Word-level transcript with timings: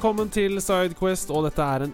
Velkommen 0.00 0.30
til 0.32 0.56
Sidequest, 0.64 1.28
og 1.30 1.44
dette 1.44 1.60
er 1.60 1.82
en 1.84 1.90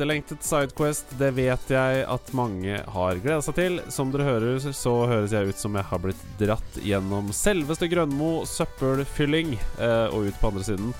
etterlengtet 0.00 0.44
Sidequest. 0.44 1.10
Det 1.20 1.28
vet 1.36 1.72
jeg 1.72 2.04
at 2.08 2.30
mange 2.32 2.78
har 2.94 3.18
gleda 3.20 3.42
seg 3.44 3.56
til. 3.58 3.74
Som 3.92 4.08
dere 4.14 4.24
hører, 4.24 4.56
så 4.72 4.94
høres 5.10 5.34
jeg 5.36 5.52
ut 5.52 5.60
som 5.60 5.76
jeg 5.76 5.84
har 5.90 6.00
blitt 6.00 6.22
dratt 6.40 6.78
gjennom 6.80 7.28
selveste 7.36 7.88
Grønmo 7.92 8.46
søppelfylling 8.48 9.52
eh, 9.58 10.06
og 10.08 10.30
ut 10.30 10.40
på 10.40 10.48
andre 10.48 10.64
siden. 10.70 10.94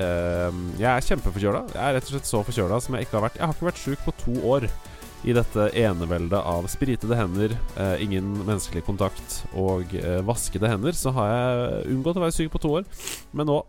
Eh, 0.00 0.62
jeg 0.80 0.88
er 0.88 1.06
kjempeforkjøla. 1.10 1.62
Jeg 1.74 1.84
er 1.84 1.98
rett 1.98 2.08
og 2.08 2.16
slett 2.16 2.32
så 2.32 2.40
forkjøla 2.48 2.80
som 2.80 2.96
jeg 2.96 3.04
ikke 3.04 3.18
har 3.18 3.26
vært. 3.26 3.36
Jeg 3.42 3.44
har 3.44 3.58
ikke 3.58 3.68
vært 3.68 3.84
sjuk 3.84 4.08
på 4.08 4.16
to 4.24 4.38
år 4.54 4.68
i 5.24 5.36
dette 5.36 5.68
eneveldet 5.80 6.40
av 6.40 6.66
spritede 6.68 7.16
hender, 7.16 7.54
eh, 7.80 7.94
ingen 8.04 8.32
menneskelig 8.42 8.84
kontakt 8.88 9.38
og 9.52 9.92
eh, 9.96 10.20
vaskede 10.24 10.68
hender, 10.68 10.96
så 10.96 11.12
har 11.16 11.30
jeg 11.30 11.94
unngått 11.94 12.20
å 12.20 12.24
være 12.26 12.36
syk 12.36 12.52
på 12.52 12.60
to 12.60 12.74
år. 12.80 12.88
Men 13.32 13.48
nå 13.48 13.62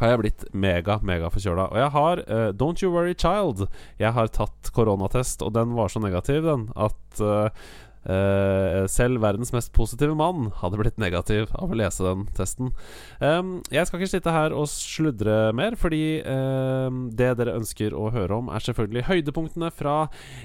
har 0.00 0.12
jeg 0.12 0.20
blitt 0.22 0.44
mega, 0.52 0.98
mega 1.06 1.30
forkjøla. 1.32 1.68
Og 1.72 1.80
jeg 1.80 1.92
har 1.96 2.22
uh, 2.26 2.48
Don't 2.56 2.82
You 2.84 2.92
Worry 2.92 3.14
Child. 3.16 3.66
Jeg 4.02 4.12
har 4.16 4.32
tatt 4.34 4.70
koronatest, 4.76 5.44
og 5.46 5.54
den 5.56 5.74
var 5.78 5.92
så 5.92 6.02
negativ, 6.02 6.42
den, 6.44 6.68
at 6.76 7.20
eh, 7.22 7.66
eh, 8.08 8.84
selv 8.90 9.22
verdens 9.24 9.52
mest 9.54 9.72
positive 9.76 10.16
mann 10.18 10.50
hadde 10.60 10.78
blitt 10.80 11.00
negativ 11.00 11.50
av 11.56 11.72
å 11.72 11.78
lese 11.78 12.04
den 12.06 12.26
testen. 12.36 12.72
Um, 13.20 13.58
jeg 13.72 13.88
skal 13.88 14.00
ikke 14.00 14.12
sitte 14.14 14.34
her 14.34 14.54
og 14.56 14.68
sludre 14.70 15.52
mer, 15.56 15.76
fordi 15.80 16.20
um, 16.22 17.06
det 17.16 17.32
dere 17.40 17.56
ønsker 17.58 17.96
å 17.96 18.08
høre 18.14 18.38
om, 18.38 18.50
er 18.52 18.64
selvfølgelig 18.64 19.06
høydepunktene 19.08 19.70
fra 19.74 19.96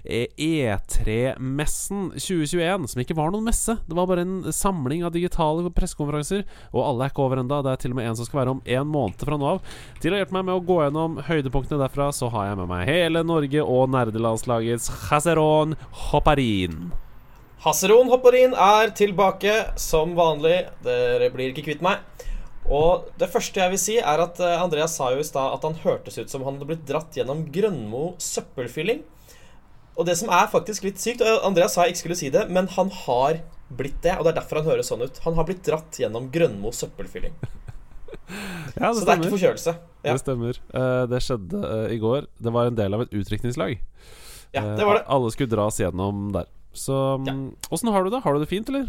eh, 0.04 0.32
E3-messen 0.38 2.12
2021, 2.18 2.90
som 2.94 3.04
ikke 3.04 3.18
var 3.18 3.34
noen 3.34 3.48
messe. 3.50 3.78
Det 3.88 3.98
var 3.98 4.10
bare 4.10 4.26
en 4.26 4.56
samling 4.56 5.06
av 5.08 5.16
digitale 5.16 5.70
pressekonferanser, 5.76 6.46
og 6.72 6.86
alle 6.86 7.08
er 7.08 7.14
ikke 7.14 7.26
over 7.26 7.42
enda 7.42 7.62
Det 7.66 7.76
er 7.76 7.84
til 7.84 7.96
og 7.96 8.02
med 8.02 8.10
en 8.10 8.18
som 8.20 8.28
skal 8.28 8.44
være 8.44 8.56
om 8.58 8.66
en 8.66 8.92
måned 8.92 9.22
fra 9.22 9.38
nå 9.38 9.54
av. 9.56 9.62
Til 10.02 10.16
å 10.16 10.22
hjelpe 10.22 10.38
meg 10.38 10.48
med 10.50 10.58
å 10.58 10.66
gå 10.66 10.82
gjennom 10.84 11.22
høydepunktene 11.28 11.82
derfra, 11.84 12.10
så 12.16 12.32
har 12.34 12.52
jeg 12.52 12.60
med 12.62 12.72
meg 12.72 12.90
hele 12.90 13.24
Norge 13.28 13.64
og 13.64 13.94
nerdelandslagets 13.94 14.92
Chaseron 15.06 15.78
Hopparin. 16.10 16.92
Hasseron 17.62 18.10
hopper 18.10 18.34
inn, 18.40 18.54
er 18.58 18.90
tilbake 18.98 19.54
som 19.78 20.16
vanlig. 20.18 20.64
Dere 20.86 21.28
blir 21.34 21.52
ikke 21.52 21.68
kvitt 21.68 21.84
meg. 21.86 22.02
Og 22.72 23.10
det 23.22 23.30
første 23.34 23.62
jeg 23.62 23.74
vil 23.74 23.82
si, 23.82 23.96
er 24.02 24.22
at 24.24 24.40
eh, 24.42 24.58
Andreas 24.62 24.96
sa 24.98 25.12
jo 25.14 25.22
i 25.22 25.26
stad 25.28 25.58
at 25.58 25.66
han 25.68 25.78
hørtes 25.84 26.18
ut 26.18 26.32
som 26.32 26.46
han 26.46 26.56
hadde 26.58 26.70
blitt 26.70 26.86
dratt 26.90 27.18
gjennom 27.18 27.44
Grønmo 27.54 28.16
søppelfylling. 28.22 29.02
Og 30.00 30.08
det 30.08 30.16
som 30.18 30.32
er 30.34 30.50
faktisk 30.50 30.86
litt 30.88 31.02
sykt 31.02 31.22
og 31.26 31.46
Andreas 31.46 31.76
sa 31.76 31.86
jeg 31.86 31.94
ikke 31.94 32.04
skulle 32.06 32.20
si 32.22 32.30
det, 32.34 32.46
men 32.54 32.70
han 32.78 32.90
har 33.04 33.42
blitt 33.70 34.00
det. 34.06 34.16
Og 34.18 34.26
det 34.26 34.32
er 34.34 34.40
derfor 34.40 34.62
han 34.62 34.70
høres 34.72 34.90
sånn 34.90 35.04
ut. 35.04 35.20
Han 35.26 35.38
har 35.38 35.46
blitt 35.50 35.66
dratt 35.68 36.00
gjennom 36.02 36.32
Grønmo 36.34 36.74
søppelfylling. 36.76 37.36
Ja, 38.78 38.94
Så 38.96 39.04
det 39.04 39.12
er 39.12 39.20
ikke 39.20 39.34
forkjølelse. 39.34 39.72
Ja, 40.06 40.14
Det 40.14 40.22
stemmer. 40.22 40.58
Eh, 40.80 41.02
det 41.12 41.20
skjedde 41.24 41.60
eh, 41.68 41.94
i 41.96 41.98
går. 42.00 42.30
Det 42.40 42.52
var 42.56 42.70
en 42.70 42.78
del 42.78 42.96
av 42.96 43.04
et 43.04 43.14
utdrikningslag. 43.16 43.74
ja 44.56 44.64
det 44.78 44.86
var 44.88 45.00
det. 45.00 45.04
Alle 45.12 45.32
skulle 45.36 45.52
dras 45.52 45.80
gjennom 45.82 46.30
der. 46.36 46.48
Så 46.74 46.96
åssen 47.70 47.90
ja. 47.90 47.94
har 47.96 48.04
du 48.06 48.12
det? 48.14 48.22
Har 48.24 48.34
du 48.34 48.40
det 48.44 48.50
fint, 48.52 48.70
eller? 48.72 48.88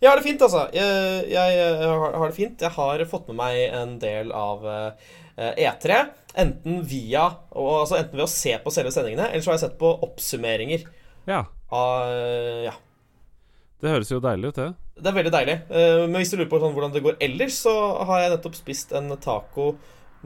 Jeg 0.00 0.10
har 0.10 0.18
det 0.18 0.26
fint, 0.26 0.42
altså. 0.44 0.66
Jeg, 0.74 1.28
jeg, 1.32 1.54
jeg, 1.58 1.92
har, 2.02 2.26
det 2.26 2.36
fint. 2.36 2.64
Jeg 2.64 2.74
har 2.74 3.04
fått 3.10 3.28
med 3.30 3.38
meg 3.40 3.60
en 3.76 3.94
del 4.02 4.32
av 4.36 4.66
eh, 4.68 5.14
E3. 5.64 6.00
Enten 6.38 6.82
via 6.86 7.24
altså 7.50 7.98
enten 7.98 8.18
ved 8.18 8.26
å 8.26 8.30
se 8.30 8.52
på 8.62 8.72
selve 8.74 8.92
sendingene, 8.94 9.30
eller 9.30 9.42
så 9.44 9.52
har 9.52 9.58
jeg 9.58 9.64
sett 9.66 9.78
på 9.80 9.94
oppsummeringer 10.06 10.84
Ja. 11.30 11.44
av 11.70 12.12
eh, 12.12 12.66
Ja. 12.68 12.76
Det 13.78 13.92
høres 13.92 14.10
jo 14.10 14.18
deilig 14.18 14.50
ut, 14.50 14.56
det. 14.58 14.72
Det 14.98 15.06
er 15.06 15.14
veldig 15.14 15.30
deilig. 15.34 15.54
Eh, 15.70 16.00
Men 16.08 16.18
hvis 16.18 16.32
du 16.32 16.36
lurer 16.38 16.50
på 16.50 16.58
sånn, 16.62 16.74
hvordan 16.74 16.94
det 16.94 17.04
går 17.04 17.20
ellers, 17.22 17.60
så 17.62 17.74
har 18.08 18.24
jeg 18.24 18.32
nettopp 18.34 18.58
spist 18.58 18.94
en 18.98 19.12
taco 19.22 19.70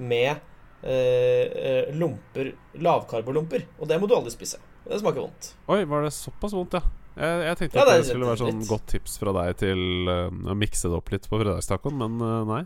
med 0.00 0.40
eh, 0.82 1.90
lomper, 1.92 2.54
lavkarbolomper. 2.80 3.66
Og 3.78 3.90
det 3.90 4.00
må 4.00 4.08
du 4.08 4.16
aldri 4.16 4.32
spise. 4.32 4.60
Det 4.88 4.98
smaker 5.00 5.24
vondt. 5.24 5.52
Oi, 5.70 5.80
var 5.88 6.04
det 6.06 6.12
såpass 6.16 6.52
vondt, 6.56 6.76
ja? 6.78 6.82
Jeg, 7.12 7.40
jeg 7.46 7.56
tenkte 7.60 7.76
Ja, 7.76 7.82
at 7.84 7.88
det 7.90 7.94
det, 7.94 8.02
er 8.02 8.08
skulle 8.08 8.28
være 8.30 8.40
sånn 8.40 8.60
litt. 8.62 8.68
godt 8.70 8.86
tips 8.94 9.18
fra 9.20 9.34
deg 9.36 9.56
til 9.60 9.82
uh, 10.08 10.28
å 10.48 10.54
mikse 10.56 10.88
det 10.88 10.96
opp 10.96 11.10
litt 11.12 11.26
på 11.28 11.40
fredagstacoen, 11.42 11.98
men 12.00 12.16
uh, 12.24 12.38
nei. 12.48 12.62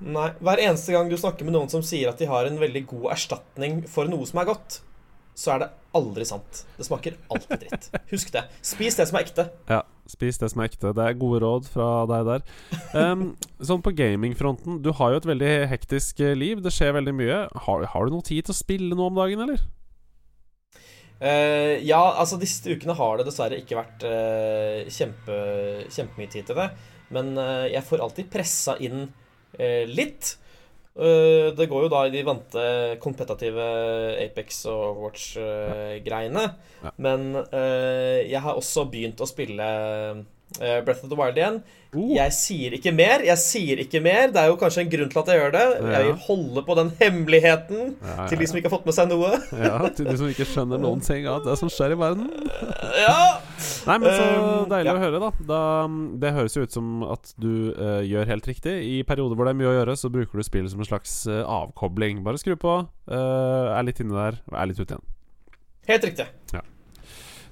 Nei, 0.00 0.30
Hver 0.40 0.62
eneste 0.64 0.94
gang 0.94 1.10
du 1.12 1.18
snakker 1.20 1.44
med 1.44 1.52
noen 1.58 1.68
som 1.68 1.82
sier 1.84 2.08
at 2.08 2.20
de 2.22 2.28
har 2.30 2.48
en 2.48 2.56
veldig 2.60 2.86
god 2.94 3.10
erstatning 3.12 3.82
for 3.92 4.08
noe 4.08 4.24
som 4.28 4.40
er 4.40 4.48
godt, 4.48 4.78
så 5.36 5.52
er 5.54 5.60
det 5.62 5.68
aldri 5.96 6.24
sant. 6.28 6.62
Det 6.78 6.86
smaker 6.88 7.18
alltid 7.32 7.62
dritt. 7.66 7.88
Husk 8.12 8.32
det. 8.32 8.46
Spis 8.64 8.96
det 8.96 9.06
som 9.10 9.18
er 9.20 9.26
ekte. 9.26 9.44
Ja, 9.68 9.82
spis 10.08 10.40
det 10.40 10.48
som 10.52 10.62
er 10.64 10.70
ekte. 10.70 10.92
Det 10.96 11.04
er 11.04 11.18
gode 11.20 11.40
råd 11.44 11.68
fra 11.72 11.90
deg 12.10 12.24
der. 12.28 12.44
Um, 12.96 13.26
sånn 13.64 13.84
på 13.84 13.92
gamingfronten, 13.96 14.80
du 14.84 14.90
har 14.96 15.12
jo 15.14 15.20
et 15.20 15.28
veldig 15.28 15.52
hektisk 15.70 16.20
eh, 16.24 16.32
liv. 16.36 16.60
Det 16.64 16.72
skjer 16.74 16.96
veldig 16.98 17.14
mye. 17.20 17.38
Har, 17.66 17.84
har 17.92 18.08
du 18.08 18.16
noe 18.16 18.26
tid 18.26 18.48
til 18.48 18.56
å 18.56 18.58
spille 18.58 18.96
noe 18.96 19.12
om 19.12 19.20
dagen, 19.20 19.44
eller? 19.46 19.64
Eh, 21.20 21.76
ja, 21.84 22.00
altså 22.16 22.38
disse 22.40 22.64
ukene 22.72 22.96
har 22.96 23.18
det 23.20 23.26
dessverre 23.28 23.58
ikke 23.60 23.76
vært 23.76 24.04
uh, 24.08 24.88
kjempe, 24.88 25.34
kjempemye 25.92 26.32
tid 26.32 26.48
til 26.48 26.56
det. 26.56 26.70
Men 27.12 27.34
uh, 27.36 27.66
jeg 27.68 27.84
får 27.84 28.04
alltid 28.06 28.30
pressa 28.32 28.78
inn 28.80 29.04
uh, 29.04 29.84
litt. 29.90 30.36
Det 31.00 31.64
går 31.70 31.84
jo 31.84 31.88
da 31.88 32.00
i 32.04 32.10
de 32.12 32.20
vante 32.26 32.62
kompetative 33.00 33.62
Apex 34.20 34.58
og 34.68 34.80
Overwatch-greiene. 34.98 36.42
Ja. 36.82 36.90
Men 37.00 37.38
jeg 37.46 38.42
har 38.42 38.58
også 38.58 38.84
begynt 38.90 39.22
å 39.22 39.28
spille 39.30 39.68
Breath 40.58 41.04
of 41.04 41.10
the 41.12 41.18
Wild 41.18 41.38
igjen. 41.38 41.60
Uh. 41.90 42.10
Jeg 42.14 42.34
sier 42.34 42.74
ikke 42.76 42.92
mer. 42.94 43.22
Jeg 43.26 43.38
sier 43.42 43.80
ikke 43.82 44.00
mer. 44.02 44.30
Det 44.34 44.42
er 44.42 44.50
jo 44.50 44.58
kanskje 44.58 44.84
en 44.84 44.90
grunn 44.92 45.10
til 45.10 45.20
at 45.22 45.30
jeg 45.30 45.40
gjør 45.40 45.54
det. 45.56 45.64
Ja. 45.78 45.92
Jeg 45.94 46.08
vil 46.08 46.20
holde 46.26 46.64
på 46.66 46.76
den 46.78 46.92
hemmeligheten 47.00 47.94
ja, 47.98 48.26
til 48.30 48.42
de 48.42 48.48
som 48.50 48.60
ikke 48.60 48.70
har 48.70 48.76
fått 48.76 48.88
med 48.90 48.96
seg 48.98 49.10
noe. 49.10 49.30
ja, 49.66 49.76
til 49.96 50.10
de 50.10 50.16
som 50.20 50.30
ikke 50.30 50.46
skjønner 50.48 50.82
noen 50.82 51.02
ting 51.08 51.28
av 51.30 51.42
det 51.46 51.56
som 51.60 51.70
skjer 51.72 51.94
i 51.94 52.00
verden. 52.00 52.28
Ja! 53.00 53.18
Nei, 53.86 53.96
men 53.96 54.08
så 54.10 54.30
Um, 54.40 54.68
deilig 54.70 54.90
ja. 54.90 54.96
å 54.96 55.02
høre, 55.02 55.20
da. 55.22 55.30
da. 55.48 55.60
Det 56.22 56.32
høres 56.36 56.56
jo 56.56 56.64
ut 56.66 56.74
som 56.74 57.04
at 57.06 57.32
du 57.40 57.72
uh, 57.76 58.00
gjør 58.06 58.30
helt 58.34 58.48
riktig. 58.50 58.74
I 58.86 59.00
perioder 59.08 59.38
hvor 59.38 59.48
det 59.48 59.54
er 59.54 59.60
mye 59.60 59.70
å 59.72 59.76
gjøre, 59.80 59.96
så 59.98 60.12
bruker 60.12 60.40
du 60.40 60.46
spillet 60.46 60.72
som 60.72 60.82
en 60.82 60.88
slags 60.88 61.14
uh, 61.30 61.42
avkobling. 61.44 62.22
Bare 62.26 62.40
skru 62.40 62.56
på, 62.60 62.80
eh, 63.10 63.70
er 63.74 63.86
litt 63.86 64.00
inne 64.02 64.16
der, 64.16 64.42
er 64.52 64.70
litt 64.70 64.80
ute 64.80 64.94
igjen. 64.94 65.08
Helt 65.90 66.06
riktig. 66.06 66.28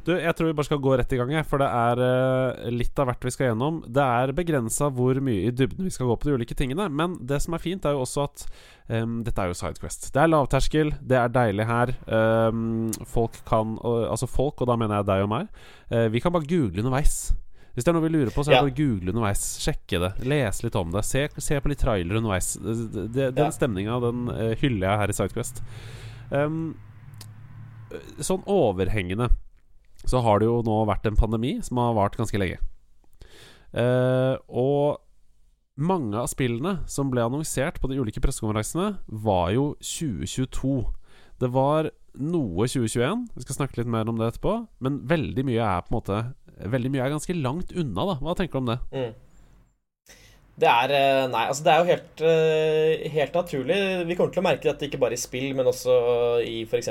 Du, 0.09 0.15
jeg 0.17 0.33
tror 0.39 0.49
vi 0.49 0.55
bare 0.57 0.65
skal 0.65 0.79
gå 0.81 0.93
rett 0.97 1.11
i 1.13 1.19
gang, 1.21 1.33
for 1.45 1.61
det 1.61 1.67
er 1.69 2.01
eh, 2.01 2.69
litt 2.73 2.97
av 3.03 3.11
hvert 3.11 3.27
vi 3.29 3.33
skal 3.35 3.51
gjennom. 3.51 3.83
Det 3.93 4.01
er 4.01 4.31
begrensa 4.33 4.89
hvor 4.97 5.19
mye 5.21 5.51
i 5.51 5.53
dybden 5.53 5.85
vi 5.85 5.93
skal 5.93 6.09
gå 6.09 6.15
på 6.23 6.31
de 6.31 6.37
ulike 6.39 6.57
tingene. 6.57 6.87
Men 6.89 7.19
det 7.29 7.43
som 7.45 7.53
er 7.59 7.61
fint, 7.61 7.85
er 7.85 7.93
jo 7.93 8.07
også 8.07 8.23
at 8.25 8.45
um, 8.89 9.19
dette 9.27 9.43
er 9.45 9.51
jo 9.53 9.59
Sidequest. 9.59 10.09
Det 10.15 10.23
er 10.23 10.31
lavterskel, 10.33 10.95
det 11.05 11.19
er 11.21 11.35
deilig 11.35 11.67
her. 11.69 11.93
Um, 12.09 12.89
folk 13.05 13.37
kan 13.49 13.77
Altså 13.85 14.27
folk, 14.33 14.63
og 14.65 14.71
da 14.71 14.79
mener 14.81 15.03
jeg 15.03 15.09
deg 15.11 15.27
og 15.27 15.29
meg. 15.35 15.51
uh, 15.93 16.07
vi 16.15 16.23
kan 16.25 16.33
bare 16.33 16.49
google 16.49 16.81
underveis. 16.87 17.19
Hvis 17.77 17.85
det 17.87 17.93
er 17.93 17.99
noe 17.99 18.07
vi 18.09 18.15
lurer 18.17 18.33
på, 18.35 18.43
så 18.43 18.49
er 18.51 18.55
det 18.55 18.59
Ja. 18.59 18.63
bare 18.71 18.79
google 18.81 19.13
underveis. 19.13 19.43
Sjekke 19.63 20.01
det. 20.03 20.13
Lese 20.27 20.65
litt 20.65 20.79
om 20.81 20.89
det. 20.91 21.05
Se, 21.07 21.27
se 21.37 21.61
på 21.63 21.69
litt 21.71 21.79
trailer 21.85 22.17
underveis. 22.19 22.55
Det, 22.59 23.13
det, 23.13 23.29
den 23.37 23.45
Ja. 23.45 23.51
stemninga, 23.55 24.01
den 24.03 24.25
eh, 24.33 24.55
hyller 24.65 24.89
jeg 24.89 24.99
her 25.05 25.13
i 25.13 25.19
Sidequest. 25.21 25.61
Um, 26.33 26.75
sånn 28.19 28.43
overhengende 28.51 29.29
så 30.07 30.23
har 30.25 30.41
det 30.41 30.49
jo 30.49 30.61
nå 30.67 30.83
vært 30.89 31.07
en 31.09 31.19
pandemi 31.19 31.57
som 31.65 31.81
har 31.83 31.97
vart 31.97 32.19
ganske 32.19 32.39
lenge. 32.41 32.61
Eh, 33.73 34.35
og 34.49 35.01
mange 35.79 36.19
av 36.19 36.31
spillene 36.31 36.81
som 36.91 37.11
ble 37.13 37.23
annonsert 37.23 37.79
på 37.81 37.91
de 37.91 38.01
ulike 38.01 38.23
pressekonferansene, 38.23 38.97
var 39.07 39.53
jo 39.55 39.71
2022. 39.83 40.75
Det 41.39 41.51
var 41.55 41.91
noe 42.19 42.67
2021. 42.67 43.29
Vi 43.37 43.47
skal 43.47 43.61
snakke 43.61 43.81
litt 43.81 43.91
mer 43.91 44.09
om 44.11 44.19
det 44.19 44.33
etterpå. 44.33 44.55
Men 44.83 45.01
veldig 45.09 45.45
mye 45.47 45.63
er 45.63 45.87
på 45.87 45.93
en 45.95 46.01
måte 46.01 46.21
Veldig 46.59 46.91
mye 46.91 47.05
er 47.05 47.13
ganske 47.13 47.35
langt 47.39 47.71
unna, 47.71 48.03
da. 48.03 48.15
Hva 48.19 48.33
tenker 48.35 48.59
du 48.59 48.65
om 48.65 48.71
det? 48.73 48.77
Mm. 48.91 49.13
Det 50.59 50.67
er 50.67 50.95
eh, 50.97 51.25
Nei, 51.31 51.45
altså 51.47 51.67
det 51.67 51.73
er 51.73 51.79
jo 51.79 51.93
helt, 51.93 52.25
eh, 52.27 53.05
helt 53.15 53.37
naturlig. 53.39 53.79
Vi 54.09 54.17
kommer 54.19 54.35
til 54.35 54.43
å 54.43 54.49
merke 54.49 54.67
dette 54.67 54.89
ikke 54.89 55.01
bare 55.01 55.15
i 55.15 55.21
spill, 55.21 55.53
men 55.55 55.71
også 55.71 55.95
i 56.43 56.65
f.eks. 56.67 56.91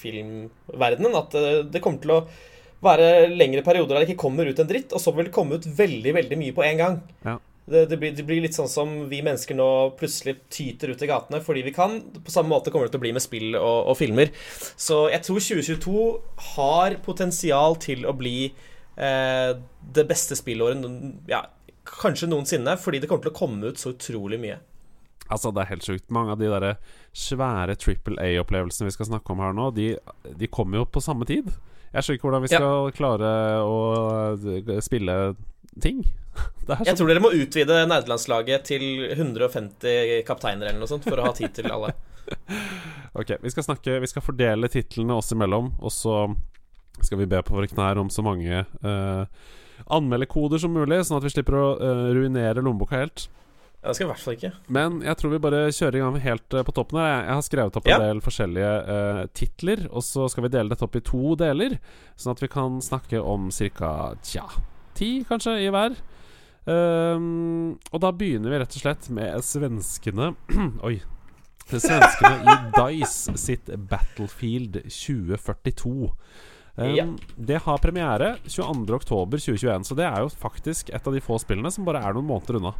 filmverdenen. 0.00 1.18
At 1.20 1.38
eh, 1.38 1.62
det 1.70 1.82
kommer 1.84 2.02
til 2.02 2.16
å 2.16 2.20
være 2.84 3.30
lengre 3.32 3.62
perioder 3.64 3.94
der 3.94 4.04
det 4.04 4.12
ikke 4.12 4.24
kommer 4.26 4.50
ut 4.50 4.60
en 4.60 4.68
dritt, 4.68 4.92
og 4.92 5.00
så 5.00 5.14
vil 5.14 5.30
det 5.30 5.34
komme 5.34 5.58
ut 5.58 5.68
veldig, 5.78 6.14
veldig 6.18 6.40
mye 6.40 6.56
på 6.56 6.66
en 6.66 6.80
gang. 6.82 6.98
Ja. 7.24 7.38
Det, 7.64 7.86
det, 7.88 7.96
blir, 7.96 8.12
det, 8.12 8.26
blir, 8.28 8.42
litt 8.44 8.56
sånn 8.56 8.68
som 8.68 8.90
vi 9.08 9.22
mennesker 9.24 9.56
nå 9.56 9.68
plutselig 9.96 10.34
tyter 10.52 10.90
ut 10.92 11.00
i 11.00 11.08
gatene 11.08 11.40
fordi 11.40 11.62
vi 11.64 11.72
kan. 11.72 11.96
På 12.26 12.34
samme 12.34 12.52
måte 12.52 12.74
kommer 12.74 12.90
det 12.90 12.96
til 12.96 13.00
å 13.00 13.04
bli 13.06 13.14
med 13.16 13.24
spill 13.24 13.56
og, 13.56 13.88
og 13.94 13.96
filmer. 13.96 14.34
Så 14.76 15.06
jeg 15.14 15.24
tror 15.24 15.40
2022 15.40 16.04
har 16.50 16.98
potensial 17.06 17.78
til 17.80 18.04
å 18.04 18.12
bli 18.18 18.50
eh, 18.50 19.50
det 19.96 20.04
beste 20.10 20.36
spillåret 20.36 20.84
ja, 21.30 21.46
kanskje 21.88 22.28
noensinne, 22.30 22.76
fordi 22.80 23.02
det 23.02 23.10
kommer 23.10 23.26
til 23.26 23.34
å 23.34 23.38
komme 23.38 23.72
ut 23.72 23.80
så 23.80 23.92
utrolig 23.94 24.40
mye. 24.42 24.58
Altså, 25.32 25.50
det 25.54 25.62
er 25.62 25.70
helt 25.72 25.86
sjukt. 25.86 26.10
Mange 26.12 26.34
av 26.34 26.40
de 26.40 26.50
der 26.52 26.66
svære 27.16 27.76
Triple 27.80 28.18
A-opplevelsene 28.20 28.90
vi 28.90 28.96
skal 28.96 29.08
snakke 29.08 29.32
om 29.32 29.40
her 29.40 29.54
nå, 29.56 29.70
de, 29.76 29.94
de 30.36 30.50
kommer 30.52 30.82
jo 30.82 30.88
på 30.90 31.02
samme 31.04 31.28
tid. 31.28 31.48
Jeg 31.94 32.02
skjønner 32.02 32.18
ikke 32.18 32.28
hvordan 32.28 32.44
vi 32.44 32.50
skal 32.50 32.66
ja. 32.66 32.94
klare 32.96 33.30
å 33.64 33.78
eh, 34.34 34.78
spille 34.84 35.18
ting. 35.80 36.02
Sånn. 36.64 36.86
Jeg 36.88 36.98
tror 36.98 37.10
dere 37.10 37.22
må 37.22 37.30
utvide 37.36 37.82
nerdelandslaget 37.86 38.64
til 38.66 38.84
150 39.12 40.24
kapteiner 40.26 40.70
eller 40.70 40.80
noe 40.80 40.90
sånt 40.90 41.06
for 41.06 41.20
å 41.20 41.28
ha 41.28 41.34
tid 41.36 41.52
til 41.54 41.68
alle. 41.70 41.92
ok, 43.20 43.36
vi 43.42 43.50
skal 43.52 43.66
snakke 43.66 43.98
Vi 44.00 44.08
skal 44.08 44.24
fordele 44.24 44.70
titlene 44.72 45.18
oss 45.20 45.28
imellom, 45.36 45.74
og 45.76 45.92
så 45.92 46.24
skal 47.04 47.20
vi 47.20 47.28
be 47.28 47.42
på 47.44 47.54
våre 47.54 47.68
knær 47.68 48.00
om 48.00 48.08
så 48.10 48.24
mange 48.24 48.64
uh, 48.64 49.26
anmeldekoder 49.86 50.60
som 50.62 50.74
mulig, 50.74 51.00
sånn 51.06 51.20
at 51.20 51.26
vi 51.26 51.32
slipper 51.34 51.56
å 51.60 51.64
uh, 51.78 52.10
ruinere 52.16 52.64
lommeboka 52.64 53.00
helt. 53.00 53.26
Ja, 53.84 53.90
det 53.90 53.98
skal 53.98 54.06
i 54.06 54.10
hvert 54.12 54.24
fall 54.24 54.36
ikke. 54.38 54.52
Men 54.72 55.00
jeg 55.04 55.20
tror 55.20 55.32
vi 55.34 55.40
bare 55.44 55.64
kjører 55.68 55.98
i 55.98 56.04
gang 56.04 56.20
helt 56.24 56.56
uh, 56.56 56.62
på 56.64 56.76
toppen 56.76 57.00
her. 57.02 57.10
Jeg, 57.12 57.32
har 57.36 57.48
skrevet 57.48 57.80
opp 57.80 57.88
en 57.88 57.94
ja. 57.94 58.02
del 58.06 58.22
forskjellige 58.24 58.76
uh, 58.88 59.24
titler, 59.36 59.88
og 59.90 60.06
så 60.06 60.28
skal 60.32 60.46
vi 60.46 60.54
dele 60.56 60.72
dette 60.72 60.86
opp 60.86 60.96
i 60.96 61.04
to 61.04 61.34
deler. 61.40 61.76
Sånn 62.16 62.32
at 62.32 62.44
vi 62.44 62.52
kan 62.52 62.78
snakke 62.84 63.20
om 63.20 63.50
ca. 63.52 63.90
tja 64.24 64.46
ti, 64.94 65.24
kanskje, 65.28 65.58
i 65.64 65.70
hver. 65.74 65.96
Um, 66.64 67.74
og 67.92 68.00
da 68.00 68.12
begynner 68.16 68.52
vi 68.52 68.60
rett 68.62 68.76
og 68.78 68.84
slett 68.86 69.10
med 69.12 69.42
svenskene 69.44 70.30
Oi. 70.88 70.94
Svenskene 71.68 72.38
i 72.52 72.54
Dice 72.72 73.34
sitt 73.40 73.68
Battlefield 73.90 74.80
2042. 74.88 76.08
Um, 76.76 76.90
ja. 76.96 77.06
Det 77.36 77.60
har 77.62 77.78
premiere 77.78 78.34
22.10.2021, 78.50 79.86
så 79.86 79.96
det 79.98 80.06
er 80.08 80.24
jo 80.24 80.30
faktisk 80.32 80.90
et 80.90 81.06
av 81.06 81.14
de 81.14 81.22
få 81.22 81.38
spillene 81.38 81.70
som 81.70 81.86
bare 81.86 82.02
er 82.02 82.16
noen 82.16 82.26
måneder 82.32 82.58
unna. 82.58 82.74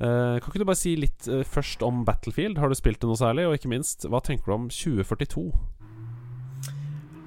Uh, 0.00 0.40
kan 0.40 0.48
ikke 0.48 0.62
du 0.62 0.68
bare 0.68 0.80
si 0.80 0.94
litt 0.96 1.28
uh, 1.28 1.42
først 1.46 1.84
om 1.86 2.02
Battlefield? 2.08 2.58
Har 2.58 2.72
du 2.72 2.78
spilt 2.78 3.02
det 3.02 3.10
noe 3.10 3.20
særlig? 3.20 3.44
Og 3.46 3.58
ikke 3.58 3.70
minst, 3.70 4.08
hva 4.08 4.22
tenker 4.24 4.48
du 4.48 4.56
om 4.56 4.70
2042? 4.72 5.44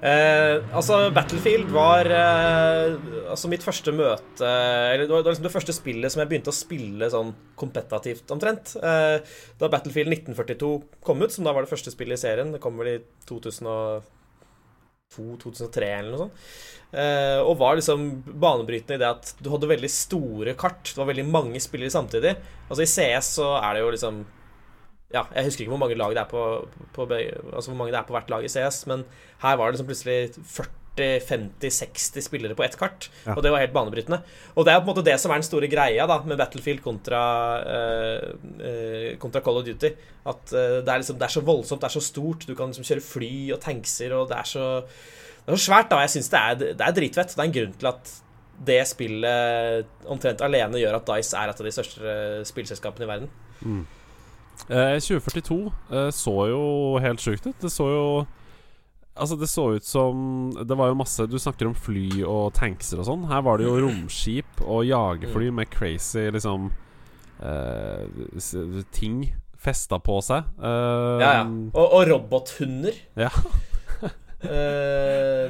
Uh, 0.03 0.09
eh, 0.09 0.55
altså, 0.75 0.97
Battlefield 1.15 1.69
var 1.71 2.09
altså 2.11 3.47
mitt 3.47 3.63
første 3.63 3.94
møte 3.95 4.44
Eller 4.44 5.05
det 5.05 5.13
var, 5.13 5.23
liksom 5.29 5.45
det 5.45 5.53
første 5.53 5.75
spillet 5.77 6.11
som 6.11 6.19
jeg 6.19 6.31
begynte 6.33 6.51
å 6.51 6.57
spille 6.57 7.07
sånn 7.13 7.31
kompetativt, 7.55 8.25
omtrent. 8.35 8.73
da 8.81 9.69
Battlefield 9.71 10.11
1942 10.17 10.73
kom 11.05 11.23
ut, 11.23 11.31
som 11.31 11.47
da 11.47 11.55
var 11.55 11.63
det 11.63 11.71
første 11.71 11.94
spillet 11.94 12.19
i 12.19 12.25
serien. 12.25 12.51
Det 12.51 12.59
kom 12.65 12.75
vel 12.81 12.97
i 12.97 13.00
2002-2003 15.15 15.89
eller 16.00 16.13
noe 16.13 16.24
sånt. 16.25 16.45
Uh, 16.94 17.42
og 17.42 17.57
var 17.57 17.80
liksom 17.80 18.06
banebrytende 18.38 19.00
i 19.00 19.01
det 19.01 19.07
at 19.10 19.31
du 19.42 19.50
hadde 19.50 19.69
veldig 19.71 19.89
store 19.89 20.54
kart. 20.60 20.86
Det 20.92 21.00
var 21.00 21.10
veldig 21.10 21.25
mange 21.25 21.62
spillere 21.63 21.94
samtidig. 21.94 22.36
Altså 22.68 22.86
I 22.86 22.92
CS 22.92 23.31
så 23.39 23.50
er 23.57 23.74
det 23.74 23.83
jo 23.86 23.92
liksom 23.95 24.24
Ja, 25.13 25.24
jeg 25.36 25.45
husker 25.45 25.63
ikke 25.63 25.74
hvor 25.74 25.81
mange 25.81 25.98
lag 25.98 26.13
det 26.13 26.21
er 26.21 26.30
på, 26.30 26.44
på, 26.94 27.06
Altså 27.10 27.69
hvor 27.69 27.77
mange 27.77 27.94
det 27.94 28.00
er 28.00 28.07
på 28.07 28.15
hvert 28.15 28.30
lag 28.33 28.45
i 28.45 28.50
CS, 28.50 28.86
men 28.89 29.06
her 29.42 29.57
var 29.57 29.69
det 29.69 29.77
liksom 29.77 29.89
plutselig 29.89 30.19
40-50-60 30.97 32.25
spillere 32.27 32.57
på 32.57 32.65
ett 32.65 32.77
kart. 32.79 33.09
Ja. 33.25 33.35
Og 33.35 33.43
det 33.45 33.53
var 33.53 33.63
helt 33.63 33.75
banebrytende. 33.75 34.21
Og 34.53 34.67
det 34.67 34.73
er 34.73 34.81
på 34.81 34.87
en 34.87 34.91
måte 34.93 35.05
det 35.05 35.17
som 35.21 35.33
er 35.33 35.41
den 35.41 35.47
store 35.47 35.69
greia 35.71 36.05
da 36.09 36.19
med 36.27 36.39
Battlefield 36.39 36.83
kontra, 36.85 37.23
uh, 37.63 38.29
uh, 38.61 39.09
kontra 39.21 39.41
Call 39.45 39.61
of 39.61 39.67
Duty. 39.67 39.93
At 40.29 40.53
det 40.53 40.87
er, 40.87 41.01
liksom, 41.01 41.17
det, 41.19 41.27
er 41.27 41.35
så 41.35 41.43
voldsomt, 41.43 41.81
det 41.81 41.89
er 41.89 41.97
så 41.97 42.03
stort. 42.03 42.47
Du 42.47 42.55
kan 42.55 42.71
liksom 42.71 42.87
kjøre 42.87 43.03
fly 43.03 43.33
og 43.55 43.59
tankser, 43.63 44.15
og 44.15 44.29
det 44.29 44.39
er 44.39 44.49
så 44.53 44.67
det 45.43 45.51
er 45.51 45.59
så 45.59 45.65
svært, 45.65 45.89
da. 45.91 45.99
Jeg 46.03 46.13
syns 46.13 46.29
det, 46.31 46.43
det, 46.79 46.85
er 46.85 46.95
dritfett. 46.95 47.33
Det 47.35 47.41
er 47.41 47.49
en 47.49 47.55
grunn 47.57 47.73
til 47.79 47.89
at 47.89 48.13
det 48.63 48.79
spillet 48.87 50.07
omtrent 50.07 50.43
alene 50.45 50.79
gjør 50.79 50.99
at 50.99 51.09
Dice 51.09 51.35
er 51.35 51.51
et 51.51 51.59
av 51.59 51.67
de 51.67 51.73
største 51.73 52.13
eh, 52.13 52.43
spillselskapene 52.47 53.03
i 53.03 53.09
verden. 53.09 53.31
Mm. 53.63 53.81
Eh, 54.69 54.95
2042 55.03 55.57
eh, 55.65 56.09
så 56.15 56.35
jo 56.47 56.61
helt 57.03 57.23
sjukt 57.23 57.49
ut. 57.49 57.57
Det 57.59 57.71
så 57.73 57.89
jo 57.91 58.05
Altså, 59.13 59.38
det 59.38 59.48
så 59.51 59.68
ut 59.75 59.86
som 59.86 60.50
Det 60.57 60.74
var 60.74 60.89
jo 60.89 60.95
masse 60.98 61.25
Du 61.30 61.36
snakker 61.38 61.68
om 61.69 61.75
fly 61.77 62.24
og 62.25 62.56
tankser 62.57 63.04
og 63.04 63.06
sånn. 63.06 63.27
Her 63.30 63.44
var 63.45 63.62
det 63.62 63.68
jo 63.68 63.75
romskip 63.83 64.63
og 64.65 64.88
jagerfly 64.89 65.51
mm. 65.51 65.60
med 65.62 65.69
crazy 65.74 66.25
liksom 66.33 66.71
eh, 67.44 68.81
ting 68.95 69.27
festa 69.63 70.00
på 70.04 70.18
seg. 70.24 70.50
Uh, 70.60 71.21
ja, 71.21 71.30
ja. 71.39 71.45
Og, 71.71 71.86
og 71.86 72.10
robothunder. 72.10 72.98
Ja. 73.25 73.31
Uh, 74.44 75.48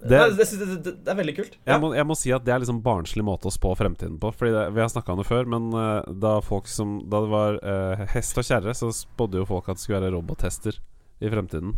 det, 0.00 0.08
det, 0.08 0.44
det, 0.56 0.92
det, 1.04 1.10
er 1.10 1.16
veldig 1.18 1.34
kult. 1.36 1.58
Jeg, 1.68 1.80
må, 1.82 1.90
jeg, 1.92 2.06
må, 2.08 2.14
si 2.16 2.30
at 2.32 2.46
det 2.46 2.54
er 2.54 2.62
liksom 2.62 2.78
barnslig 2.84 3.24
måte 3.28 3.50
å 3.50 3.52
spå 3.52 3.74
fremtiden 3.76 4.16
på. 4.22 4.30
Fordi 4.32 4.54
Vi 4.72 4.80
har 4.80 4.88
snakka 4.88 5.12
om 5.12 5.20
det 5.20 5.28
før, 5.28 5.50
men 5.52 5.68
uh, 5.76 6.00
da, 6.08 6.38
som, 6.64 6.96
da, 7.12 7.20
det 7.26 7.32
var 7.34 7.60
uh, 7.60 8.06
hest 8.14 8.40
og 8.40 8.48
kjerre, 8.48 8.72
så 8.78 8.88
spådde 8.96 9.42
jo 9.42 9.48
folk 9.52 9.68
at 9.68 9.76
det 9.76 9.84
skulle 9.84 10.00
være 10.00 10.14
robothester 10.16 10.80
i 11.20 11.32
fremtiden. 11.32 11.76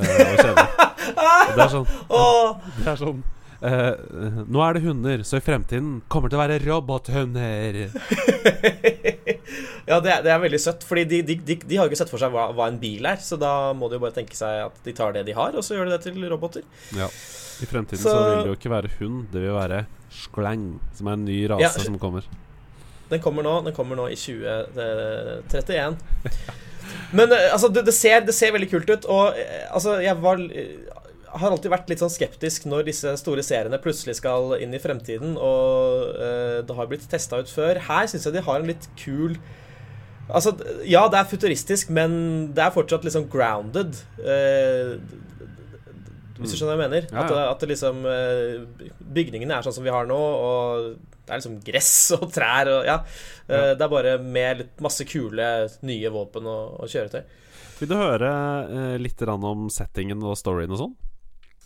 Og 0.00 0.40
kjerre. 0.40 0.66
det 1.52 1.62
er 1.66 1.72
sånn 1.72 1.86
Det 2.82 2.90
er 2.92 3.00
sånn 3.00 3.22
Nå 3.62 4.62
er 4.64 4.74
det 4.74 4.82
hunder, 4.82 5.22
så 5.22 5.38
i 5.38 5.44
fremtiden 5.44 6.00
kommer 6.10 6.26
det 6.26 6.34
til 6.34 6.40
å 6.40 6.44
være 6.46 6.62
robothunder. 6.64 7.82
Ja, 9.82 9.98
det 10.00 10.12
er, 10.12 10.20
det 10.22 10.30
er, 10.30 10.38
veldig 10.42 10.60
søtt. 10.62 10.84
Fordi 10.86 11.02
de, 11.10 11.18
de, 11.26 11.34
de, 11.42 11.56
de, 11.58 11.76
har 11.78 11.90
ikke 11.90 11.98
sett 11.98 12.12
for 12.12 12.22
seg 12.22 12.32
hva, 12.32 12.46
hva, 12.54 12.68
en 12.70 12.78
bil 12.80 13.06
er. 13.08 13.18
Så 13.22 13.36
da 13.40 13.72
må 13.76 13.90
de 13.90 13.98
jo 13.98 14.04
bare 14.04 14.14
tenke 14.16 14.36
seg 14.38 14.62
at 14.68 14.78
de 14.86 14.94
tar 14.96 15.14
det 15.16 15.24
de 15.28 15.34
har, 15.36 15.56
og 15.58 15.66
så 15.66 15.76
gjør 15.76 15.90
de 15.90 15.96
det 15.96 16.02
til 16.06 16.22
roboter. 16.30 16.64
Ja. 16.96 17.08
I 17.62 17.68
fremtiden 17.68 18.00
så, 18.00 18.14
så 18.14 18.22
vil 18.28 18.38
det 18.40 18.52
jo 18.52 18.56
ikke 18.58 18.72
være 18.72 18.92
hund, 18.98 19.26
det 19.34 19.42
vil 19.44 19.54
være 19.54 19.84
sklang, 20.12 20.64
som 20.96 21.10
er 21.10 21.18
en 21.18 21.26
ny 21.28 21.38
rase 21.52 21.66
ja, 21.66 21.72
som 21.84 21.98
kommer. 22.00 22.26
Den 23.10 23.20
kommer 23.22 23.44
nå. 23.46 23.58
Den 23.66 23.76
kommer 23.76 23.98
nå 23.98 24.08
i 24.10 24.18
2031. 24.18 25.98
Men 27.12 27.32
eh, 27.32 27.48
altså, 27.52 27.70
det, 27.72 27.84
det, 27.88 27.94
ser, 27.96 28.22
det, 28.26 28.34
ser, 28.36 28.54
veldig 28.54 28.70
kult 28.72 28.90
ut. 28.90 29.08
Og 29.12 29.38
eh, 29.38 29.64
altså, 29.70 29.98
jeg 30.04 30.18
var 30.22 30.42
har 31.32 31.48
alltid 31.48 31.72
vært 31.72 31.88
litt 31.88 32.02
sånn 32.02 32.12
skeptisk 32.12 32.66
når 32.68 32.84
disse 32.90 33.14
store 33.16 33.40
seriene 33.46 33.78
plutselig 33.80 34.18
skal 34.18 34.52
inn 34.60 34.74
i 34.76 34.80
fremtiden, 34.82 35.30
og 35.40 36.10
uh, 36.12 36.58
det 36.60 36.76
har 36.76 36.90
blitt 36.90 37.06
testa 37.08 37.38
ut 37.40 37.48
før. 37.48 37.80
Her 37.86 38.10
syns 38.10 38.26
jeg 38.28 38.36
de 38.36 38.42
har 38.44 38.60
en 38.60 38.68
litt 38.68 38.90
kul 39.00 39.38
Altså, 40.32 40.52
ja, 40.86 41.02
det 41.10 41.18
er 41.18 41.28
futuristisk, 41.28 41.90
men 41.92 42.12
det 42.54 42.62
er 42.62 42.72
fortsatt 42.72 43.02
liksom 43.04 43.26
grounded. 43.32 43.96
Uh, 44.22 45.00
hvis 46.42 46.54
du 46.54 46.58
skjønner 46.58 46.78
hva 46.78 46.86
jeg 46.86 46.90
mener? 46.90 47.08
Ja, 47.10 47.24
ja. 47.24 47.42
At, 47.50 47.62
at, 47.62 47.68
liksom 47.70 48.06
eh, 48.08 48.88
Bygningene 49.14 49.56
er 49.56 49.66
sånn 49.66 49.76
som 49.76 49.86
vi 49.86 49.92
har 49.94 50.08
nå, 50.08 50.18
og 50.18 51.21
det 51.32 51.38
er 51.38 51.40
liksom 51.40 51.60
gress 51.64 51.94
og 52.18 52.26
trær 52.32 52.68
og 52.68 52.84
Ja. 52.86 52.98
ja. 53.48 53.62
det 53.74 53.80
er 53.86 53.88
bare 53.88 54.18
med 54.20 54.58
litt 54.58 54.82
masse 54.84 55.06
kule, 55.08 55.48
nye 55.82 56.12
våpen 56.12 56.46
og, 56.46 56.76
og 56.82 56.92
kjøretøy. 56.92 57.22
Vil 57.80 57.90
du 57.90 57.96
høre 57.98 58.28
uh, 58.68 58.96
litt 59.00 59.22
om 59.26 59.66
settingen 59.72 60.22
og 60.22 60.36
storyen 60.38 60.70
og 60.70 60.78
sånn? 60.78 60.94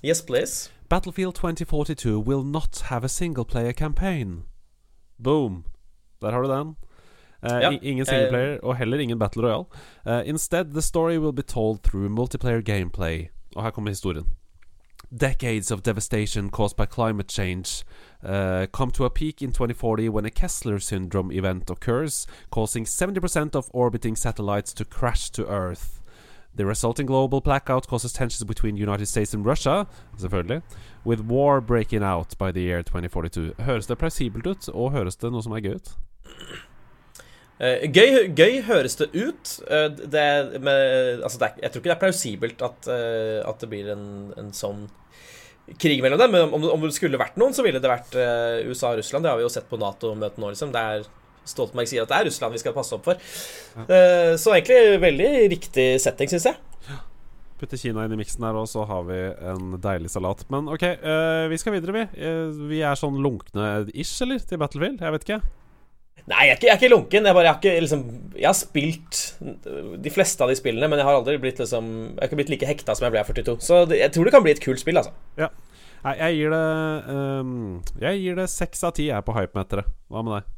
Yes, 0.05 0.23
please. 0.23 0.71
Battlefield 0.89 1.35
2042 1.35 2.21
will 2.21 2.45
not 2.45 2.87
have 2.91 3.05
a 3.05 3.09
single 3.09 3.45
player 3.45 3.73
campaign. 3.73 4.45
Boom. 5.19 5.65
Der 6.23 6.31
har 6.33 6.43
du 6.43 6.49
den. 6.49 6.77
Uh, 7.43 7.61
ja. 7.63 7.71
Ingen 7.83 8.07
singleplayer 8.07 8.59
og 8.63 8.77
heller 8.77 8.99
ingen 9.03 9.19
Battle 9.19 9.43
Royale. 9.43 9.67
Uh, 10.07 10.23
instead, 10.25 10.73
the 10.73 10.83
story 10.83 11.19
will 11.19 11.33
be 11.35 11.43
told 11.43 11.83
through 11.83 12.09
multiplayer 12.09 12.63
gameplay. 12.63 13.29
Og 13.57 13.63
her 13.65 13.71
kommer 13.71 13.91
historien. 13.91 14.27
Decades 15.15 15.71
of 15.71 15.85
devastation 15.85 16.51
caused 16.51 16.77
by 16.77 16.85
climate 16.85 17.29
change 17.29 17.85
uh, 18.25 18.67
come 18.73 18.91
to 18.91 19.05
a 19.05 19.11
peak 19.11 19.41
in 19.41 19.53
2040 19.53 20.09
when 20.09 20.25
a 20.25 20.31
Kessler 20.31 20.81
syndrome 20.81 21.31
event 21.31 21.71
occurs, 21.71 22.27
causing 22.51 22.85
70% 22.85 23.55
of 23.55 23.71
orbiting 23.73 24.17
satellites 24.17 24.73
to 24.75 24.85
crash 24.85 25.31
to 25.31 25.47
Earth. 25.47 26.03
The 26.57 26.67
resulting 26.67 27.07
global 27.07 27.41
blackout 27.41 27.87
causes 27.87 28.13
tensions 28.15 28.43
between 28.45 28.77
United 28.77 29.07
States 29.07 29.33
and 29.33 29.47
Russia, 29.47 29.87
selvfølgelig, 30.17 30.63
with 31.05 31.21
war 31.21 31.61
breaking 31.61 32.03
out 32.03 32.37
by 32.39 32.51
the 32.51 32.63
year 32.63 32.83
2042. 32.83 33.55
Høres 33.59 33.87
det 33.87 33.99
plausibelt 33.99 34.47
ut, 34.47 34.69
og 34.69 34.91
høres 34.93 35.17
det 35.17 35.31
noe 35.31 35.43
som 35.43 35.53
er 35.53 35.61
gøy 35.61 35.77
ut? 35.77 35.93
Uh, 37.57 37.87
gøy, 37.89 38.35
gøy, 38.37 38.59
høres 38.67 38.99
det 39.01 39.09
ut. 39.17 39.55
Uh, 39.65 39.89
det, 39.89 40.25
med, 40.61 41.23
altså 41.25 41.41
det 41.41 41.49
er, 41.49 41.61
jeg 41.65 41.73
tror 41.73 41.81
ikke 41.81 41.89
det 41.89 41.95
er 41.95 42.03
plausibelt 42.03 42.65
at, 42.67 42.89
uh, 42.91 43.41
at 43.49 43.63
det 43.63 43.71
blir 43.71 43.89
en, 43.95 44.09
en, 44.37 44.51
sånn 44.57 44.83
krig 45.81 46.03
mellom 46.05 46.21
dem. 46.21 46.35
Men 46.37 46.53
om, 46.53 46.67
om, 46.75 46.85
det 46.85 46.97
skulle 46.99 47.21
vært 47.21 47.39
noen, 47.41 47.57
så 47.57 47.65
ville 47.65 47.81
det 47.83 47.91
vært 47.91 48.13
USA 48.69 48.93
og 48.93 49.01
Russland. 49.01 49.25
Det 49.25 49.33
har 49.33 49.41
vi 49.41 49.47
jo 49.47 49.55
sett 49.57 49.71
på 49.71 49.81
Nato-møtet 49.81 50.39
nå. 50.39 50.53
Liksom. 50.53 50.75
Det 50.75 50.85
er 50.93 51.09
Stoltenberg 51.47 51.89
sier 51.91 52.05
at 52.05 52.13
det 52.13 52.21
er 52.21 52.29
Russland 52.29 52.55
vi 52.55 52.61
skal 52.61 52.75
passe 52.77 52.95
opp 52.95 53.07
for. 53.07 53.19
Ja. 53.75 53.99
så 54.39 54.55
egentlig 54.55 55.01
veldig 55.03 55.29
riktig 55.51 55.89
setting, 56.03 56.31
syns 56.31 56.47
jeg. 56.51 56.63
Ja. 56.87 57.01
Putte 57.59 57.79
Kina 57.83 58.07
inn 58.07 58.15
i 58.15 58.21
miksen 58.21 58.47
her, 58.47 58.59
og 58.59 58.71
så 58.71 58.87
har 58.87 59.07
vi 59.11 59.19
en 59.51 59.75
deilig 59.83 60.13
salat. 60.15 60.47
Men 60.55 60.71
OK, 60.71 60.87
vi 61.51 61.59
skal 61.63 61.75
videre, 61.75 61.99
vi. 61.99 62.33
vi 62.71 62.83
er 62.87 62.99
sånn 62.99 63.19
lunkne 63.23 63.89
ish, 63.91 64.21
eller? 64.27 64.43
Til 64.47 64.63
Battlefield? 64.63 65.03
Jeg 65.03 65.19
vet 65.19 65.27
ikke. 65.27 65.43
Nei, 66.27 66.49
jeg 66.49 66.53
er 66.53 66.57
ikke, 66.59 66.67
jeg 66.67 66.75
er 66.75 66.81
ikke 66.81 66.91
lunken. 66.91 67.27
Jeg, 67.29 67.35
bare, 67.37 67.45
jeg, 67.47 67.53
har 67.55 67.61
ikke, 67.61 67.75
liksom, 67.85 68.01
jeg 68.35 68.49
har 68.49 68.57
spilt 68.59 69.21
de 70.03 70.11
fleste 70.11 70.43
av 70.43 70.51
de 70.51 70.57
spillene, 70.59 70.89
men 70.91 70.99
jeg 70.99 71.07
har 71.07 71.21
aldri 71.21 71.37
blitt 71.39 71.61
liksom 71.63 71.87
Jeg 72.17 72.19
har 72.19 72.27
ikke 72.31 72.39
blitt 72.41 72.51
like 72.51 72.67
hekta 72.73 72.97
som 72.99 73.07
jeg 73.07 73.15
ble 73.15 73.23
av 73.23 73.31
42. 73.31 73.57
Så 73.63 73.85
det, 73.87 74.01
jeg 74.03 74.11
tror 74.17 74.27
det 74.27 74.35
kan 74.35 74.43
bli 74.47 74.55
et 74.57 74.63
kult 74.65 74.83
spill, 74.83 74.99
altså. 74.99 75.15
Ja. 75.39 75.53
Nei, 76.07 76.17
jeg 76.19 76.37
gir 76.41 76.53
det 76.55 76.65
um, 77.15 77.55
Jeg 78.03 78.21
gir 78.25 78.37
det 78.39 78.49
seks 78.53 78.83
av 78.87 78.93
ti, 78.99 79.07
jeg, 79.13 79.23
på 79.27 79.35
hypemeteret. 79.39 79.87
Hva 80.11 80.25
med 80.27 80.37
deg? 80.41 80.53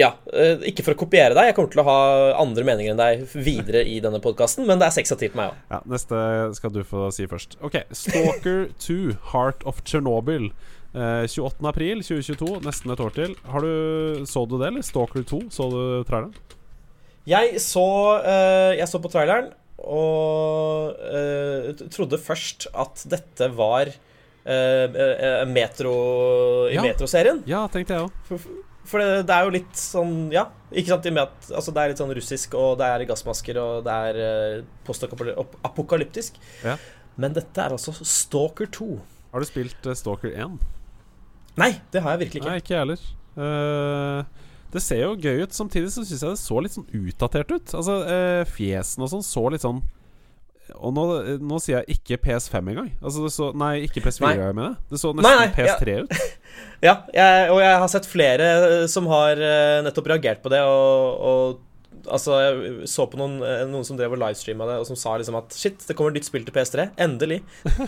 Ja. 0.00 0.14
eh, 0.32 0.62
Ikke 0.70 0.84
for 0.86 0.94
å 0.96 1.00
kopiere 1.02 1.34
deg, 1.36 1.50
jeg 1.50 1.56
kommer 1.56 1.72
til 1.72 1.82
å 1.82 1.88
ha 1.88 1.96
andre 2.40 2.64
meninger 2.64 2.94
enn 2.94 3.00
deg 3.00 3.24
videre 3.36 3.82
i 3.84 3.98
denne 4.00 4.20
podkasten, 4.24 4.64
men 4.68 4.80
det 4.80 4.86
er 4.88 4.94
seks 4.96 5.12
av 5.12 5.18
ti 5.20 5.28
på 5.32 5.36
meg 5.40 5.50
òg. 5.52 5.58
Ja, 5.74 5.80
Neste 5.92 6.20
skal 6.56 6.72
du 6.72 6.80
få 6.88 7.10
si 7.12 7.26
først. 7.28 7.58
Ok, 7.64 7.76
Stalker 7.92 8.70
2, 8.86 8.96
Heart 9.34 9.66
of 9.68 9.82
Chernobyl. 9.84 10.48
Eh, 10.92 11.24
28. 11.28 11.64
april 11.68 12.02
2022, 12.04 12.60
nesten 12.66 12.92
et 12.92 13.00
år 13.00 13.14
til. 13.16 13.34
Har 13.48 13.64
du, 13.64 14.24
Så 14.28 14.44
du 14.48 14.58
det, 14.58 14.68
eller? 14.68 14.84
Stalker 14.84 15.24
2? 15.24 15.42
Så 15.50 15.68
du 15.72 15.82
traileren? 16.08 16.34
Jeg 17.28 17.60
så, 17.62 17.86
uh, 18.26 18.72
jeg 18.74 18.88
så 18.90 18.98
på 18.98 19.10
traileren 19.12 19.52
og 19.78 20.90
uh, 20.98 21.70
trodde 21.94 22.18
først 22.18 22.66
at 22.74 23.04
dette 23.10 23.46
var 23.54 23.92
eh, 24.44 24.84
eh, 24.90 25.44
Metro 25.46 25.92
i 26.68 26.74
Ja. 26.74 26.82
Metroserien. 26.82 27.42
Ja, 27.46 27.66
tenkte 27.70 27.94
jeg 27.94 28.06
òg. 28.08 28.10
For, 28.26 28.48
for 28.84 29.02
det, 29.02 29.26
det 29.28 29.36
er 29.36 29.46
jo 29.46 29.54
litt 29.54 29.78
sånn 29.78 30.16
Ja, 30.34 30.48
ikke 30.72 30.94
sant? 30.94 31.06
I 31.06 31.12
og 31.12 31.16
med 31.18 31.22
at 31.28 31.52
altså, 31.54 31.74
det 31.74 31.82
er 31.82 31.92
litt 31.92 32.02
sånn 32.02 32.14
russisk, 32.18 32.56
og 32.58 32.76
det 32.80 32.90
er 32.90 33.06
gassmasker, 33.08 33.60
og 33.62 33.86
det 33.86 33.96
er 34.10 34.20
eh, 34.26 34.60
postapokalyptisk. 34.86 36.38
Ja. 36.66 36.76
Men 37.20 37.34
dette 37.36 37.60
er 37.60 37.74
altså 37.74 37.94
Stalker 38.02 38.70
2. 38.72 38.90
Har 39.32 39.42
du 39.42 39.48
spilt 39.48 39.86
eh, 39.86 39.98
Stalker 39.98 40.32
1? 40.34 40.58
Nei, 41.60 41.72
det 41.92 42.02
har 42.04 42.14
jeg 42.14 42.26
virkelig 42.26 42.42
ikke. 42.42 42.50
Nei, 42.52 42.60
ikke 42.62 42.74
jeg 42.74 42.82
heller. 42.84 43.08
Uh, 43.36 44.52
det 44.72 44.82
ser 44.84 45.02
jo 45.04 45.16
gøy 45.20 45.42
ut. 45.44 45.56
Samtidig 45.56 45.90
så 45.92 46.04
syns 46.04 46.22
jeg 46.22 46.30
det 46.32 46.40
så 46.40 46.60
litt 46.64 46.76
sånn 46.76 46.86
utdatert 46.96 47.52
ut. 47.52 47.74
Altså, 47.76 47.98
uh, 48.08 48.44
Fjesen 48.48 49.04
og 49.04 49.12
sånn 49.12 49.26
så 49.26 49.44
litt 49.52 49.64
sånn 49.64 49.82
Og 50.78 50.94
nå, 50.96 51.02
nå 51.44 51.58
sier 51.60 51.82
jeg 51.82 51.98
ikke 51.98 52.20
PS5 52.24 52.72
engang. 52.72 52.92
Altså, 53.02 53.26
det 53.26 53.34
så, 53.34 53.50
nei, 53.58 53.74
ikke 53.88 54.04
PS4, 54.06 54.24
Nei. 54.24 54.36
jeg 54.40 54.56
mener. 54.56 54.78
Det 54.88 55.00
så 55.02 55.12
nesten 55.12 55.28
nei, 55.28 55.42
nei, 55.44 55.52
PS3 55.58 55.98
ut. 56.04 56.16
Ja, 56.82 56.96
jeg, 57.14 57.50
og 57.52 57.60
jeg 57.62 57.76
har 57.78 57.90
sett 57.92 58.08
flere 58.10 58.46
eh, 58.66 58.86
som 58.90 59.06
har 59.08 59.38
eh, 59.38 59.78
nettopp 59.86 60.08
reagert 60.10 60.40
på 60.42 60.50
det, 60.52 60.64
og, 60.66 61.20
og 61.22 61.60
Altså, 62.10 62.34
jeg 62.40 62.88
så 62.90 63.04
på 63.06 63.18
noen, 63.20 63.36
eh, 63.46 63.62
noen 63.70 63.84
som 63.86 63.98
drev 63.98 64.16
og 64.16 64.20
livestreama 64.22 64.66
det, 64.66 64.80
og 64.82 64.88
som 64.88 64.98
sa 64.98 65.14
liksom 65.20 65.36
at 65.38 65.54
shit, 65.54 65.78
det 65.86 65.94
kommer 65.98 66.14
nytt 66.14 66.26
spill 66.26 66.42
til 66.46 66.54
PS3. 66.54 66.88
Endelig. 67.02 67.42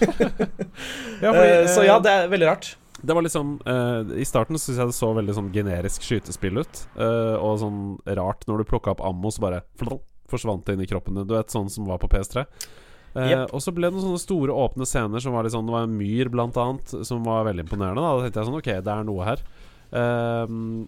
Ja, 1.25 1.33
fordi, 1.33 1.51
Eh, 1.55 1.67
så 1.71 1.83
eh, 1.83 1.89
ja, 1.89 1.99
det 2.03 2.13
er 2.13 2.31
veldig 2.31 2.49
rart. 2.51 2.75
Det 3.05 3.17
var 3.17 3.25
liksom 3.27 3.59
uh, 3.69 4.15
I 4.17 4.25
starten 4.29 4.59
syns 4.61 4.79
jeg 4.81 4.91
det 4.91 4.97
så 4.97 5.11
veldig 5.17 5.37
sånn 5.37 5.51
generisk 5.55 6.07
skytespill 6.07 6.63
ut. 6.63 6.85
Uh, 6.97 7.37
og 7.37 7.61
sånn 7.63 7.83
rart 8.19 8.47
når 8.49 8.63
du 8.63 8.71
plukka 8.73 8.95
opp 8.95 9.05
ammo, 9.05 9.33
så 9.33 9.45
bare 9.45 9.65
forsvant 10.31 10.65
det 10.67 10.77
inn 10.77 10.87
i 10.87 10.89
kroppen 10.89 11.19
din. 11.19 11.29
Du 11.29 11.37
vet, 11.37 11.53
sånn 11.53 11.71
som 11.73 11.89
var 11.89 12.01
på 12.03 12.11
PS3. 12.13 12.47
Uh, 13.15 13.29
yep. 13.29 13.53
Og 13.55 13.63
så 13.63 13.75
ble 13.75 13.87
det 13.87 13.95
noen 13.95 14.09
sånne 14.09 14.25
store 14.25 14.57
åpne 14.65 14.89
scener 14.89 15.23
som 15.23 15.37
var 15.37 15.47
litt 15.47 15.55
sånn 15.55 15.69
Det 15.69 15.77
var 15.77 15.85
en 15.87 15.99
myr, 15.99 16.33
blant 16.33 16.57
annet, 16.59 16.97
som 17.07 17.23
var 17.27 17.47
veldig 17.51 17.69
imponerende. 17.69 18.03
Da, 18.03 18.17
da 18.17 18.25
tenkte 18.27 18.43
jeg 18.43 18.51
sånn 18.51 18.61
Ok, 18.63 18.73
det 18.89 18.97
er 18.97 19.07
noe 19.07 19.29
her. 19.29 19.47
Eh, 19.95 20.47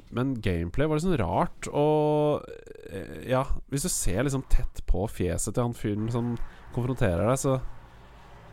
men 0.09 0.35
gameplay 0.43 0.89
var 0.89 0.99
litt 0.99 1.07
sånn 1.07 1.21
rart, 1.21 1.69
og 1.71 2.47
eh, 2.91 3.29
Ja, 3.31 3.45
hvis 3.71 3.87
du 3.87 3.91
ser 3.93 4.25
liksom 4.27 4.43
tett 4.51 4.83
på 4.89 5.05
fjeset 5.07 5.55
til 5.55 5.69
han 5.69 5.77
fyren 5.77 6.09
som 6.11 6.35
konfronterer 6.75 7.23
deg, 7.29 7.39
så 7.39 7.59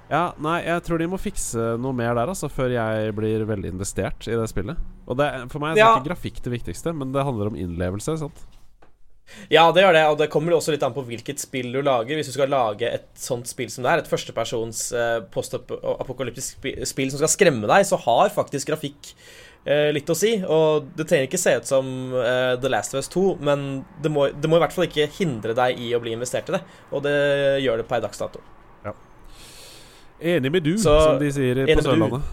ja, 0.09 0.23
nei, 0.43 0.57
jeg 0.65 0.83
tror 0.85 0.99
de 1.01 1.07
må 1.09 1.19
fikse 1.21 1.77
noe 1.81 1.95
mer 1.95 2.13
der, 2.17 2.31
altså, 2.33 2.49
før 2.51 2.73
jeg 2.75 3.13
blir 3.17 3.45
veldig 3.49 3.71
investert 3.75 4.27
i 4.27 4.35
det 4.37 4.49
spillet. 4.51 4.77
Og 5.07 5.17
det, 5.19 5.29
for 5.51 5.63
meg 5.63 5.77
er 5.77 5.83
Ja. 5.83 5.93
ikke 5.95 6.09
grafikk 6.11 6.41
det 6.43 6.51
viktigste, 6.59 6.93
men 6.95 7.11
det 7.15 7.23
handler 7.23 7.47
om 7.51 7.55
innlevelse. 7.55 8.17
Sant? 8.19 8.43
Ja, 9.49 9.71
det 9.71 9.81
gjør 9.81 9.93
det, 9.95 10.03
og 10.11 10.17
det 10.19 10.29
kommer 10.29 10.53
også 10.53 10.73
litt 10.75 10.83
an 10.83 10.93
på 10.93 11.01
hvilket 11.07 11.39
spill 11.39 11.71
du 11.71 11.79
lager. 11.81 12.17
Hvis 12.19 12.27
du 12.27 12.33
skal 12.35 12.51
lage 12.51 12.83
et 12.83 13.07
sånt 13.17 13.47
spill 13.47 13.71
som 13.71 13.85
det 13.85 13.91
er, 13.93 14.01
et 14.03 14.09
førstepersons 14.11 14.81
eh, 14.99 15.21
postapokalyptisk 15.33 16.67
spill 16.85 17.09
som 17.09 17.21
skal 17.21 17.31
skremme 17.31 17.69
deg, 17.71 17.87
så 17.87 17.97
har 18.03 18.33
faktisk 18.35 18.67
grafikk 18.69 19.13
eh, 19.65 19.89
litt 19.95 20.11
å 20.11 20.17
si. 20.17 20.35
Og 20.43 20.91
det 20.97 21.07
trenger 21.07 21.29
ikke 21.29 21.39
se 21.41 21.55
ut 21.55 21.71
som 21.71 21.87
uh, 22.13 22.59
The 22.59 22.69
Last 22.69 22.93
of 22.93 22.99
Us 22.99 23.09
2, 23.15 23.23
men 23.39 23.85
det 24.03 24.11
må, 24.11 24.27
det 24.35 24.51
må 24.51 24.59
i 24.59 24.65
hvert 24.65 24.75
fall 24.75 24.89
ikke 24.89 25.07
hindre 25.17 25.55
deg 25.57 25.79
i 25.79 25.93
å 25.95 26.03
bli 26.03 26.13
investert 26.17 26.51
i 26.51 26.57
det. 26.57 26.61
Og 26.91 27.07
det 27.07 27.15
gjør 27.63 27.79
det 27.81 27.87
per 27.89 28.03
dags 28.03 28.19
dato. 28.19 28.43
Enig 30.23 30.51
med 30.51 30.63
du, 30.63 30.77
Så- 30.77 30.95
som 31.03 31.19
de 31.19 31.29
sier 31.35 31.65
på 31.67 31.83
Sørlandet. 31.83 32.23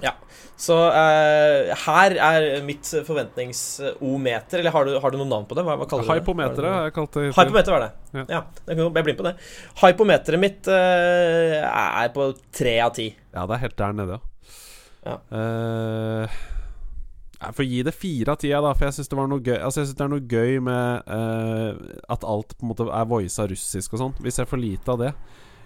Ja. 0.00 0.14
Så 0.60 0.76
uh, 0.76 1.70
her 1.86 2.14
er 2.20 2.46
mitt 2.64 2.84
forventningsometer 3.06 4.60
Eller 4.60 4.74
har 4.74 4.84
du, 4.84 4.92
har 5.00 5.12
du 5.12 5.16
noe 5.20 5.28
navn 5.28 5.46
på 5.48 5.56
det? 5.56 5.64
Hva, 5.64 5.76
hva 5.80 5.88
kaller 5.88 6.04
du 6.04 6.10
det? 6.10 6.18
Hypometeret 6.20 6.74
har 6.74 6.86
jeg 6.88 6.94
kalt 6.98 7.16
det. 7.16 7.24
Hypometer 7.32 7.74
var 7.74 7.84
det. 7.86 7.90
Ja. 8.12 8.24
Ja, 8.28 8.40
jeg 8.68 8.76
blir 8.76 9.04
med 9.08 9.18
på 9.20 9.26
det. 9.28 9.34
Hypometeret 9.80 10.42
mitt 10.42 10.68
uh, 10.68 11.58
er 11.64 12.12
på 12.16 12.30
tre 12.56 12.76
av 12.84 12.94
ti. 12.96 13.10
Ja, 13.32 13.44
det 13.48 13.56
er 13.56 13.64
helt 13.66 13.76
der 13.80 14.00
nede, 14.00 14.20
Ja. 15.00 15.16
Uh, 15.32 16.40
jeg 17.40 17.56
får 17.56 17.64
gi 17.64 17.82
det 17.86 17.92
fire 17.96 18.32
av 18.34 18.40
ti, 18.42 18.50
da, 18.52 18.72
for 18.76 18.84
jeg 18.84 18.98
syns 18.98 19.08
det 19.08 19.54
Altså 19.64 19.84
det 19.88 20.02
er 20.04 20.10
noe 20.12 20.26
gøy 20.28 20.58
med 20.60 21.08
at 21.08 22.26
alt 22.28 22.52
på 22.52 22.66
en 22.66 22.68
måte 22.68 22.84
er 22.84 23.06
voisa 23.08 23.46
russisk 23.48 23.94
og 23.96 24.02
sånn. 24.02 24.18
Vi 24.20 24.32
ser 24.34 24.44
for 24.44 24.60
lite 24.60 24.92
av 24.92 25.00
det 25.00 25.14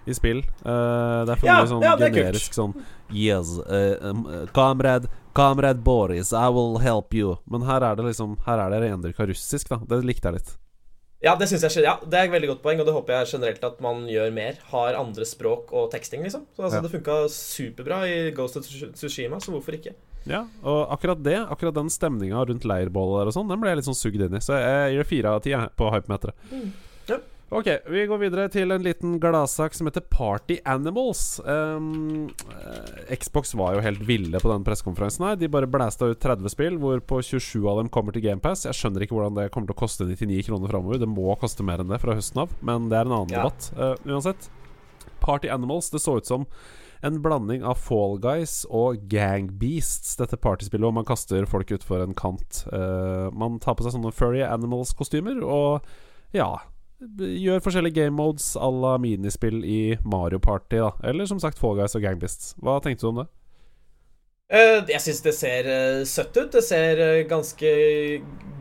i 0.05 0.15
spill. 0.17 0.43
Uh, 0.63 1.25
det 1.25 1.35
er 1.35 1.39
for 1.41 1.49
Ja, 1.49 1.59
mye 1.59 1.71
sånn 1.71 1.85
ja, 1.85 1.93
er 1.95 2.13
generisk 2.13 2.57
sånn 2.57 2.75
Yes, 3.13 3.55
uh, 3.65 4.11
um, 4.11 4.25
comrade, 4.55 5.09
comrade 5.37 5.83
Boris, 5.85 6.33
I 6.33 6.49
will 6.53 6.79
help 6.81 7.13
you. 7.13 7.37
Men 7.45 7.65
her 7.67 7.85
er 7.85 7.97
det 7.97 8.07
liksom 8.09 8.37
Her 8.45 8.65
er 8.65 8.73
det 8.73 8.83
rendyrka 8.87 9.27
russisk, 9.29 9.69
da. 9.69 9.81
Det 9.85 10.01
likte 10.05 10.29
jeg 10.29 10.39
litt. 10.39 10.55
Ja, 11.25 11.33
det 11.39 11.47
synes 11.49 11.63
jeg 11.65 11.85
Ja, 11.85 11.95
det 12.03 12.19
er 12.19 12.27
et 12.27 12.33
veldig 12.33 12.51
godt 12.53 12.63
poeng, 12.65 12.81
og 12.81 12.87
det 12.87 12.93
håper 12.93 13.19
jeg 13.19 13.31
generelt 13.35 13.63
at 13.65 13.79
man 13.81 14.03
gjør 14.09 14.33
mer. 14.35 14.59
Har 14.71 14.97
andre 14.99 15.25
språk 15.25 15.71
og 15.73 15.89
teksting, 15.93 16.25
liksom. 16.25 16.45
Så 16.55 16.67
altså, 16.67 16.81
Ja. 16.81 16.81
Det 16.85 16.91
funka 16.93 17.15
superbra 17.29 18.03
i 18.09 18.17
Ghost 18.35 18.57
of 18.57 18.67
Tsushima, 18.67 19.39
så 19.41 19.53
hvorfor 19.55 19.77
ikke? 19.77 19.95
Ja, 20.25 20.47
og 20.63 20.89
akkurat 20.89 21.21
det, 21.23 21.37
akkurat 21.37 21.75
den 21.75 21.89
stemninga 21.89 22.41
rundt 22.49 22.65
leirbålet 22.65 23.21
der 23.21 23.29
og 23.29 23.35
sånn, 23.35 23.49
den 23.49 23.61
ble 23.61 23.69
jeg 23.69 23.77
litt 23.77 23.89
sånn 23.89 23.97
sugd 23.97 24.21
inn 24.25 24.37
i. 24.37 24.41
Så 24.41 24.57
jeg 24.57 24.93
gir 24.93 25.03
det 25.03 25.09
fire 25.09 25.33
av 25.37 25.41
ti 25.45 25.53
på 25.53 25.89
hypemeteret. 25.93 26.33
Ja. 26.51 26.63
Ok, 27.53 27.67
vi 27.93 28.05
går 28.09 28.17
videre 28.17 28.47
til 28.49 28.73
en 28.73 28.81
liten 28.81 29.19
gladsak 29.21 29.75
som 29.77 29.85
heter 29.85 30.01
Party 30.09 30.55
Animals. 30.65 31.37
Um, 31.45 32.31
Xbox 33.13 33.53
var 33.53 33.75
jo 33.77 33.83
helt 33.85 34.01
ville 34.07 34.41
på 34.41 34.49
den 34.49 34.65
pressekonferansen 34.65 35.27
her. 35.27 35.37
De 35.37 35.49
bare 35.53 35.69
blæsta 35.69 36.09
ut 36.09 36.19
30 36.25 36.49
spill, 36.51 36.79
hvorpå 36.81 37.19
27 37.21 37.61
av 37.69 37.83
dem 37.83 37.91
kommer 37.93 38.15
til 38.17 38.25
GamePass. 38.25 38.65
Jeg 38.65 38.79
skjønner 38.79 39.05
ikke 39.05 39.13
hvordan 39.19 39.37
det 39.37 39.45
kommer 39.53 39.69
til 39.69 39.77
å 39.77 39.83
koste 39.83 40.09
99 40.09 40.41
kroner 40.49 40.73
framover. 40.73 41.03
Det 41.05 41.11
må 41.11 41.37
koste 41.37 41.63
mer 41.67 41.85
enn 41.85 41.93
det 41.93 42.01
fra 42.01 42.17
høsten 42.17 42.41
av, 42.47 42.57
men 42.65 42.89
det 42.89 42.97
er 42.97 43.05
en 43.11 43.15
annen 43.19 43.37
Ja. 43.37 43.45
debatt. 43.45 43.69
Uh, 43.77 43.93
uansett. 44.09 44.49
Party 45.21 45.47
Animals, 45.53 45.91
det 45.93 46.01
så 46.01 46.17
ut 46.17 46.25
som 46.25 46.47
en 47.05 47.21
blanding 47.21 47.61
av 47.63 47.77
Fall 47.77 48.17
Guys 48.25 48.63
og 48.73 49.05
Gang 49.07 49.51
Beasts, 49.61 50.15
dette 50.17 50.35
partyspillet 50.41 50.81
hvor 50.89 50.97
man 50.97 51.05
kaster 51.05 51.45
folk 51.45 51.69
utfor 51.77 52.01
en 52.01 52.17
kant. 52.17 52.65
Uh, 52.73 53.29
man 53.37 53.59
tar 53.61 53.77
på 53.77 53.85
seg 53.85 53.93
sånne 53.93 54.11
Furry 54.17 54.41
Animals-kostymer 54.41 55.45
og 55.45 55.85
ja 56.33 56.55
Gjør 56.99 57.59
forskjellige 57.59 57.97
game 57.97 58.15
modes 58.15 58.53
à 58.55 58.69
la 58.71 58.95
minispill 59.01 59.65
i 59.67 59.97
Mario 60.07 60.39
Party, 60.39 60.79
da. 60.79 60.93
Eller 61.03 61.27
som 61.27 61.41
sagt 61.43 61.59
Fall 61.59 61.75
Guys 61.79 61.95
og 61.97 62.05
Gang 62.05 62.21
Beasts. 62.21 62.53
Hva 62.63 62.77
tenkte 62.83 63.03
du 63.03 63.11
om 63.11 63.23
det? 63.23 63.27
Eh, 64.53 64.79
jeg 64.93 65.01
syns 65.01 65.23
det 65.25 65.33
ser 65.35 65.67
eh, 65.69 66.01
søtt 66.07 66.37
ut. 66.37 66.51
Det 66.53 66.63
ser 66.63 67.01
eh, 67.01 67.23
ganske 67.29 67.71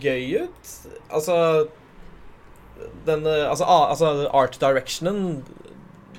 gøy 0.01 0.47
ut. 0.47 0.73
Altså 1.11 1.37
Den 3.07 3.27
altså, 3.27 3.65
altså 3.65 4.09
art 4.35 4.57
directionen 4.61 5.45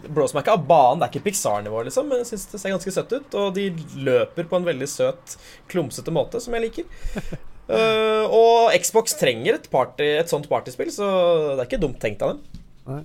blåser 0.05 0.37
meg 0.37 0.45
ikke 0.45 0.55
av 0.55 0.67
banen. 0.69 1.01
Det 1.01 1.07
er 1.07 1.13
ikke 1.15 1.25
Pixar-nivå, 1.27 1.81
liksom, 1.87 2.07
men 2.09 2.21
jeg 2.21 2.29
syns 2.31 2.47
det 2.51 2.61
ser 2.61 2.75
ganske 2.75 2.93
søtt 2.93 3.15
ut. 3.17 3.37
Og 3.41 3.51
de 3.57 3.67
løper 4.05 4.47
på 4.47 4.59
en 4.59 4.69
veldig 4.69 4.87
søt, 4.89 5.35
klumsete 5.71 6.13
måte, 6.13 6.39
som 6.43 6.55
jeg 6.55 6.69
liker. 6.69 7.43
Eh, 7.65 8.23
og 8.29 8.75
Xbox 8.77 9.17
trenger 9.17 9.57
et, 9.57 9.69
party, 9.73 10.07
et 10.19 10.31
sånt 10.31 10.47
partyspill, 10.51 10.91
så 10.93 11.07
det 11.55 11.63
er 11.63 11.67
ikke 11.69 11.81
dumt 11.81 11.99
tenkt 12.01 12.23
av 12.25 12.35
dem. 12.35 13.03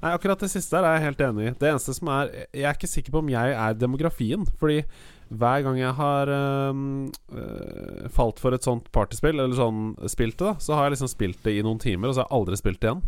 Nei, 0.00 0.14
akkurat 0.14 0.40
det 0.40 0.48
siste 0.50 0.78
der 0.78 0.88
er 0.88 0.96
jeg 0.96 1.10
helt 1.10 1.24
enig 1.26 1.46
i. 1.46 1.54
Det 1.60 1.68
eneste 1.68 1.92
som 1.92 2.08
er 2.08 2.30
Jeg 2.56 2.64
er 2.64 2.76
ikke 2.78 2.88
sikker 2.88 3.12
på 3.12 3.20
om 3.20 3.28
jeg 3.30 3.52
er 3.52 3.76
demografien. 3.76 4.46
Fordi 4.58 4.80
hver 5.30 5.62
gang 5.62 5.76
jeg 5.78 5.92
har 5.94 6.32
um, 6.72 7.10
falt 8.10 8.40
for 8.42 8.56
et 8.56 8.66
sånt 8.66 8.88
partyspill, 8.96 9.36
eller 9.38 9.54
sånn 9.54 9.92
spilt 10.10 10.40
det, 10.40 10.48
da, 10.48 10.54
så 10.58 10.74
har 10.74 10.88
jeg 10.88 10.96
liksom 10.96 11.12
spilt 11.12 11.44
det 11.44 11.54
i 11.58 11.62
noen 11.62 11.78
timer, 11.78 12.10
og 12.10 12.16
så 12.16 12.24
har 12.24 12.30
jeg 12.30 12.38
aldri 12.40 12.58
spilt 12.58 12.80
det 12.80 12.90
igjen. 12.90 13.04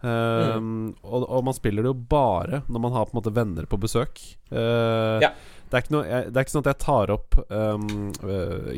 Ehm, 0.00 0.94
og, 1.04 1.26
og 1.28 1.42
man 1.44 1.56
spiller 1.56 1.84
det 1.84 1.90
jo 1.92 2.04
bare 2.08 2.62
når 2.72 2.82
man 2.86 2.94
har 2.94 3.04
på 3.04 3.12
en 3.12 3.20
måte 3.20 3.34
venner 3.36 3.68
på 3.68 3.78
besøk. 3.80 4.20
Uh, 4.48 5.20
Ja. 5.22 5.34
Det, 5.70 5.76
er 5.78 5.84
ikke 5.84 5.94
noe, 5.94 6.04
jeg, 6.10 6.24
det 6.32 6.36
er 6.40 6.44
ikke 6.46 6.52
sånn 6.56 6.64
at 6.66 6.70
jeg 6.72 6.80
tar 6.82 7.12
opp 7.14 7.36
um, 7.48 7.84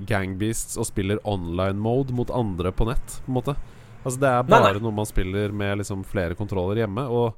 Gangbeasts 0.09 0.77
og 0.77 0.85
spiller 0.91 1.21
online 1.25 1.81
mode 1.81 2.13
mot 2.13 2.29
andre 2.37 2.73
på 2.77 2.85
nett, 2.91 3.19
på 3.25 3.33
en 3.33 3.37
måte. 3.39 3.55
Altså 4.03 4.19
Det 4.21 4.29
er 4.29 4.43
bare 4.51 4.73
nei. 4.75 4.83
noe 4.83 4.93
man 4.97 5.07
spiller 5.09 5.53
med 5.55 5.79
liksom 5.81 6.03
flere 6.05 6.35
kontroller 6.39 6.83
hjemme. 6.83 7.05
Og 7.09 7.35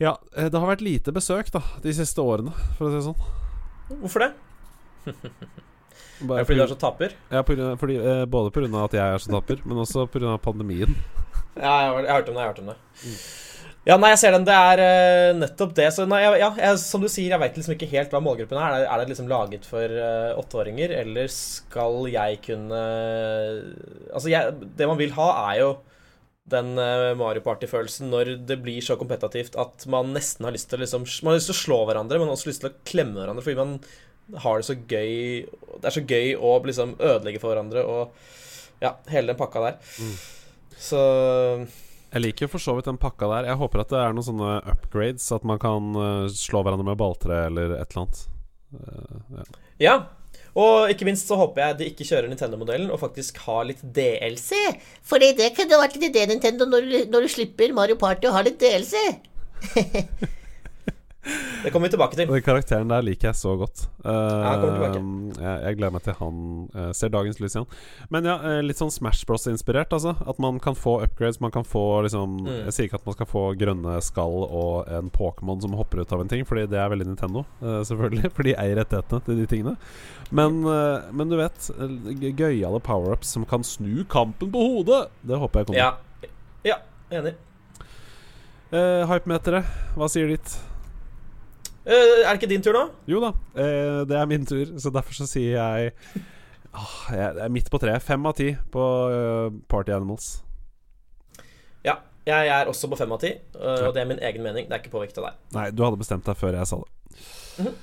ja, 0.00 0.14
eh, 0.34 0.48
det 0.50 0.56
har 0.58 0.70
vært 0.72 0.82
lite 0.84 1.12
besøk 1.12 1.50
da 1.52 1.60
de 1.84 1.92
siste 1.94 2.22
årene, 2.24 2.50
for 2.78 2.88
å 2.88 2.90
si 2.90 2.96
det 2.98 3.06
sånn. 3.10 4.00
Hvorfor 4.00 4.24
det? 4.24 4.30
Bare, 6.20 6.42
det 6.42 6.46
fordi 6.50 6.58
du 6.58 6.64
er 6.66 6.70
så 6.72 6.76
taper? 6.80 7.14
Ja, 7.32 7.40
på 7.44 7.54
fordi, 7.80 7.94
eh, 7.96 8.24
både 8.28 8.50
pga. 8.52 8.68
at 8.84 8.92
jeg 8.96 9.14
er 9.14 9.22
så 9.24 9.30
taper, 9.36 9.60
men 9.64 9.78
også 9.80 10.06
pga. 10.12 10.34
pandemien. 10.42 10.96
Ja, 11.56 11.76
jeg, 11.84 11.92
har- 11.92 12.02
jeg 12.04 12.10
har 12.10 12.20
hørt 12.20 12.28
om 12.28 12.34
det. 12.34 12.40
jeg 12.40 12.48
har 12.48 12.52
hørt 12.52 12.60
om 12.60 12.66
det 12.72 12.76
Ja, 13.88 13.96
nei, 13.96 14.10
jeg 14.12 14.20
ser 14.20 14.34
den. 14.36 14.44
Det 14.44 14.54
er 14.54 14.80
uh, 14.84 15.38
nettopp 15.40 15.70
det. 15.78 15.86
Så 15.96 16.04
nei, 16.08 16.20
ja, 16.22 16.50
jeg, 16.52 16.80
som 16.82 17.00
du 17.00 17.08
sier, 17.08 17.32
jeg 17.32 17.40
veit 17.40 17.56
liksom 17.56 17.74
ikke 17.76 17.88
helt 17.94 18.12
hva 18.12 18.20
målgruppen 18.22 18.58
er. 18.60 18.74
Er 18.74 18.82
det, 18.82 18.88
er 18.92 19.00
det 19.00 19.12
liksom 19.14 19.30
laget 19.30 19.68
for 19.68 20.00
eh, 20.06 20.32
åtteåringer, 20.36 20.92
eller 21.00 21.30
skal 21.32 22.10
jeg 22.12 22.42
kunne 22.44 22.82
Altså, 24.12 24.28
jeg, 24.32 24.58
det 24.76 24.90
man 24.90 25.00
vil 25.00 25.14
ha, 25.16 25.30
er 25.48 25.62
jo 25.62 25.70
den 26.50 26.74
uh, 26.76 27.14
Mario 27.18 27.42
Party-følelsen 27.44 28.10
når 28.10 28.34
det 28.48 28.58
blir 28.64 28.82
så 28.82 28.96
kompetitivt 28.98 29.54
at 29.60 29.84
man 29.92 30.10
nesten 30.16 30.48
har 30.48 30.54
lyst 30.56 30.70
til 30.70 30.80
å 30.80 30.82
liksom 30.82 31.04
Man 31.22 31.32
har 31.32 31.38
lyst 31.38 31.50
til 31.52 31.56
å 31.56 31.60
slå 31.60 31.78
hverandre, 31.86 32.18
men 32.18 32.32
også 32.32 32.50
lyst 32.50 32.64
til 32.64 32.72
å 32.72 32.78
klemme 32.88 33.20
hverandre 33.20 33.44
fordi 33.44 33.60
man 33.60 33.76
har 34.44 34.58
det 34.58 34.66
så 34.66 34.76
gøy 34.78 35.12
Det 35.46 35.86
er 35.86 35.94
så 35.94 36.02
gøy 36.02 36.34
å 36.38 36.56
liksom 36.66 36.96
ødelegge 36.98 37.42
for 37.42 37.52
hverandre 37.54 37.84
og 37.86 38.26
Ja, 38.82 38.96
hele 39.12 39.30
den 39.30 39.38
pakka 39.38 39.62
der. 39.62 39.78
Så 40.80 41.00
Jeg 42.10 42.24
liker 42.24 42.50
for 42.50 42.62
så 42.62 42.74
vidt 42.74 42.88
den 42.90 42.98
pakka 42.98 43.28
der. 43.30 43.50
Jeg 43.52 43.60
håper 43.60 43.84
at 43.84 43.92
det 43.92 43.98
er 44.02 44.14
noen 44.14 44.26
sånne 44.26 44.54
upgrades, 44.72 45.28
at 45.36 45.44
man 45.46 45.60
kan 45.62 45.92
eh, 45.94 46.30
slå 46.34 46.64
hverandre 46.66 46.88
med 46.88 46.98
balltre 46.98 47.44
eller 47.46 47.76
et 47.76 47.92
eller 47.92 48.02
annet. 48.02 48.24
Uh, 48.74 49.36
ja. 49.36 49.44
Ja. 49.80 49.94
Og 50.58 50.90
ikke 50.90 51.06
minst 51.06 51.30
så 51.30 51.38
håper 51.38 51.62
jeg 51.62 51.78
de 51.78 51.88
ikke 51.92 52.06
kjører 52.08 52.26
Nintendo-modellen 52.30 52.90
og 52.90 52.98
faktisk 53.02 53.38
har 53.44 53.68
litt 53.68 53.84
DLC. 53.84 54.58
Fordi 55.06 55.30
det 55.38 55.52
kunne 55.54 55.78
vært 55.78 55.94
en 55.98 56.08
idé, 56.08 56.26
Nintendo, 56.26 56.66
når 56.66 57.06
når 57.12 57.26
du 57.26 57.30
slipper 57.30 57.74
Mario 57.76 57.98
Party 58.00 58.26
og 58.26 58.34
har 58.34 58.48
litt 58.48 58.58
DLC. 58.58 58.98
Det 61.64 61.70
kommer 61.70 61.86
vi 61.86 61.90
tilbake 61.92 62.16
til. 62.16 62.28
Den 62.30 62.44
karakteren 62.44 62.88
der 62.88 63.02
liker 63.04 63.28
jeg 63.28 63.36
så 63.36 63.52
godt. 63.60 63.82
Uh, 64.00 64.10
ja, 64.10 64.52
jeg, 64.64 65.56
jeg 65.66 65.76
gleder 65.76 65.92
meg 65.92 66.04
til 66.06 66.16
han 66.16 66.38
uh, 66.72 66.86
ser 66.96 67.12
dagens 67.12 67.40
lys 67.42 67.56
igjen. 67.56 67.66
Men 68.14 68.28
ja, 68.28 68.36
eh, 68.48 68.60
litt 68.64 68.80
sånn 68.80 68.92
Smash 68.94 69.26
Bros-inspirert, 69.28 69.92
altså. 69.92 70.14
At 70.24 70.40
man 70.40 70.56
kan 70.64 70.78
få 70.78 70.96
upgrades. 71.04 71.40
Man 71.44 71.52
kan 71.54 71.66
få 71.68 72.02
liksom 72.06 72.38
Mm. 72.40 72.46
Jeg 72.68 72.72
sier 72.72 72.86
ikke 72.86 72.98
at 73.00 73.06
man 73.08 73.14
skal 73.16 73.26
få 73.28 73.40
grønne 73.58 73.94
skall 74.04 74.44
og 74.46 74.88
en 74.92 75.10
Pokémon 75.12 75.60
som 75.60 75.74
hopper 75.76 76.00
ut 76.00 76.12
av 76.14 76.22
en 76.22 76.28
ting, 76.30 76.44
Fordi 76.46 76.62
det 76.70 76.78
er 76.78 76.88
veldig 76.92 77.08
Nintendo, 77.08 77.42
uh, 77.60 77.80
selvfølgelig. 77.84 78.30
For 78.36 78.46
de 78.46 78.54
eier 78.54 78.78
rettighetene 78.78 79.24
til 79.26 79.40
de 79.40 79.46
tingene. 79.50 79.74
Men, 80.30 80.62
men 80.62 81.32
du 81.32 81.34
vet, 81.40 81.70
gøyale 82.38 82.78
power-ups 82.86 83.32
som 83.34 83.44
kan 83.50 83.66
snu 83.66 84.04
kampen 84.08 84.52
på 84.54 84.62
hodet, 84.62 85.08
det 85.26 85.40
håper 85.42 85.60
jeg 85.60 85.70
kommer. 85.72 85.80
Ja. 85.80 86.30
Ja, 86.64 86.76
enig. 87.10 87.34
Uh, 88.70 89.02
Hypemeteret, 89.10 89.66
hva 89.98 90.06
sier 90.12 90.30
ditt? 90.30 90.52
Eh, 91.90 92.20
er 92.22 92.28
det 92.28 92.38
ikke 92.38 92.50
din 92.52 92.62
tur 92.62 92.76
nå? 92.76 92.84
Jo 93.10 93.22
da, 93.22 93.32
eh, 93.58 94.02
det 94.06 94.18
er 94.18 94.28
min 94.30 94.46
tur, 94.46 94.76
så 94.78 94.92
derfor 94.94 95.16
så 95.16 95.26
sier 95.26 95.56
jeg 95.56 95.90
ah, 96.70 96.92
Jeg 97.10 97.42
er 97.42 97.50
midt 97.50 97.70
på 97.70 97.80
treet. 97.82 98.04
Fem 98.06 98.26
av 98.30 98.36
ti 98.38 98.52
på 98.70 98.86
eh, 99.10 99.58
Party 99.68 99.94
Animals. 99.96 100.38
Ja. 101.84 101.98
Jeg 102.28 102.50
er 102.52 102.68
også 102.68 102.86
på 102.92 102.98
fem 103.00 103.10
av 103.10 103.18
ti, 103.18 103.30
og 103.56 103.94
det 103.96 104.02
er 104.02 104.06
min 104.06 104.18
egen 104.22 104.42
mening. 104.44 104.66
Det 104.68 104.76
er 104.76 104.82
ikke 104.82 104.92
påvirket 104.92 105.18
av 105.18 105.30
deg. 105.30 105.38
Nei, 105.56 105.70
du 105.74 105.80
hadde 105.82 105.98
bestemt 105.98 106.26
deg 106.28 106.36
før 106.38 106.58
jeg 106.58 106.68
sa 106.68 106.78
det. 106.84 107.22
Mhm. 107.64 107.78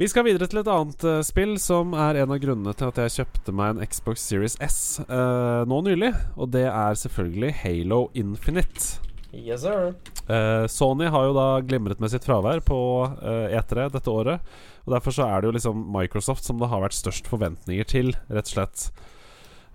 Vi 0.00 0.06
skal 0.08 0.24
videre 0.24 0.46
til 0.48 0.62
et 0.62 0.68
annet 0.72 1.02
uh, 1.04 1.18
spill 1.20 1.58
som 1.60 1.90
er 1.92 2.22
en 2.22 2.30
av 2.32 2.38
grunnene 2.40 2.72
til 2.72 2.88
at 2.88 3.00
jeg 3.02 3.12
kjøpte 3.18 3.52
meg 3.52 3.74
en 3.74 3.84
Xbox 3.84 4.22
Series 4.24 4.54
S 4.64 4.78
uh, 5.10 5.66
nå 5.68 5.80
nylig. 5.84 6.14
Og 6.40 6.52
det 6.54 6.64
er 6.70 6.96
selvfølgelig 6.96 7.50
Halo 7.64 7.98
Infinite. 8.16 9.09
Yes, 9.32 9.62
sir. 9.62 9.94
Uh, 10.26 10.66
Sony 10.66 11.06
har 11.10 11.28
jo 11.28 11.34
da 11.36 11.46
glimret 11.62 12.00
med 12.02 12.10
sitt 12.10 12.24
fravær 12.26 12.62
på 12.66 12.78
uh, 13.06 13.46
E3 13.54 13.86
dette 13.94 14.10
året. 14.10 14.42
Og 14.86 14.94
Derfor 14.96 15.14
så 15.14 15.26
er 15.28 15.40
det 15.44 15.50
jo 15.50 15.54
liksom 15.58 15.84
Microsoft 15.94 16.44
som 16.48 16.58
det 16.58 16.68
har 16.72 16.82
vært 16.82 16.96
størst 16.98 17.28
forventninger 17.30 17.86
til, 17.86 18.14
rett 18.32 18.48
og 18.48 18.54
slett. 18.56 18.86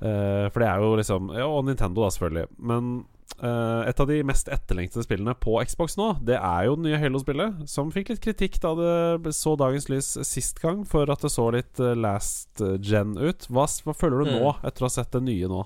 Uh, 0.03 0.49
for 0.51 0.59
det 0.59 0.67
er 0.67 0.81
jo 0.83 0.95
liksom 0.99 1.29
Ja, 1.37 1.45
og 1.47 1.63
Nintendo, 1.69 2.03
da, 2.03 2.09
selvfølgelig. 2.11 2.49
Men 2.59 2.89
eh, 3.39 3.81
et 3.89 3.99
av 4.03 4.07
de 4.09 4.17
mest 4.27 4.49
etterlengtede 4.51 5.05
spillene 5.05 5.33
på 5.39 5.55
Xbox 5.67 5.95
nå, 5.99 6.09
det 6.27 6.35
er 6.35 6.67
jo 6.67 6.75
det 6.75 6.85
nye 6.89 6.99
Halo-spillet. 6.99 7.63
Som 7.71 7.93
fikk 7.95 8.11
litt 8.11 8.21
kritikk 8.23 8.59
da 8.63 8.73
det 8.75 9.31
så 9.35 9.55
dagens 9.59 9.87
lys 9.91 10.11
sist 10.27 10.59
gang, 10.63 10.83
for 10.87 11.07
at 11.11 11.23
det 11.23 11.31
så 11.31 11.47
litt 11.55 11.79
eh, 11.79 11.95
last 11.95 12.59
gen 12.83 13.15
ut. 13.15 13.47
Hva, 13.47 13.65
hva 13.87 13.95
føler 13.95 14.19
du 14.25 14.33
Mm. 14.33 14.37
nå, 14.43 14.53
etter 14.67 14.83
å 14.83 14.89
ha 14.89 14.95
sett 14.99 15.15
det 15.15 15.23
nye 15.29 15.47
nå? 15.51 15.63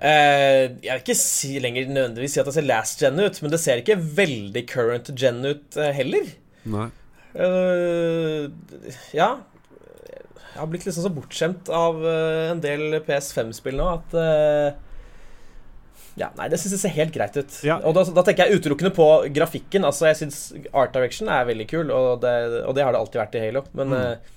Eh, 0.00 0.62
jeg 0.80 0.94
vil 0.94 1.02
ikke 1.02 1.16
si 1.18 1.50
lenger 1.60 1.90
nødvendigvis 1.92 2.32
si 2.36 2.40
at 2.40 2.48
det 2.48 2.54
ser 2.56 2.64
last 2.68 3.02
gen 3.04 3.20
ut, 3.20 3.40
men 3.44 3.52
det 3.52 3.60
ser 3.60 3.82
ikke 3.82 3.98
veldig 4.00 4.62
current 4.70 5.10
gen 5.20 5.42
ut 5.44 5.76
eh, 5.76 5.90
heller. 5.96 6.30
Nei. 6.72 6.86
Eh, 7.36 8.46
ja. 9.16 9.30
Jeg 10.50 10.58
har 10.58 10.70
blitt 10.72 10.86
liksom 10.88 11.04
så 11.04 11.12
bortskjemt 11.14 11.68
av 11.72 12.00
en 12.04 12.60
del 12.64 12.96
PS5-spill 13.06 13.76
nå 13.78 13.84
at 13.92 14.16
Ja, 16.18 16.26
nei, 16.36 16.48
det 16.50 16.58
syns 16.58 16.74
jeg 16.74 16.82
ser 16.82 16.96
helt 16.96 17.14
greit 17.14 17.36
ut. 17.38 17.60
Ja. 17.64 17.78
Og 17.86 17.94
da, 17.96 18.02
da 18.16 18.24
tenker 18.26 18.50
jeg 18.50 18.58
utelukkende 18.60 18.90
på 18.92 19.06
grafikken. 19.32 19.86
Altså, 19.88 20.08
jeg 20.10 20.18
syns 20.24 20.40
art 20.76 20.92
direction 20.96 21.30
er 21.32 21.46
veldig 21.48 21.68
kul, 21.70 21.92
og 21.94 22.18
det, 22.24 22.34
og 22.66 22.74
det 22.76 22.84
har 22.84 22.92
det 22.92 23.00
alltid 23.00 23.22
vært 23.22 23.38
i 23.38 23.44
Halo. 23.46 23.62
Men 23.78 23.94
Mm. 23.94 24.36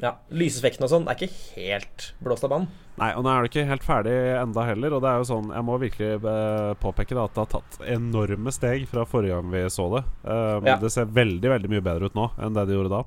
Ja, 0.00 0.14
lyseffekten 0.32 0.86
og 0.86 0.90
sånn 0.92 1.08
er 1.10 1.18
ikke 1.18 1.34
helt 1.58 2.06
blåst 2.24 2.46
av 2.46 2.54
banen. 2.54 2.70
Nei, 3.00 3.10
og 3.16 3.24
nå 3.24 3.32
er 3.32 3.44
det 3.44 3.50
ikke 3.50 3.68
helt 3.68 3.84
ferdig 3.84 4.14
enda 4.40 4.64
heller. 4.68 4.96
Og 4.96 5.04
det 5.04 5.08
er 5.10 5.20
jo 5.22 5.28
sånn 5.28 5.52
Jeg 5.54 5.64
må 5.64 5.76
virkelig 5.80 6.08
eh, 6.18 6.72
påpeke 6.82 7.16
da 7.16 7.26
at 7.28 7.36
det 7.36 7.44
har 7.44 7.52
tatt 7.54 7.78
enorme 7.94 8.52
steg 8.52 8.84
fra 8.90 9.06
forrige 9.08 9.36
gang 9.38 9.52
vi 9.52 9.62
så 9.72 9.86
det. 9.94 10.02
Um, 10.24 10.68
Ja. 10.68 10.76
Det 10.80 10.90
ser 10.92 11.08
veldig 11.08 11.52
veldig 11.54 11.70
mye 11.72 11.84
bedre 11.84 12.10
ut 12.10 12.18
nå 12.18 12.26
enn 12.40 12.56
det 12.56 12.66
det 12.68 12.76
gjorde 12.76 12.92
da. 12.92 13.02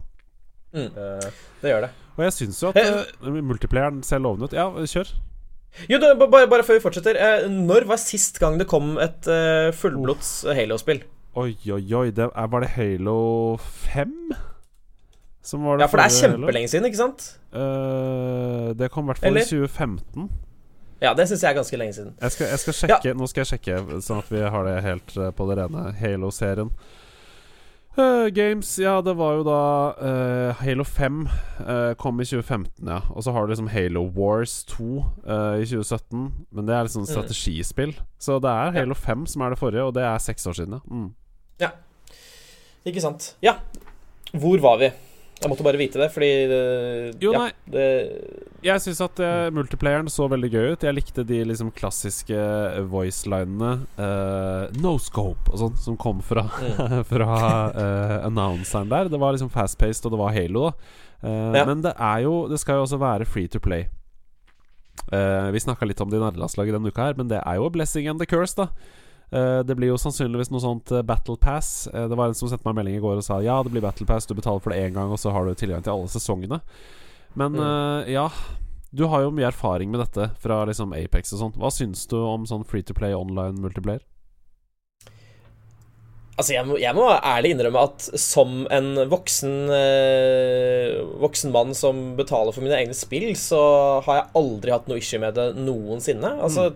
Mm. 0.74 0.88
Uh, 0.98 1.28
det 1.62 1.74
gjør 1.74 1.86
det. 1.86 1.92
Og 2.14 2.24
jeg 2.26 2.36
syns 2.40 2.62
jo 2.64 2.72
at 2.74 2.80
uh, 2.82 3.38
multiplayeren 3.42 4.02
ser 4.06 4.22
lovende 4.22 4.50
ut. 4.50 4.58
Ja, 4.58 4.70
kjør. 4.70 5.14
Jo, 5.90 5.98
da, 6.02 6.14
bare, 6.22 6.46
bare 6.50 6.66
før 6.66 6.78
vi 6.78 6.86
fortsetter. 6.86 7.18
Uh, 7.18 7.50
når 7.54 7.86
var 7.90 8.02
sist 8.02 8.42
gang 8.42 8.58
det 8.62 8.70
kom 8.70 8.96
et 9.02 9.30
fullblods 9.78 10.34
Halo-spill? 10.54 11.04
Oi, 11.38 11.54
oi, 11.74 11.86
oi. 11.98 12.08
Det 12.14 12.30
er, 12.30 12.50
var 12.54 12.66
det 12.66 12.74
Halo 12.76 13.20
5? 13.58 14.34
Som 15.44 15.66
var 15.68 15.78
det 15.78 15.84
Ja, 15.84 15.88
for 15.92 16.00
det 16.00 16.06
er 16.08 16.16
kjempelenge 16.24 16.72
siden, 16.72 16.86
ikke 16.88 17.02
sant? 17.02 17.26
Uh, 17.54 18.72
det 18.80 18.90
kom 18.94 19.06
i 19.06 19.12
hvert 19.12 19.20
fall 19.20 19.38
i 19.38 19.44
2015. 19.44 20.30
Ja, 21.04 21.12
det 21.14 21.28
syns 21.28 21.44
jeg 21.44 21.52
er 21.52 21.58
ganske 21.60 21.78
lenge 21.78 21.94
siden. 21.98 22.14
Jeg 22.22 22.32
skal, 22.32 22.48
jeg 22.54 22.60
skal 22.64 22.76
sjekke 22.78 23.14
Nå 23.20 23.28
skal 23.28 23.44
jeg 23.44 23.50
sjekke, 23.52 23.80
sånn 24.06 24.22
at 24.24 24.30
vi 24.32 24.40
har 24.40 24.64
det 24.70 24.76
helt 24.86 25.18
eh, 25.20 25.32
på 25.36 25.48
det 25.50 25.58
rene. 25.60 25.82
Halo-serien. 26.00 26.70
Uh, 27.98 28.30
games, 28.34 28.72
ja, 28.82 28.96
det 29.06 29.14
var 29.20 29.36
jo 29.38 29.44
da 29.46 29.58
uh, 30.00 30.62
Halo 30.64 30.86
5 30.88 31.20
eh, 31.28 31.92
kom 32.02 32.24
i 32.24 32.26
2015, 32.26 32.88
ja. 32.88 33.02
Og 33.14 33.22
så 33.28 33.36
har 33.36 33.44
du 33.46 33.52
liksom 33.52 33.68
Halo 33.70 34.08
Wars 34.16 34.64
2 34.72 34.88
eh, 35.28 35.60
i 35.62 35.68
2017. 35.68 36.24
Men 36.56 36.66
det 36.72 36.74
er 36.74 36.88
liksom 36.88 37.04
Mm. 37.04 37.12
strategispill. 37.12 37.94
Så 38.18 38.40
det 38.42 38.50
er 38.50 38.72
Halo 38.80 38.96
5 38.96 39.28
som 39.28 39.44
er 39.46 39.50
det 39.54 39.60
forrige, 39.60 39.84
og 39.84 39.94
det 39.94 40.08
er 40.08 40.18
seks 40.24 40.48
år 40.48 40.54
siden, 40.58 40.80
ja. 40.80 40.82
Mm. 40.88 41.12
Ikke 42.86 43.00
sant? 43.00 43.36
Ja. 43.44 43.54
Hvor 44.34 44.60
var 44.60 44.78
vi? 44.82 44.90
Jeg 45.44 45.52
måtte 45.52 45.66
bare 45.68 45.80
vite 45.82 46.00
det, 46.00 46.08
fordi 46.14 46.30
eh, 46.48 47.08
Jo, 47.20 47.34
ja, 47.36 47.42
nei. 47.44 47.52
det, 47.74 47.86
Jeg 48.64 48.80
syns 48.86 49.02
at 49.04 49.20
uh, 49.20 49.50
multiplayeren 49.52 50.08
så 50.12 50.30
veldig 50.32 50.50
gøy 50.54 50.68
ut. 50.74 50.86
Jeg 50.88 50.96
likte 50.96 51.26
de 51.28 51.42
liksom 51.50 51.72
klassiske 51.76 52.38
voicelinene 52.92 53.74
Uh, 54.00 54.70
no 54.80 54.96
scope 55.04 55.52
og 55.52 55.60
sånn, 55.60 55.76
som 55.84 55.98
kom 56.00 56.22
fra, 56.24 56.46
Mm. 56.64 57.04
fra 57.12 57.34
uh, 57.76 58.16
annonseren 58.30 58.90
der. 58.92 59.12
Det 59.12 59.20
var 59.20 59.36
liksom 59.36 59.52
fast-paced, 59.54 60.06
og 60.08 60.16
det 60.16 60.22
var 60.24 60.34
Halo, 60.38 60.70
da. 60.70 60.94
Uh, 61.24 61.52
Ja. 61.60 61.66
Men 61.68 61.84
det 61.84 61.94
er 62.00 62.24
jo 62.26 62.48
Det 62.52 62.58
skal 62.60 62.80
jo 62.80 62.88
også 62.88 62.98
være 63.04 63.28
free 63.28 63.48
to 63.52 63.60
play. 63.64 63.86
Eh, 65.12 65.48
vi 65.52 65.60
snakka 65.60 65.86
litt 65.90 66.00
om 66.02 66.10
det 66.10 66.18
i 66.20 66.22
nærlandslaget 66.24 66.74
denne 66.78 66.90
uka 66.94 67.08
her, 67.10 67.16
men 67.18 67.28
det 67.28 67.40
er 67.44 67.58
jo 67.60 67.66
a 67.68 67.72
blessing 67.74 68.08
and 68.08 68.22
the 68.22 68.28
curse, 68.30 68.56
da. 68.56 68.68
Eh, 69.34 69.60
det 69.66 69.76
blir 69.80 69.90
jo 69.90 69.98
sannsynligvis 69.98 70.52
noe 70.54 70.62
sånt 70.62 70.92
eh, 70.94 71.02
Battle 71.02 71.38
Pass. 71.42 71.88
Eh, 71.90 72.08
det 72.12 72.18
var 72.20 72.30
en 72.30 72.38
som 72.38 72.52
sendte 72.52 72.68
meg 72.68 72.76
en 72.76 72.82
melding 72.84 73.00
i 73.00 73.04
går 73.04 73.18
og 73.18 73.26
sa 73.26 73.40
ja, 73.42 73.56
det 73.66 73.74
blir 73.74 73.82
Battle 73.86 74.06
Pass, 74.10 74.28
du 74.30 74.36
betaler 74.38 74.62
for 74.62 74.74
det 74.76 74.84
én 74.84 74.94
gang, 74.94 75.10
og 75.10 75.18
så 75.22 75.34
har 75.34 75.48
du 75.48 75.56
tilgang 75.58 75.82
til 75.86 75.96
alle 75.96 76.12
sesongene. 76.14 76.62
Men 77.34 77.56
Mm. 77.58 78.12
ja, 78.14 78.28
du 78.94 79.08
har 79.10 79.24
jo 79.24 79.32
mye 79.34 79.48
erfaring 79.50 79.90
med 79.90 80.04
dette 80.04 80.30
fra 80.38 80.60
liksom 80.70 80.94
Apex 80.94 81.34
og 81.34 81.40
sånt. 81.40 81.56
Hva 81.58 81.72
syns 81.74 82.06
du 82.06 82.20
om 82.22 82.46
sånn 82.46 82.66
free 82.70 82.84
to 82.86 82.94
play 82.94 83.16
online 83.18 83.58
multiplayer? 83.58 84.04
Altså, 86.34 86.54
jeg 86.56 86.66
må, 86.66 86.78
jeg 86.82 86.98
må 86.98 87.06
ærlig 87.14 87.52
innrømme 87.54 87.82
at 87.90 88.06
som 88.18 88.64
en 88.74 88.88
voksen 89.12 89.70
eh, 89.70 90.96
Voksen 91.22 91.54
mann 91.54 91.76
som 91.78 92.16
betaler 92.18 92.56
for 92.56 92.66
mine 92.66 92.80
egne 92.80 92.96
spill, 92.98 93.36
så 93.38 93.60
har 94.06 94.18
jeg 94.18 94.32
aldri 94.42 94.74
hatt 94.74 94.90
noe 94.90 94.98
issue 95.02 95.22
med 95.22 95.38
det 95.38 95.52
noensinne. 95.62 96.32
Altså 96.42 96.72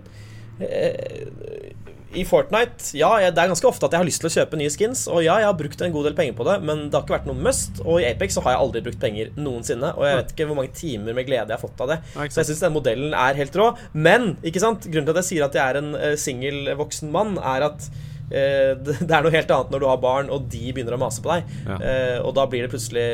eh, 0.61 1.73
I 2.17 2.23
Fortnite, 2.27 2.91
ja, 2.97 3.10
jeg, 3.21 3.34
det 3.36 3.43
er 3.43 3.51
ganske 3.51 3.69
ofte 3.69 3.88
at 3.88 3.95
jeg 3.95 4.01
har 4.01 4.08
lyst 4.08 4.23
til 4.23 4.30
å 4.30 4.34
kjøpe 4.34 4.60
nye 4.60 4.73
skins, 4.73 5.06
og 5.12 5.21
ja, 5.25 5.38
jeg 5.41 5.49
har 5.49 5.58
brukt 5.60 5.84
en 5.86 5.93
god 5.93 6.10
del 6.10 6.17
penger 6.17 6.38
på 6.38 6.47
det, 6.47 6.58
men 6.65 6.88
det 6.88 6.97
har 6.97 7.06
ikke 7.06 7.17
vært 7.17 7.30
noe 7.30 7.45
must. 7.47 7.82
Og 7.86 8.01
i 8.01 8.08
Apex 8.10 8.38
så 8.38 8.43
har 8.45 8.56
jeg 8.56 8.63
aldri 8.65 8.84
brukt 8.88 9.01
penger 9.01 9.32
noensinne, 9.38 9.93
og 9.93 10.08
jeg 10.08 10.19
vet 10.21 10.34
ikke 10.34 10.49
hvor 10.49 10.60
mange 10.60 10.73
timer 10.77 11.17
med 11.17 11.30
glede 11.30 11.45
jeg 11.45 11.56
har 11.56 11.63
fått 11.63 11.86
av 11.86 11.93
det. 11.93 11.99
Okay. 12.15 12.34
Så 12.34 12.41
jeg 12.41 12.51
syns 12.51 12.65
den 12.65 12.75
modellen 12.75 13.15
er 13.17 13.39
helt 13.39 13.60
rå. 13.60 13.69
Men 13.93 14.34
ikke 14.41 14.63
sant? 14.63 14.88
grunnen 14.88 15.08
til 15.10 15.15
at 15.15 15.23
jeg 15.23 15.30
sier 15.32 15.47
at 15.47 15.58
jeg 15.58 15.63
er 15.63 15.82
en 15.82 15.93
uh, 15.97 16.13
singel 16.19 16.73
voksen 16.80 17.13
mann, 17.13 17.38
er 17.38 17.67
at 17.69 17.88
eh, 18.32 18.73
det 18.86 18.97
det 19.03 19.13
er 19.13 19.25
noe 19.25 19.34
helt 19.34 19.53
annet 19.53 19.73
når 19.73 19.84
du 19.84 19.88
har 19.91 20.01
barn, 20.03 20.34
og 20.34 20.49
de 20.51 20.65
begynner 20.71 20.97
å 20.97 21.01
mase 21.01 21.23
på 21.23 21.34
deg. 21.34 21.56
Ja. 21.67 21.77
Eh, 21.77 22.17
og 22.23 22.34
da 22.38 22.47
blir 22.49 22.65
det 22.65 22.73
plutselig 22.73 23.08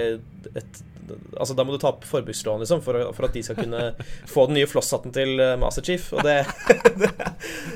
et 0.54 0.84
Altså 1.38 1.56
Da 1.58 1.66
må 1.68 1.76
du 1.76 1.82
ta 1.82 1.92
opp 1.92 2.08
forbrukslån 2.08 2.64
liksom 2.64 2.82
for, 2.86 3.00
for 3.16 3.28
at 3.28 3.36
de 3.36 3.44
skal 3.46 3.60
kunne 3.60 3.92
få 4.30 4.48
den 4.50 4.60
nye 4.62 4.70
flosshatten 4.70 5.14
til 5.16 5.36
Masterchief. 5.60 5.74
Master 5.74 5.82
Chief. 5.84 6.14
Og 6.14 6.24
det, 6.24 6.46
det, 7.02 7.10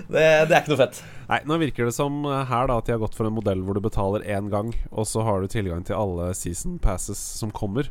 det, 0.08 0.26
det 0.48 0.56
er 0.56 0.62
ikke 0.62 0.74
noe 0.74 0.82
fett. 0.86 1.02
Nei, 1.28 1.42
nå 1.50 1.58
virker 1.62 1.90
det 1.90 1.96
som 1.96 2.24
eh, 2.26 2.46
her 2.50 2.70
da 2.70 2.80
at 2.80 2.88
de 2.88 2.96
har 2.96 3.02
gått 3.02 3.18
for 3.18 3.28
en 3.28 3.36
modell 3.36 3.64
hvor 3.66 3.78
du 3.78 3.84
betaler 3.84 4.26
én 4.26 4.52
gang, 4.54 4.72
og 4.92 5.08
så 5.10 5.26
har 5.28 5.42
du 5.42 5.52
tilgang 5.52 5.84
til 5.88 5.98
alle 5.98 6.32
season 6.38 6.78
passes 6.84 7.20
som 7.20 7.52
kommer. 7.52 7.90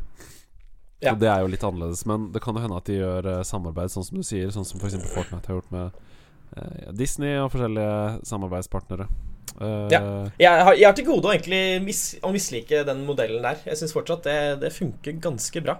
Ja. 1.03 1.13
Og 1.13 1.21
det 1.21 1.29
er 1.29 1.43
jo 1.43 1.51
litt 1.53 1.65
annerledes, 1.65 2.07
men 2.09 2.31
det 2.33 2.41
kan 2.41 2.57
jo 2.57 2.63
hende 2.63 2.79
at 2.79 2.89
de 2.89 2.97
gjør 2.97 3.31
eh, 3.35 3.45
samarbeid, 3.45 3.93
sånn 3.93 4.07
som 4.07 4.21
du 4.21 4.25
sier, 4.25 4.49
sånn 4.53 4.65
som 4.65 4.81
f.eks. 4.81 4.97
Fortnite 5.13 5.51
har 5.51 5.59
gjort 5.59 5.73
med 5.75 5.99
eh, 6.57 6.87
Disney 6.97 7.37
og 7.37 7.51
forskjellige 7.53 8.25
samarbeidspartnere. 8.27 9.09
Eh, 9.61 10.29
Jeg 10.39 10.63
har, 10.67 10.73
jeg 10.77 10.85
har 10.89 10.93
til 10.97 11.05
gode 11.07 11.29
å 11.29 11.33
egentlig 11.33 11.61
mis, 11.85 12.01
å 12.21 12.31
mislike 12.35 12.83
den 12.87 13.05
modellen 13.07 13.41
der. 13.45 13.57
Jeg 13.65 13.79
syns 13.79 13.95
fortsatt 13.95 14.23
det, 14.27 14.37
det 14.61 14.73
funker 14.75 15.17
ganske 15.23 15.63
bra. 15.65 15.79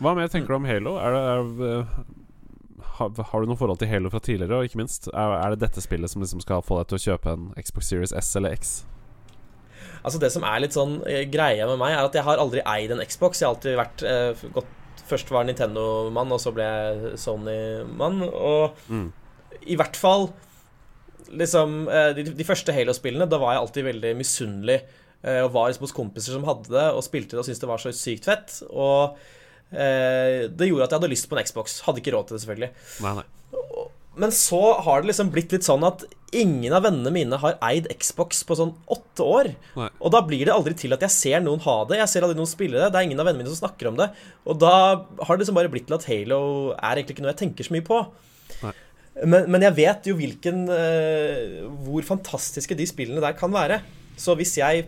Hva 0.00 0.14
mer 0.16 0.30
tenker 0.32 0.48
du 0.48 0.56
om 0.60 0.68
Halo? 0.68 0.94
Er 1.02 1.12
det, 1.16 1.22
er, 1.34 1.74
eh, 1.74 2.86
har, 3.00 3.10
har 3.32 3.40
du 3.44 3.50
noe 3.50 3.60
forhold 3.60 3.78
til 3.82 3.90
Halo 3.92 4.10
fra 4.12 4.20
tidligere, 4.24 4.62
og 4.62 4.68
ikke 4.70 4.80
minst, 4.80 5.10
er, 5.12 5.34
er 5.42 5.54
det 5.56 5.60
dette 5.66 5.82
spillet 5.84 6.08
som 6.12 6.22
liksom 6.24 6.40
skal 6.44 6.62
få 6.64 6.78
deg 6.80 6.88
til 6.92 7.00
å 7.00 7.04
kjøpe 7.08 7.34
en 7.36 7.50
Xbox 7.60 7.90
Series 7.92 8.14
S 8.16 8.32
eller 8.40 8.56
X? 8.56 8.72
Altså 10.00 10.16
Det 10.22 10.30
som 10.32 10.44
er 10.48 10.60
litt 10.64 10.72
sånn 10.76 10.98
eh, 11.08 11.26
greia 11.28 11.66
med 11.68 11.76
meg, 11.82 11.92
er 11.92 12.06
at 12.08 12.14
jeg 12.16 12.24
har 12.24 12.40
aldri 12.40 12.62
eid 12.64 12.92
en 12.94 13.02
Xbox. 13.04 13.42
Jeg 13.42 13.48
har 13.50 13.56
alltid 13.58 13.76
vært 13.80 14.04
eh, 14.08 14.44
gått, 14.56 14.76
Først 15.10 15.30
var 15.34 15.42
Nintendo-mann, 15.48 16.30
og 16.30 16.38
så 16.38 16.52
ble 16.54 16.62
jeg 16.62 17.16
Sony-mann. 17.18 18.20
Og 18.30 18.76
Mm. 18.88 19.08
i 19.66 19.74
hvert 19.76 19.96
fall 19.98 20.28
liksom 21.28 21.88
eh, 21.90 22.10
de, 22.16 22.24
de 22.38 22.46
første 22.48 22.72
Halo-spillene, 22.74 23.28
da 23.30 23.38
var 23.42 23.54
jeg 23.56 23.62
alltid 23.64 23.88
veldig 23.90 24.14
misunnelig. 24.18 24.78
eh, 25.22 25.42
Og 25.44 25.52
var 25.54 25.68
liksom 25.70 25.86
hos 25.88 25.96
kompiser 25.96 26.32
som 26.36 26.46
hadde 26.48 26.72
det, 26.72 26.86
og 26.96 27.04
spilte 27.06 27.36
det 27.36 27.42
og 27.42 27.48
syntes 27.48 27.60
det 27.62 27.70
var 27.70 27.82
så 27.82 27.92
sykt 27.94 28.24
fett. 28.30 28.60
Og 28.70 29.16
eh, 29.72 30.48
det 30.48 30.70
gjorde 30.70 30.88
at 30.88 30.94
jeg 30.94 31.00
hadde 31.02 31.12
lyst 31.12 31.28
på 31.30 31.36
en 31.38 31.44
Xbox. 31.46 31.80
Hadde 31.86 32.02
ikke 32.02 32.14
råd 32.16 32.30
til 32.30 32.38
det, 32.38 32.44
selvfølgelig. 32.46 32.72
Nei, 33.06 33.14
nei. 33.20 33.28
Men 34.20 34.32
så 34.34 34.58
har 34.82 35.00
det 35.00 35.12
liksom 35.12 35.28
blitt 35.32 35.52
litt 35.54 35.64
sånn 35.64 35.84
at 35.86 36.02
ingen 36.36 36.74
av 36.74 36.82
vennene 36.84 37.12
mine 37.14 37.38
har 37.40 37.54
eid 37.64 37.86
Xbox 37.94 38.42
på 38.44 38.56
sånn 38.58 38.72
åtte 38.90 39.22
år. 39.24 39.52
Nei. 39.78 39.86
Og 40.02 40.12
da 40.12 40.20
blir 40.26 40.42
det 40.48 40.52
aldri 40.52 40.74
til 40.76 40.92
at 40.96 41.04
jeg 41.06 41.14
ser 41.14 41.44
noen 41.44 41.62
ha 41.64 41.76
det. 41.88 42.00
Jeg 42.02 42.10
ser 42.10 42.26
aldri 42.26 42.36
noen 42.36 42.50
spille 42.50 42.76
det. 42.82 42.90
Det 42.90 42.98
er 43.00 43.06
ingen 43.06 43.22
av 43.22 43.28
vennene 43.30 43.44
mine 43.46 43.54
som 43.54 43.62
snakker 43.62 43.88
om 43.92 43.96
det. 44.02 44.10
Og 44.50 44.58
da 44.60 44.72
har 44.98 45.30
det 45.38 45.44
liksom 45.44 45.56
bare 45.60 45.70
blitt 45.72 45.86
til 45.88 45.96
at 45.96 46.08
Halo 46.10 46.40
er 46.74 47.00
egentlig 47.00 47.16
ikke 47.16 47.24
noe 47.24 47.32
jeg 47.32 47.40
tenker 47.44 47.68
så 47.70 47.76
mye 47.76 47.86
på. 47.86 48.00
Nei. 48.66 48.74
Men, 49.26 49.50
men 49.52 49.64
jeg 49.66 49.76
vet 49.76 50.06
jo 50.08 50.14
hvilken 50.16 50.62
eh, 50.72 51.60
Hvor 51.84 52.06
fantastiske 52.06 52.76
de 52.78 52.86
spillene 52.88 53.22
der 53.24 53.36
kan 53.36 53.52
være. 53.52 53.80
Så 54.20 54.36
hvis 54.38 54.54
jeg 54.60 54.86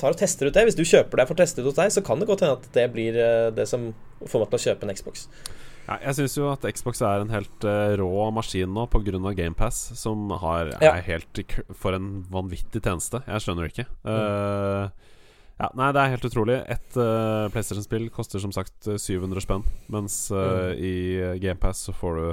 tar 0.00 0.14
og 0.14 0.20
tester 0.20 0.48
ut 0.48 0.56
det, 0.56 0.64
hvis 0.68 0.78
du 0.78 0.84
kjøper 0.84 1.20
det 1.20 1.26
for 1.28 1.36
å 1.36 1.40
teste 1.42 1.60
det 1.60 1.68
hos 1.68 1.78
deg, 1.78 1.92
så 1.92 2.02
kan 2.04 2.20
det 2.20 2.28
godt 2.28 2.44
hende 2.44 2.56
at 2.56 2.68
det 2.76 2.86
blir 2.94 3.16
eh, 3.20 3.48
det 3.52 3.66
som 3.68 3.90
får 4.24 4.44
meg 4.44 4.52
til 4.52 4.60
å 4.60 4.64
kjøpe 4.68 4.86
en 4.88 4.94
Xbox. 4.96 5.26
Ja, 5.90 5.96
jeg 6.04 6.16
syns 6.20 6.36
jo 6.38 6.48
at 6.52 6.64
Xbox 6.76 7.00
er 7.02 7.24
en 7.24 7.32
helt 7.32 7.64
uh, 7.66 7.92
rå 7.98 8.26
maskin 8.36 8.70
nå 8.70 8.84
pga. 8.92 9.32
GamePass, 9.34 9.78
som 9.98 10.30
har, 10.42 10.70
Ja. 10.78 10.94
er 10.94 11.02
helt 11.02 11.40
For 11.74 11.96
en 11.96 12.22
vanvittig 12.30 12.82
tjeneste. 12.84 13.24
Jeg 13.26 13.42
skjønner 13.42 13.66
ikke. 13.66 13.86
Eh, 14.06 15.08
ja, 15.60 15.68
nei, 15.76 15.90
det 15.92 16.00
er 16.00 16.12
helt 16.14 16.24
utrolig. 16.24 16.60
Et 16.72 16.96
uh, 16.96 17.48
PlayStation-spill 17.52 18.06
koster 18.14 18.40
som 18.40 18.52
sagt 18.54 18.86
eh, 18.88 18.96
700 18.96 19.42
spenn, 19.44 19.66
mens 19.92 20.30
uh, 20.32 20.70
i 20.72 21.36
GamePass 21.42 21.88
så 21.88 21.92
får 21.96 22.16
du 22.20 22.28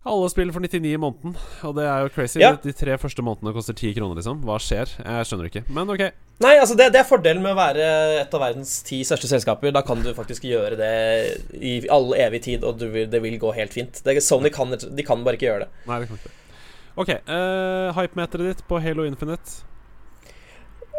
alle 0.00 0.30
spiller 0.32 0.54
for 0.54 0.64
99 0.64 0.94
i 0.94 0.96
måneden, 1.00 1.34
og 1.68 1.74
det 1.76 1.84
er 1.84 2.06
jo 2.06 2.10
crazy. 2.14 2.38
Ja. 2.40 2.54
De, 2.56 2.72
tre 2.72 2.94
første 3.00 3.20
månedene 3.24 3.52
koster 3.52 3.76
10 3.76 3.92
kroner, 3.98 4.16
liksom. 4.16 4.40
Hva 4.48 4.56
skjer? 4.62 4.94
Jeg 4.96 5.28
skjønner 5.28 5.50
ikke. 5.50 5.64
Men 5.68 5.92
ok. 5.92 6.06
Nei, 6.40 6.54
altså 6.56 6.72
det, 6.78 6.86
det 6.94 7.02
er 7.02 7.08
fordelen 7.08 7.44
med 7.44 7.52
å 7.52 7.58
være 7.58 7.88
et 8.22 8.32
av 8.36 8.40
verdens 8.40 8.78
ti 8.86 9.02
største 9.04 9.28
selskaper. 9.28 9.74
Da 9.76 9.84
kan 9.84 10.00
du 10.00 10.14
faktisk 10.16 10.46
gjøre 10.48 10.78
det 10.80 10.92
i 11.60 11.74
all 11.92 12.14
evig 12.16 12.46
tid, 12.48 12.64
og 12.64 12.80
du 12.80 12.88
vil, 12.94 13.10
det 13.12 13.20
vil 13.20 13.36
gå 13.42 13.52
helt 13.58 13.76
fint. 13.76 14.00
Det, 14.06 14.16
Sony 14.24 14.48
kan, 14.54 14.72
de 14.72 15.04
kan 15.04 15.26
bare 15.26 15.36
ikke 15.36 15.50
gjøre 15.50 15.66
det. 15.66 15.72
Nei, 15.90 16.00
det 16.00 16.08
kan 16.08 16.22
ikke 16.22 16.36
Ok, 17.00 17.10
uh, 17.30 17.92
hypemeteret 17.96 18.48
ditt 18.48 18.64
på 18.68 18.80
Halo 18.82 19.04
Infinite? 19.06 19.60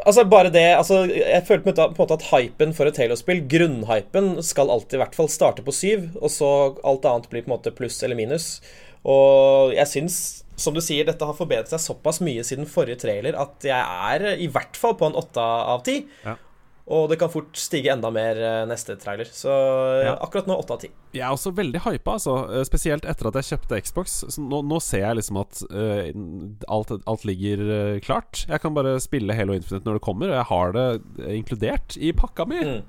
Altså 0.02 0.24
bare 0.26 0.50
det, 0.50 0.64
altså 0.74 1.04
Jeg 1.06 1.44
følte 1.46 1.74
på 1.76 1.84
en 1.84 1.98
måte 1.98 2.16
at 2.16 2.30
hypen 2.32 2.72
for 2.74 2.90
et 2.90 2.98
Halo-spill, 2.98 3.44
grunnhypen, 3.50 4.32
skal 4.46 4.72
alltid 4.74 4.98
i 4.98 5.02
hvert 5.04 5.18
fall 5.18 5.30
starte 5.30 5.66
på 5.66 5.76
syv, 5.76 6.08
og 6.22 6.32
så 6.34 6.50
alt 6.88 7.06
annet 7.06 7.30
blir 7.30 7.46
på 7.46 7.52
en 7.52 7.56
måte 7.58 7.74
pluss 7.76 8.00
eller 8.06 8.18
minus. 8.18 8.56
Og 9.08 9.74
jeg 9.74 9.88
syns, 9.90 10.20
som 10.62 10.76
du 10.78 10.82
sier, 10.84 11.08
dette 11.08 11.26
har 11.26 11.38
forbedret 11.38 11.72
seg 11.72 11.82
såpass 11.82 12.22
mye 12.22 12.44
siden 12.46 12.68
forrige 12.70 13.00
trailer 13.02 13.38
at 13.40 13.66
jeg 13.66 13.82
er 13.82 14.38
i 14.38 14.50
hvert 14.52 14.78
fall 14.78 14.94
på 15.00 15.10
en 15.10 15.18
åtte 15.18 15.42
av 15.42 15.82
ti. 15.88 16.04
Ja. 16.26 16.36
Og 16.92 17.06
det 17.08 17.20
kan 17.22 17.30
fort 17.32 17.56
stige 17.56 17.92
enda 17.94 18.10
mer 18.12 18.36
eh, 18.36 18.64
neste 18.68 18.98
trailer. 19.00 19.30
Så 19.32 19.48
Ja. 20.04 20.16
akkurat 20.20 20.48
nå 20.50 20.58
åtte 20.60 20.74
av 20.76 20.80
ti. 20.82 20.90
Jeg 21.14 21.24
er 21.24 21.32
også 21.32 21.54
veldig 21.56 21.82
hypa, 21.86 22.18
altså. 22.18 22.34
Eh, 22.52 22.64
Spesielt 22.68 23.06
etter 23.08 23.30
at 23.30 23.38
jeg 23.40 23.48
kjøpte 23.52 23.80
Xbox. 23.86 24.16
Nå, 24.42 24.60
nå 24.66 24.80
ser 24.84 25.06
jeg 25.06 25.20
liksom 25.22 25.40
at 25.40 25.62
uh, 25.72 26.10
alt, 26.68 26.92
alt 27.08 27.24
ligger 27.30 27.64
eh, 27.96 28.00
klart. 28.04 28.44
Jeg 28.50 28.60
kan 28.62 28.76
bare 28.76 28.98
spille 29.00 29.34
Halo 29.38 29.54
Infinite 29.56 29.88
når 29.88 30.00
det 30.02 30.06
kommer, 30.10 30.34
og 30.34 30.40
jeg 30.42 30.50
har 30.52 30.76
det 30.76 30.88
eh, 31.24 31.38
inkludert 31.38 31.98
i 32.02 32.12
pakka 32.18 32.46
mi. 32.50 32.60
Mm. 32.60 32.82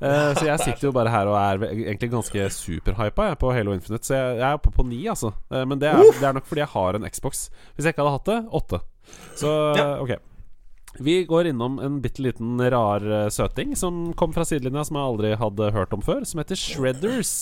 Eh, 0.00 0.30
så 0.38 0.46
jeg 0.46 0.62
sitter 0.64 0.88
jo 0.88 0.94
bare 0.96 1.12
her 1.12 1.28
og 1.28 1.36
er 1.36 1.66
egentlig 1.68 2.08
ganske 2.14 2.46
superhypa 2.56 3.34
på 3.40 3.52
Halo 3.52 3.74
Infinite. 3.76 4.06
Så 4.08 4.16
jeg, 4.16 4.38
jeg 4.40 4.46
er 4.48 4.56
oppe 4.56 4.72
på 4.72 4.86
ni, 4.88 5.02
altså. 5.12 5.34
Uh, 5.52 5.66
men 5.68 5.82
det 5.82 5.92
er, 5.92 6.00
det 6.16 6.26
er 6.26 6.36
nok 6.36 6.48
fordi 6.48 6.64
jeg 6.64 6.74
har 6.74 6.96
en 6.96 7.06
Xbox. 7.10 7.46
Hvis 7.74 7.86
jeg 7.86 7.94
ikke 7.94 8.06
hadde 8.06 8.16
hatt 8.16 8.30
det, 8.32 8.40
åtte. 8.60 8.82
Så 9.40 9.52
ok. 10.00 10.16
Vi 10.98 11.24
går 11.24 11.46
innom 11.46 11.78
en 11.78 12.00
bitte 12.02 12.22
liten 12.22 12.58
rar 12.72 13.04
eh, 13.04 13.28
søting 13.30 13.76
som 13.78 14.10
kom 14.18 14.34
fra 14.34 14.44
sidelinja, 14.44 14.82
som 14.84 14.98
jeg 14.98 15.06
aldri 15.12 15.30
hadde 15.38 15.70
hørt 15.76 15.94
om 15.94 16.02
før, 16.02 16.24
som 16.26 16.42
heter 16.42 16.58
Shredders. 16.58 17.34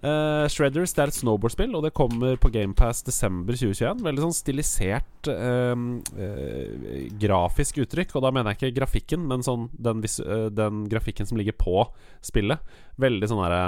Eh, 0.00 0.46
Shredders 0.48 0.94
det 0.96 1.02
er 1.02 1.10
et 1.12 1.16
snowboardspill, 1.18 1.74
og 1.76 1.84
det 1.84 1.92
kommer 1.96 2.38
på 2.40 2.48
GamePass 2.54 3.02
desember 3.04 3.52
2021. 3.58 4.00
Veldig 4.06 4.24
sånn 4.24 4.36
stilisert 4.36 5.28
uh, 5.28 5.74
uh, 5.76 6.94
grafisk 7.20 7.82
uttrykk, 7.84 8.14
og 8.16 8.24
da 8.24 8.32
mener 8.32 8.54
jeg 8.54 8.60
ikke 8.70 8.78
grafikken, 8.80 9.26
men 9.28 9.44
sånn 9.44 9.68
den, 9.76 10.00
vis 10.04 10.16
eh, 10.24 10.48
den 10.56 10.86
grafikken 10.90 11.28
som 11.28 11.36
ligger 11.40 11.56
på 11.60 11.84
spillet. 12.24 12.64
Veldig 13.00 13.28
sånn 13.30 13.42
derre 13.44 13.62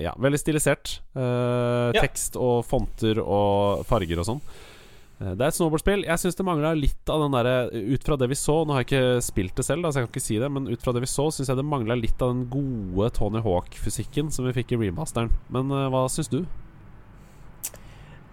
Ja, 0.00 0.14
veldig 0.16 0.38
stilisert. 0.40 0.98
Eh, 1.16 1.92
Ja. 1.96 2.00
Tekst 2.02 2.36
og 2.40 2.64
fonter 2.68 3.20
og 3.22 3.84
farger 3.88 4.20
og 4.20 4.28
sånn. 4.28 4.40
Eh, 5.20 5.32
Det 5.32 5.40
er 5.40 5.48
et 5.48 5.56
snowboardspill. 5.56 6.04
Jeg 6.04 6.20
syns 6.20 6.36
det 6.36 6.44
mangla 6.44 6.74
litt 6.76 7.08
av 7.12 7.22
den 7.24 7.32
derre 7.36 7.56
Ut 7.72 8.04
fra 8.04 8.18
det 8.20 8.28
vi 8.28 8.36
så 8.36 8.58
Nå 8.66 8.76
har 8.76 8.84
jeg 8.84 8.90
ikke 8.90 9.24
spilt 9.24 9.56
det 9.56 9.64
selv, 9.64 9.82
da, 9.86 9.90
så 9.92 10.02
jeg 10.02 10.08
kan 10.08 10.14
ikke 10.14 10.26
si 10.26 10.38
det, 10.42 10.50
men 10.52 10.68
ut 10.68 10.82
fra 10.84 10.92
det 10.92 11.02
vi 11.06 11.10
så, 11.10 11.30
syns 11.32 11.48
jeg 11.48 11.56
det 11.56 11.64
mangla 11.64 11.96
litt 11.96 12.20
av 12.20 12.34
den 12.34 12.44
gode 12.52 13.10
Tony 13.16 13.40
Hawk-fysikken 13.44 14.30
som 14.34 14.48
vi 14.48 14.54
fikk 14.56 14.76
i 14.76 14.80
remasteren. 14.86 15.32
Men 15.52 15.72
uh, 15.72 15.86
hva 15.92 16.06
syns 16.12 16.28
du? 16.32 16.42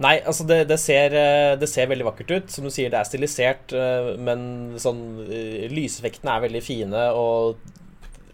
Nei, 0.03 0.17
altså 0.25 0.43
det, 0.49 0.63
det, 0.67 0.79
ser, 0.81 1.13
eh, 1.15 1.53
det 1.61 1.67
ser 1.69 1.85
veldig 1.87 2.07
vakkert 2.07 2.31
ut. 2.33 2.49
Som 2.51 2.65
du 2.65 2.71
sier, 2.73 2.89
det 2.91 2.97
er 2.97 3.07
stilisert, 3.07 3.71
eh, 3.77 4.09
men 4.19 4.73
sånn 4.81 5.03
eh, 5.27 5.67
Lyseffektene 5.71 6.33
er 6.33 6.43
veldig 6.47 6.61
fine, 6.65 7.03
og 7.13 7.59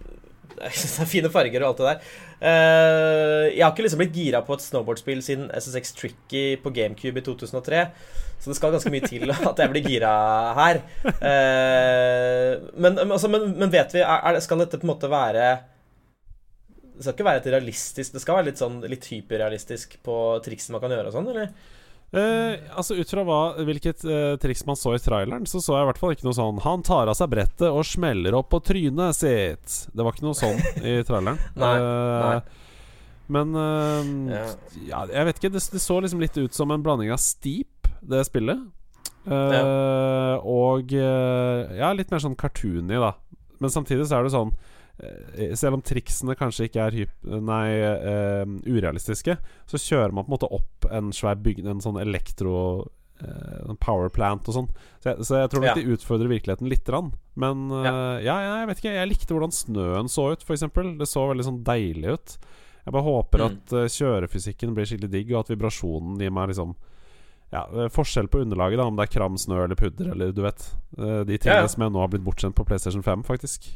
det 0.60 0.72
er 0.72 1.10
fine 1.12 1.30
farger 1.34 1.66
og 1.66 1.74
alt 1.74 1.82
det 1.84 1.90
der. 1.92 2.16
Eh, 2.40 3.44
Jeg 3.58 3.66
har 3.66 3.74
ikke 3.76 3.86
liksom 3.86 4.02
blitt 4.02 4.16
gira 4.16 4.42
på 4.48 4.56
et 4.56 4.64
snowboardspill 4.64 5.22
siden 5.26 5.52
SSX 5.60 5.94
Tricky 6.00 6.46
på 6.64 6.72
GameCube 6.74 7.20
i 7.22 7.26
2003. 7.28 7.84
Så 8.40 8.50
det 8.52 8.56
skal 8.58 8.72
ganske 8.72 8.92
mye 8.94 9.08
til 9.08 9.30
at 9.52 9.60
jeg 9.60 9.72
blir 9.74 9.84
gira 9.90 10.12
her. 10.56 10.82
Eh, 11.04 12.54
Men, 12.80 13.00
altså, 13.12 13.28
men, 13.32 13.52
men 13.60 13.72
vet 13.74 13.94
vi, 13.98 14.04
er, 14.06 14.40
skal 14.44 14.64
dette 14.64 14.80
på 14.80 14.88
en 14.88 14.94
måte 14.94 15.10
være 15.12 15.50
det 17.00 17.06
skal 17.06 17.16
ikke 17.16 17.26
være 17.30 17.40
et 17.40 17.46
realistisk 17.54 18.12
Det 18.12 18.20
skal 18.20 18.36
være 18.36 18.50
litt 18.50 18.60
sånn 18.60 18.82
Litt 18.92 19.06
hyperrealistisk 19.08 19.94
på 20.04 20.16
triksen 20.44 20.74
man 20.76 20.82
kan 20.84 20.92
gjøre 20.92 21.08
og 21.08 21.14
sånn, 21.16 21.30
eller? 21.32 21.54
Eh, 22.12 22.66
altså 22.76 22.98
Ut 23.00 23.14
fra 23.14 23.24
hva, 23.24 23.38
hvilket 23.64 24.04
eh, 24.04 24.34
triks 24.44 24.66
man 24.68 24.76
så 24.76 24.98
i 24.98 25.00
traileren, 25.00 25.46
så 25.48 25.62
så 25.64 25.78
jeg 25.78 25.86
i 25.86 25.90
hvert 25.94 26.02
fall 26.02 26.16
ikke 26.18 26.28
noe 26.28 26.36
sånn 26.36 26.60
'Han 26.66 26.84
tar 26.84 27.08
av 27.08 27.16
seg 27.16 27.30
brettet 27.32 27.70
og 27.70 27.86
smeller 27.88 28.36
opp 28.36 28.50
på 28.52 28.60
trynet 28.68 29.16
sitt'. 29.16 29.78
Det 29.96 30.04
var 30.04 30.12
ikke 30.12 30.28
noe 30.28 30.36
sånn 30.42 30.60
i 30.84 30.98
traileren. 31.08 31.40
Nei, 31.64 31.72
Eh, 31.80 32.26
nei. 32.26 32.42
Men 33.30 33.56
eh, 33.56 34.36
Ja. 34.36 34.44
ja, 34.90 35.02
jeg 35.14 35.26
vet 35.30 35.40
ikke. 35.40 35.54
Det, 35.56 35.64
det 35.72 35.80
så 35.86 36.02
liksom 36.04 36.20
litt 36.20 36.36
ut 36.36 36.52
som 36.54 36.72
en 36.76 36.84
blanding 36.84 37.14
av 37.16 37.22
Steep, 37.24 37.79
det 38.02 38.26
spillet, 38.28 38.60
eh, 39.28 40.36
og 40.46 40.94
eh, 40.96 41.78
ja, 41.80 41.92
litt 41.96 42.12
mer 42.14 42.22
sånn 42.24 42.38
cartoony, 42.40 43.00
da. 43.02 43.14
Men 43.60 43.74
samtidig 43.74 44.08
så 44.08 44.20
er 44.20 44.28
det 44.28 44.32
sånn 44.34 44.54
eh, 45.04 45.52
selv 45.60 45.78
om 45.80 45.84
triksene 45.86 46.36
kanskje 46.40 46.70
ikke 46.70 46.86
er 46.86 46.96
hyp 46.96 47.12
nei, 47.24 47.66
uh, 47.84 48.46
urealistiske, 48.68 49.36
så 49.68 49.82
kjører 49.82 50.16
man 50.16 50.26
på 50.26 50.32
en 50.32 50.38
måte 50.38 50.50
opp 50.56 50.88
en 50.92 51.12
svær 51.16 51.36
bygning, 51.44 51.68
en 51.74 51.84
sånn 51.84 52.00
elektro 52.02 52.54
uh, 53.24 53.74
power 53.84 54.10
plant 54.16 54.48
og 54.48 54.56
sånn. 54.56 54.70
Så 55.04 55.12
jeg, 55.12 55.28
så 55.28 55.42
jeg 55.44 55.52
tror 55.52 55.64
nok 55.66 55.72
Ja. 55.74 55.76
de 55.82 55.94
utfordrer 55.98 56.32
virkeligheten 56.32 56.72
lite 56.72 56.88
grann. 56.92 57.12
Men 57.40 57.68
uh, 57.72 57.84
ja. 58.24 58.38
ja, 58.40 58.58
jeg 58.62 58.72
vet 58.72 58.82
ikke. 58.84 58.96
Jeg 58.96 59.12
likte 59.12 59.36
hvordan 59.36 59.56
snøen 59.56 60.12
så 60.12 60.30
ut, 60.34 60.44
f.eks. 60.48 60.66
Det 61.00 61.08
så 61.08 61.28
veldig 61.32 61.48
sånn 61.48 61.62
deilig 61.68 62.16
ut. 62.16 62.38
Jeg 62.86 62.96
bare 62.96 63.06
håper 63.06 63.40
Mm. 63.44 63.58
at 63.60 63.74
kjørefysikken 63.94 64.72
blir 64.74 64.88
skikkelig 64.88 65.12
digg, 65.14 65.32
og 65.36 65.44
at 65.44 65.52
vibrasjonen 65.52 66.16
gir 66.24 66.32
meg 66.34 66.50
liksom 66.54 66.72
ja, 67.52 67.64
eh, 67.74 67.90
Forskjell 67.90 68.28
på 68.30 68.42
underlaget, 68.44 68.78
da 68.78 68.86
om 68.86 68.96
det 69.00 69.08
er 69.08 69.14
kram, 69.20 69.38
snø 69.38 69.64
eller 69.64 69.76
pudder, 69.76 70.12
eller 70.14 70.32
du 70.32 70.42
vet. 70.46 70.66
eh, 70.98 71.24
de 71.26 71.38
tingene 71.38 71.56
Ja, 71.60 71.62
ja. 71.62 71.68
som 71.68 71.84
jeg 71.84 71.92
nå 71.92 72.00
har 72.04 72.08
blitt 72.14 72.24
bortskjemt 72.26 72.56
på 72.56 72.66
PlayStation 72.66 73.04
5, 73.04 73.24
faktisk. 73.24 73.72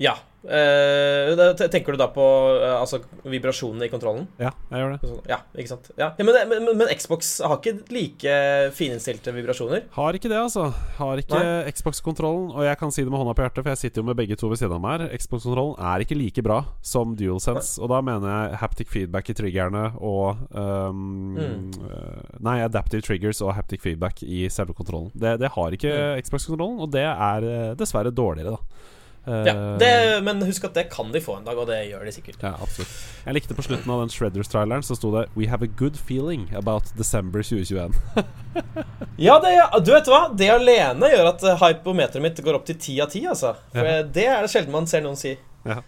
Ja. 0.00 0.16
Uh, 0.40 1.36
tenker 1.68 1.92
du 1.92 1.98
da 2.00 2.06
på 2.08 2.24
uh, 2.56 2.78
altså 2.80 3.02
vibrasjonene 3.28 3.84
i 3.84 3.90
kontrollen? 3.92 4.24
Ja, 4.40 4.54
jeg 4.72 4.80
gjør 4.80 4.94
det. 4.94 5.00
Sånn, 5.10 5.18
Ja, 5.28 5.36
ikke 5.52 5.70
sant? 5.74 5.90
Ja. 6.00 6.06
Ja, 6.16 6.24
men, 6.24 6.38
men, 6.48 6.68
men, 6.80 6.92
Xbox 6.96 7.34
har 7.44 7.58
ikke 7.58 7.74
like 7.92 8.36
fininnstilte 8.72 9.34
vibrasjoner. 9.36 9.84
Har 9.92 10.16
ikke 10.16 10.30
det, 10.32 10.38
altså. 10.40 10.70
Har 10.96 11.20
ikke 11.20 11.42
Xbox-kontrollen. 11.68 12.48
Og 12.54 12.64
jeg 12.64 12.80
kan 12.80 12.94
si 12.94 13.04
det 13.04 13.12
med 13.12 13.20
hånda 13.20 13.34
på 13.36 13.44
hjertet, 13.44 13.60
for 13.60 13.72
jeg 13.74 13.82
sitter 13.82 14.00
jo 14.00 14.06
med 14.08 14.16
begge 14.16 14.38
to 14.40 14.48
ved 14.48 14.62
siden 14.62 14.78
av 14.78 14.80
meg 14.84 15.04
her. 15.04 15.12
Xbox-kontrollen 15.20 15.76
er 15.90 16.06
ikke 16.06 16.16
like 16.16 16.44
bra 16.46 16.62
som 16.80 17.12
DualSense, 17.20 17.76
og 17.84 17.92
da 17.92 18.00
mener 18.06 18.32
jeg 18.32 18.60
haptic 18.62 18.92
feedback 18.94 19.28
i 19.28 19.36
triggerne 19.36 19.84
og 20.00 20.40
um, 20.56 21.36
øh, 21.36 22.40
Nei, 22.40 22.56
adaptive 22.64 23.04
triggers 23.04 23.42
og 23.44 23.52
haptic 23.58 23.84
feedback 23.84 24.24
i 24.24 24.46
selve 24.48 24.72
kontrollen. 24.78 25.12
Det, 25.12 25.36
det 25.42 25.52
har 25.52 25.76
ikke 25.76 25.92
Xbox-kontrollen, 26.24 26.80
og 26.80 26.96
det 26.96 27.04
er 27.04 27.48
eh, 27.50 27.76
dessverre 27.76 28.14
dårligere, 28.14 28.56
da. 28.56 28.96
Ja, 29.30 29.54
Eh, 29.54 29.78
det, 29.78 29.90
Men 30.26 30.42
husk 30.42 30.64
at 30.66 30.74
det 30.74 30.88
kan 30.90 31.12
de 31.14 31.20
få 31.22 31.36
en 31.38 31.44
dag, 31.46 31.56
og 31.58 31.68
det 31.70 31.78
gjør 31.90 32.04
de 32.04 32.12
sikkert. 32.12 32.42
Ja, 32.42 32.52
absolutt. 32.60 32.90
Jeg 33.26 33.36
likte 33.36 33.54
på 33.54 33.62
slutten 33.62 33.90
av 33.94 34.00
den 34.02 34.10
Shredders-traileren 34.12 34.82
så 34.86 34.96
sto 34.98 35.12
det 35.14 35.28
We 35.36 35.46
have 35.52 35.62
a 35.64 35.70
good 35.80 35.96
feeling 35.96 36.48
about 36.58 36.90
December 36.98 37.42
2021. 37.46 37.94
Ja, 39.20 39.36
det, 39.38 39.52
du 39.84 39.90
vet 39.92 40.08
hva? 40.08 40.20
Det 40.34 40.46
alene 40.48 41.10
gjør 41.12 41.26
at 41.34 41.42
eh, 41.44 41.58
hypometeret 41.60 42.22
mitt 42.24 42.38
går 42.42 42.56
opp 42.56 42.64
til 42.70 42.78
ti 42.80 42.94
av 43.04 43.10
ti, 43.12 43.20
altså. 43.28 43.54
For 43.74 43.84
Ja. 43.84 43.98
eh, 44.00 44.06
det 44.16 44.24
er 44.32 44.40
det 44.46 44.50
sjelden 44.50 44.72
man 44.72 44.86
ser 44.88 45.02
noen 45.04 45.18
si. 45.20 45.34
Ja. 45.68 45.82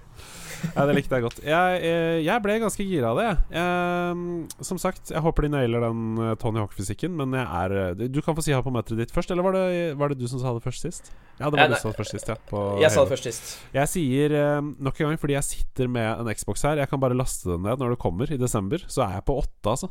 ja, 0.76 0.84
det 0.86 0.94
likte 0.96 1.18
jeg 1.18 1.24
godt. 1.24 1.40
Jeg, 1.44 1.80
eh, 1.88 2.18
jeg 2.22 2.42
ble 2.44 2.56
ganske 2.62 2.84
gira 2.86 3.10
av 3.12 3.18
det. 3.18 3.24
jeg. 3.28 3.38
Jeg, 3.58 4.64
som 4.68 4.78
sagt, 4.80 5.10
jeg 5.10 5.22
håper 5.24 5.46
de 5.46 5.50
nailer 5.54 5.84
den 5.88 6.02
eh, 6.22 6.34
Tony 6.42 6.60
Hawk-fysikken, 6.62 7.14
men 7.18 7.34
jeg 7.38 7.46
er 7.46 7.74
eh, 7.82 8.04
Du 8.12 8.20
kan 8.22 8.36
få 8.38 8.44
si 8.44 8.54
hypometeret 8.54 9.02
ditt 9.02 9.14
først, 9.14 9.32
eller 9.34 9.46
var 9.46 9.56
det, 9.58 9.66
var 9.98 10.12
det 10.12 10.20
du 10.20 10.28
som 10.30 10.40
sa 10.42 10.52
det 10.56 10.62
først 10.64 10.86
sist? 10.86 11.12
Ja, 11.40 11.48
det 11.48 11.56
var 11.56 11.64
jeg, 11.64 11.72
du 11.72 11.76
som 11.80 11.88
sa 11.88 11.94
det 11.94 12.00
først 12.02 12.16
sist, 12.18 12.30
ja. 12.30 12.38
på 12.50 12.62
Jeg 12.82 12.94
sa 12.94 13.02
det 13.04 13.14
først 13.16 13.28
sist. 13.30 13.52
Jeg 13.74 13.92
sier 13.94 14.36
eh, 14.38 14.60
nok 14.62 15.00
en 15.02 15.10
gang, 15.12 15.20
fordi 15.24 15.38
jeg 15.38 15.48
sitter 15.50 15.90
med 15.98 16.22
en 16.24 16.32
Xbox 16.36 16.62
her, 16.68 16.80
jeg 16.84 16.90
kan 16.92 17.02
bare 17.02 17.18
laste 17.18 17.50
den 17.50 17.62
ned 17.66 17.82
når 17.82 17.96
det 17.96 18.00
kommer 18.02 18.30
i 18.32 18.38
desember, 18.40 18.84
så 18.88 19.06
er 19.08 19.18
jeg 19.18 19.26
på 19.28 19.38
åtte, 19.42 19.66
altså. 19.76 19.90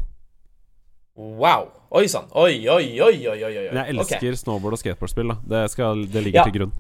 Wow. 1.22 1.68
Oi 1.92 2.06
sann. 2.08 2.30
Oi, 2.40 2.62
oi, 2.72 2.86
oi, 3.04 3.18
oi, 3.28 3.40
oi. 3.44 3.52
jeg 3.68 3.76
elsker 3.92 4.16
elsker 4.16 4.38
snowboard- 4.40 4.78
og 4.78 4.80
skateboardspill, 4.80 5.34
da. 5.34 5.36
Det, 5.52 5.66
skal, 5.74 6.06
det 6.08 6.24
ligger 6.24 6.40
Ja. 6.40 6.46
til 6.48 6.56
grunn. 6.56 6.72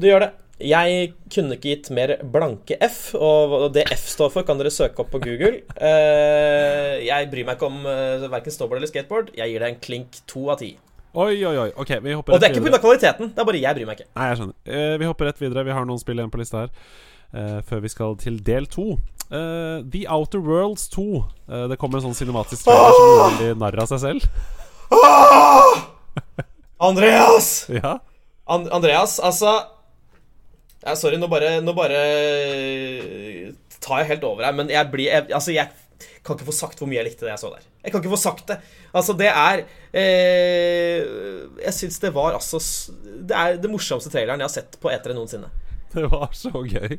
Du 0.00 0.06
gjør 0.08 0.24
det. 0.24 0.30
Jeg 0.62 1.12
kunne 1.32 1.56
ikke 1.56 1.72
gitt 1.72 1.90
mer 1.94 2.14
blanke 2.32 2.76
F, 2.86 3.14
og 3.18 3.72
det 3.74 3.84
F 3.94 4.06
står 4.12 4.30
for, 4.34 4.46
kan 4.46 4.60
dere 4.60 4.70
søke 4.72 5.02
opp 5.02 5.10
på 5.14 5.20
Google. 5.24 5.62
Eh, 5.76 7.02
jeg 7.08 7.28
bryr 7.32 7.46
meg 7.48 7.58
ikke 7.58 7.68
om 7.68 7.82
uh, 7.86 8.26
verken 8.32 8.54
snowboard 8.54 8.78
eller 8.80 8.90
skateboard. 8.90 9.32
Jeg 9.38 9.50
gir 9.52 9.64
det 9.64 9.70
en 9.72 9.80
klink 9.82 10.20
to 10.30 10.46
av 10.54 10.60
ti. 10.62 10.74
Oi, 11.12 11.34
oi, 11.44 11.56
oi. 11.66 11.68
Ok, 11.76 11.90
vi 12.00 12.14
hopper 12.16 12.32
Og 12.32 12.40
det 12.40 12.46
er 12.46 12.54
rett 12.54 12.56
ikke 12.56 12.64
videre. 12.64 12.78
pga. 12.78 12.86
kvaliteten, 12.86 13.32
det 13.34 13.42
er 13.42 13.48
bare 13.48 13.60
jeg 13.60 13.76
bryr 13.76 13.88
meg 13.90 13.98
ikke. 14.00 14.10
Nei, 14.16 14.28
jeg 14.30 14.38
skjønner. 14.40 14.54
Eh, 14.64 14.94
vi 15.02 15.08
hopper 15.10 15.28
rett 15.28 15.42
videre. 15.42 15.64
Vi 15.66 15.74
har 15.76 15.88
noen 15.88 16.00
spill 16.00 16.22
igjen 16.22 16.32
på 16.32 16.40
lista 16.40 16.62
her. 16.64 16.70
eh, 17.34 17.58
før 17.68 17.82
vi 17.84 17.88
skal 17.92 18.16
til 18.20 18.38
del 18.44 18.66
to. 18.68 18.98
Eh, 19.32 19.78
The 19.92 20.06
Outer 20.08 20.40
Worlds 20.44 20.88
2. 20.92 21.04
Eh, 21.48 21.66
det 21.72 21.78
kommer 21.80 22.00
en 22.00 22.06
sånn 22.10 22.16
cinematisk 22.16 22.64
trailer 22.68 22.96
som 22.96 23.08
gjør 23.08 23.22
veldig 23.26 23.60
narr 23.60 23.78
av 23.84 23.92
seg 23.92 24.02
selv. 24.06 24.28
Andreas! 26.88 27.52
Ja 27.72 27.98
An 28.50 28.66
Andreas, 28.74 29.20
altså 29.22 29.52
ja, 30.82 30.96
Sorry, 30.98 31.18
nå 31.20 31.28
bare, 31.30 31.60
nå 31.64 31.74
bare 31.76 32.00
eh, 32.02 33.52
tar 33.82 34.02
jeg 34.02 34.12
helt 34.14 34.26
over 34.28 34.46
her, 34.46 34.56
men 34.56 34.70
jeg 34.72 34.90
blir 34.92 35.10
jeg, 35.10 35.28
Altså, 35.32 35.54
jeg 35.54 35.70
kan 36.22 36.36
ikke 36.36 36.48
få 36.50 36.54
sagt 36.54 36.78
hvor 36.78 36.90
mye 36.90 37.00
jeg 37.00 37.10
likte 37.10 37.26
det 37.26 37.32
jeg 37.32 37.42
så 37.42 37.50
der. 37.50 37.64
Jeg 37.82 37.92
kan 37.92 38.02
ikke 38.02 38.12
få 38.14 38.20
sagt 38.20 38.46
det. 38.50 38.58
Altså, 38.94 39.14
det 39.18 39.30
er 39.30 39.64
eh, 39.90 41.00
Jeg 41.64 41.74
syns 41.74 41.98
det 42.02 42.12
var 42.14 42.36
altså 42.36 42.60
Det 43.02 43.34
er 43.34 43.58
det 43.62 43.70
morsomste 43.70 44.12
traileren 44.12 44.42
jeg 44.42 44.50
har 44.50 44.54
sett 44.54 44.78
på 44.82 44.90
etere 44.92 45.16
noensinne. 45.18 45.50
Det 45.92 46.06
var 46.08 46.30
så 46.32 46.50
gøy. 46.62 46.94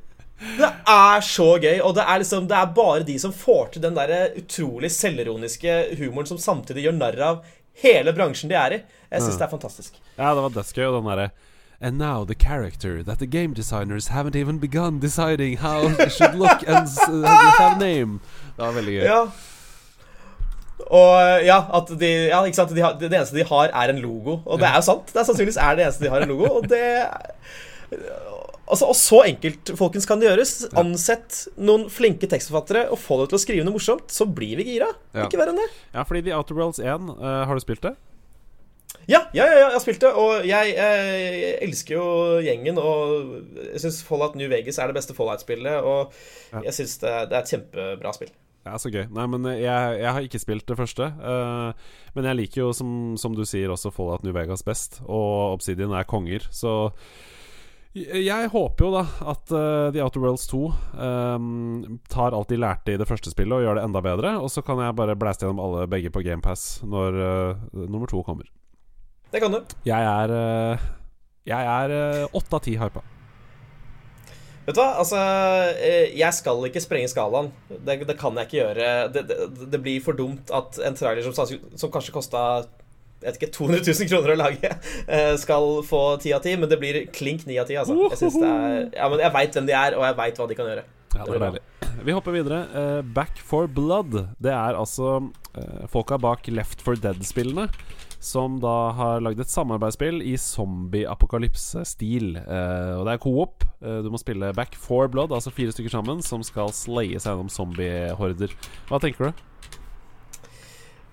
Det 0.57 0.69
er 0.91 1.23
så 1.25 1.47
gøy, 1.61 1.79
og 1.81 1.95
det 1.97 2.03
er 2.03 2.19
liksom 2.21 2.47
Det 2.51 2.57
er 2.57 2.73
bare 2.75 3.05
de 3.07 3.15
som 3.21 3.33
får 3.33 3.73
til 3.73 3.83
den 3.85 3.95
der 3.97 4.35
utrolig 4.37 4.91
selvironiske 4.91 5.77
humoren 6.01 6.29
som 6.29 6.41
samtidig 6.41 6.83
gjør 6.87 6.97
narr 6.99 7.21
av 7.29 7.39
hele 7.81 8.13
bransjen 8.13 8.51
de 8.51 8.57
er 8.59 8.75
i. 8.75 8.79
Jeg 9.09 9.23
syns 9.23 9.39
det 9.39 9.47
er 9.47 9.53
fantastisk. 9.53 9.97
Ja, 10.17 10.33
det 10.35 10.43
var 10.45 10.53
dødsgøy. 10.53 10.85
Og 10.89 10.99
den 10.99 11.09
derre 11.09 11.31
And 11.83 11.97
now 11.99 12.23
the 12.23 12.35
character 12.35 13.03
that 13.03 13.19
the 13.19 13.27
game 13.27 13.53
designers 13.53 14.07
haven't 14.07 14.37
even 14.37 14.57
begun 14.57 14.99
deciding 14.99 15.57
how 15.57 15.83
it 15.83 16.13
should 16.13 16.35
look 16.35 16.63
and 16.65 16.87
uh, 17.09 17.27
have 17.59 17.77
name. 17.77 18.21
Det 18.55 18.63
var 18.63 18.77
veldig 18.77 18.93
gøy. 18.93 19.03
Ja. 19.03 19.17
Og 20.87 21.43
ja, 21.43 21.57
at 21.75 21.91
de 21.99 22.11
Ja, 22.29 22.39
ikke 22.47 22.61
sant. 22.61 22.71
De 22.71 22.85
har, 22.85 22.95
det 23.01 23.11
eneste 23.11 23.35
de 23.35 23.43
har, 23.49 23.73
er 23.73 23.91
en 23.91 23.99
logo. 23.99 24.37
Og 24.45 24.63
det 24.63 24.69
er 24.69 24.79
jo 24.79 24.85
sant. 24.87 25.11
Det 25.11 25.19
er 25.19 25.27
sannsynligvis 25.27 25.59
er 25.59 25.75
det 25.75 25.85
eneste 25.89 26.05
de 26.05 26.13
har, 26.13 26.23
en 26.23 26.31
logo. 26.31 26.47
Og 26.61 26.69
det 26.71 26.85
Altså, 28.63 28.87
og 28.87 28.95
så 28.95 29.19
enkelt, 29.27 29.73
folkens, 29.77 30.07
kan 30.07 30.21
det 30.21 30.29
gjøres. 30.29 30.53
Ansett 30.79 31.43
noen 31.59 31.89
flinke 31.91 32.29
tekstforfattere 32.31 32.87
og 32.95 32.97
få 33.01 33.19
det 33.19 33.27
til 33.29 33.37
å 33.37 33.41
skrive 33.43 33.67
noe 33.67 33.75
morsomt, 33.75 34.07
så 34.07 34.25
blir 34.25 34.55
vi 34.61 34.69
gira. 34.71 34.87
Ja. 35.11 35.27
Ikke 35.27 35.41
verre 35.41 35.51
enn 35.51 35.59
det. 35.59 35.67
Ja, 35.91 36.07
fordi 36.07 36.23
The 36.29 36.37
Outer 36.39 36.57
Worlds 36.57 36.79
1, 36.79 37.11
uh, 37.11 37.43
har 37.43 37.59
du 37.59 37.61
spilt 37.61 37.83
det? 37.83 37.93
Ja, 39.09 39.25
ja, 39.35 39.43
ja, 39.45 39.57
jeg 39.59 39.71
har 39.73 39.81
spilt 39.83 40.03
det, 40.03 40.11
og 40.15 40.45
jeg, 40.47 40.75
jeg 40.77 41.57
elsker 41.65 41.97
jo 41.97 42.05
gjengen. 42.45 42.79
Og 42.79 43.33
jeg 43.73 43.83
syns 43.83 43.99
Fallout 44.07 44.37
New 44.39 44.47
Vegas 44.51 44.79
er 44.79 44.91
det 44.91 44.97
beste 44.97 45.15
Fallout-spillet, 45.17 45.83
og 45.83 46.15
jeg 46.63 46.77
syns 46.77 46.97
det, 47.03 47.13
det 47.31 47.37
er 47.37 47.43
et 47.43 47.53
kjempebra 47.55 48.15
spill. 48.15 48.31
Ja, 48.63 48.77
så 48.79 48.87
gøy. 48.87 49.09
Nei, 49.11 49.25
men 49.27 49.43
jeg, 49.51 49.99
jeg 49.99 50.07
har 50.15 50.23
ikke 50.23 50.39
spilt 50.39 50.65
det 50.69 50.79
første. 50.79 51.09
Uh, 51.19 51.75
men 52.15 52.29
jeg 52.29 52.39
liker 52.39 52.61
jo, 52.61 52.71
som, 52.75 53.13
som 53.19 53.35
du 53.35 53.43
sier, 53.47 53.71
også 53.73 53.91
Fallout 53.91 54.23
New 54.23 54.35
Vegas 54.35 54.63
best. 54.63 55.01
Og 55.03 55.57
Obsidian 55.57 55.91
er 55.95 56.07
konger, 56.07 56.47
så 56.53 56.93
jeg 57.93 58.49
håper 58.49 58.87
jo 58.87 58.89
da 58.95 59.03
at 59.29 59.51
uh, 59.53 59.91
The 59.93 60.01
Outer 60.01 60.23
Worlds 60.23 60.47
2 60.49 60.61
um, 60.65 61.99
tar 62.09 62.33
alt 62.33 62.49
de 62.49 62.57
lærte 62.57 62.95
i 62.95 62.97
det 62.97 63.05
første 63.05 63.29
spillet, 63.29 63.53
og 63.53 63.67
gjør 63.67 63.77
det 63.77 63.83
enda 63.85 64.01
bedre. 64.01 64.33
Og 64.41 64.49
så 64.49 64.63
kan 64.65 64.81
jeg 64.81 64.97
bare 64.97 65.19
blæste 65.19 65.45
gjennom 65.45 65.61
alle 65.61 65.85
begge 65.91 66.09
på 66.13 66.23
GamePass 66.25 66.81
når 66.87 67.19
uh, 67.21 67.85
nummer 67.85 68.09
to 68.09 68.23
kommer. 68.25 68.49
Det 69.33 69.41
kan 69.41 69.55
du. 69.55 69.63
Jeg 69.89 70.11
er 70.11 70.35
eh, 70.37 70.85
Jeg 71.49 71.73
er 71.73 72.29
åtte 72.29 72.59
av 72.59 72.63
ti 72.63 72.77
hypa. 72.77 73.01
Vet 74.63 74.77
du 74.77 74.79
hva, 74.79 74.93
altså 75.01 75.19
eh, 75.75 76.13
Jeg 76.15 76.31
skal 76.37 76.61
ikke 76.69 76.83
sprenge 76.83 77.09
skalaen. 77.11 77.49
Det, 77.69 77.97
det 78.07 78.15
kan 78.19 78.37
jeg 78.39 78.47
ikke 78.47 78.59
gjøre. 78.61 78.93
Det, 79.11 79.25
det, 79.31 79.49
det 79.73 79.81
blir 79.83 80.03
for 80.05 80.15
dumt 80.15 80.53
at 80.55 80.79
en 80.87 80.95
trailer 80.95 81.25
som, 81.25 81.35
som 81.35 81.91
kanskje 81.91 82.15
kosta 82.15 82.45
ikke, 83.23 83.47
200 83.55 83.83
000 83.87 84.09
kroner 84.11 84.33
å 84.33 84.35
lage, 84.35 84.69
eh, 85.07 85.33
skal 85.39 85.77
få 85.87 86.01
10 86.17 86.33
av 86.35 86.41
10, 86.43 86.57
men 86.59 86.71
det 86.71 86.79
blir 86.81 86.97
klink 87.15 87.45
9 87.47 87.55
av 87.61 87.69
10. 87.69 87.77
Altså. 87.79 87.95
Jeg, 88.11 88.19
synes 88.19 88.35
er, 88.43 88.79
ja, 88.97 89.07
men 89.11 89.23
jeg 89.23 89.35
veit 89.37 89.55
hvem 89.55 89.69
de 89.69 89.75
er, 89.79 89.95
og 89.95 90.03
jeg 90.03 90.17
veit 90.17 90.41
hva 90.41 90.47
de 90.49 90.57
kan 90.59 90.71
gjøre. 90.71 90.83
Ja, 91.13 91.21
det 91.21 91.29
var 91.31 91.45
deilig. 91.45 91.63
Vi 92.03 92.15
hopper 92.17 92.35
videre. 92.35 92.59
Eh, 92.75 92.99
Back 93.15 93.39
for 93.47 93.71
Blood. 93.71 94.17
Det 94.43 94.51
er 94.51 94.75
altså 94.79 95.21
folka 95.91 96.17
bak 96.17 96.47
Left 96.49 96.81
for 96.81 96.97
Dead-spillene. 96.97 97.67
Som 98.23 98.62
da 98.63 98.93
har 98.95 99.23
lagd 99.23 99.41
et 99.43 99.51
samarbeidsspill 99.51 100.21
i 100.23 100.38
zombie-apokalypse-stil. 100.39 102.38
Uh, 102.39 103.01
og 103.01 103.07
det 103.07 103.17
er 103.17 103.23
co-op. 103.25 103.65
Eh, 103.83 103.99
du 104.03 104.12
må 104.13 104.19
spille 104.21 104.53
Back 104.55 104.77
four 104.79 105.09
Blood, 105.12 105.33
altså 105.36 105.51
fire 105.51 105.73
stykker 105.75 105.91
sammen, 105.91 106.21
som 106.23 106.43
skal 106.45 106.71
slaye 106.75 107.19
seg 107.19 107.33
gjennom 107.33 107.51
zombiehorder. 107.51 108.53
Hva 108.88 109.01
tenker 109.03 109.27
du? 109.27 109.43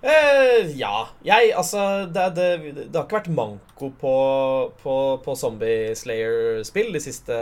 Eh, 0.01 0.71
ja. 0.79 1.09
Jeg, 1.27 1.51
altså 1.57 2.07
det, 2.09 2.29
det, 2.39 2.47
det 2.79 2.95
har 2.97 3.05
ikke 3.05 3.19
vært 3.19 3.35
manko 3.37 3.91
på, 4.01 4.15
på, 4.81 4.95
på 5.25 5.35
Zombie 5.37 5.93
Slayer-spill 5.99 6.95
de 6.95 7.03
siste 7.05 7.37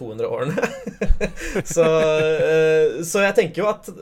200 0.00 0.26
årene. 0.26 0.70
så, 1.74 1.86
eh, 1.86 2.98
så 3.06 3.26
jeg 3.28 3.36
tenker 3.38 3.62
jo 3.62 3.70
at 3.70 3.92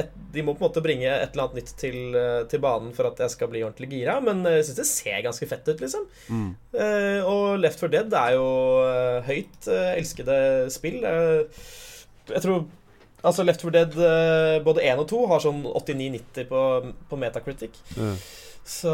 et, 0.00 0.10
de 0.34 0.44
må 0.46 0.54
på 0.54 0.64
en 0.64 0.68
måte 0.68 0.82
bringe 0.84 1.08
et 1.08 1.30
eller 1.30 1.46
annet 1.46 1.60
nytt 1.60 1.72
til, 1.80 1.98
eh, 2.18 2.42
til 2.50 2.62
banen 2.62 2.90
for 2.96 3.10
at 3.10 3.22
jeg 3.24 3.34
skal 3.34 3.50
bli 3.52 3.62
ordentlig 3.66 3.90
gira, 3.92 4.18
men 4.24 4.42
jeg 4.48 4.66
syns 4.68 4.80
det 4.80 4.88
ser 4.90 5.22
ganske 5.26 5.48
fett 5.50 5.70
ut, 5.70 5.84
liksom. 5.84 6.08
Mm. 6.30 6.50
Uh, 6.74 7.20
og 7.28 7.46
Left 7.62 7.82
4 7.82 7.92
Dead 7.94 8.18
er 8.20 8.36
jo 8.36 8.50
uh, 8.84 9.20
høyt 9.26 9.70
uh, 9.70 9.92
elskede 9.94 10.36
spill. 10.72 11.02
Eh, 11.06 11.64
jeg 12.30 12.44
tror 12.44 12.68
Altså 13.20 13.44
Left 13.44 13.60
4 13.60 13.72
Dead 13.74 13.96
eh, 14.00 14.62
både 14.64 14.84
1 14.88 15.02
og 15.02 15.08
2 15.10 15.18
har 15.28 15.42
sånn 15.44 15.58
89-90 15.68 16.46
på, 16.48 16.60
på 17.10 17.18
Metacritic. 17.20 17.76
Mm. 17.98 18.14
Så 18.64 18.92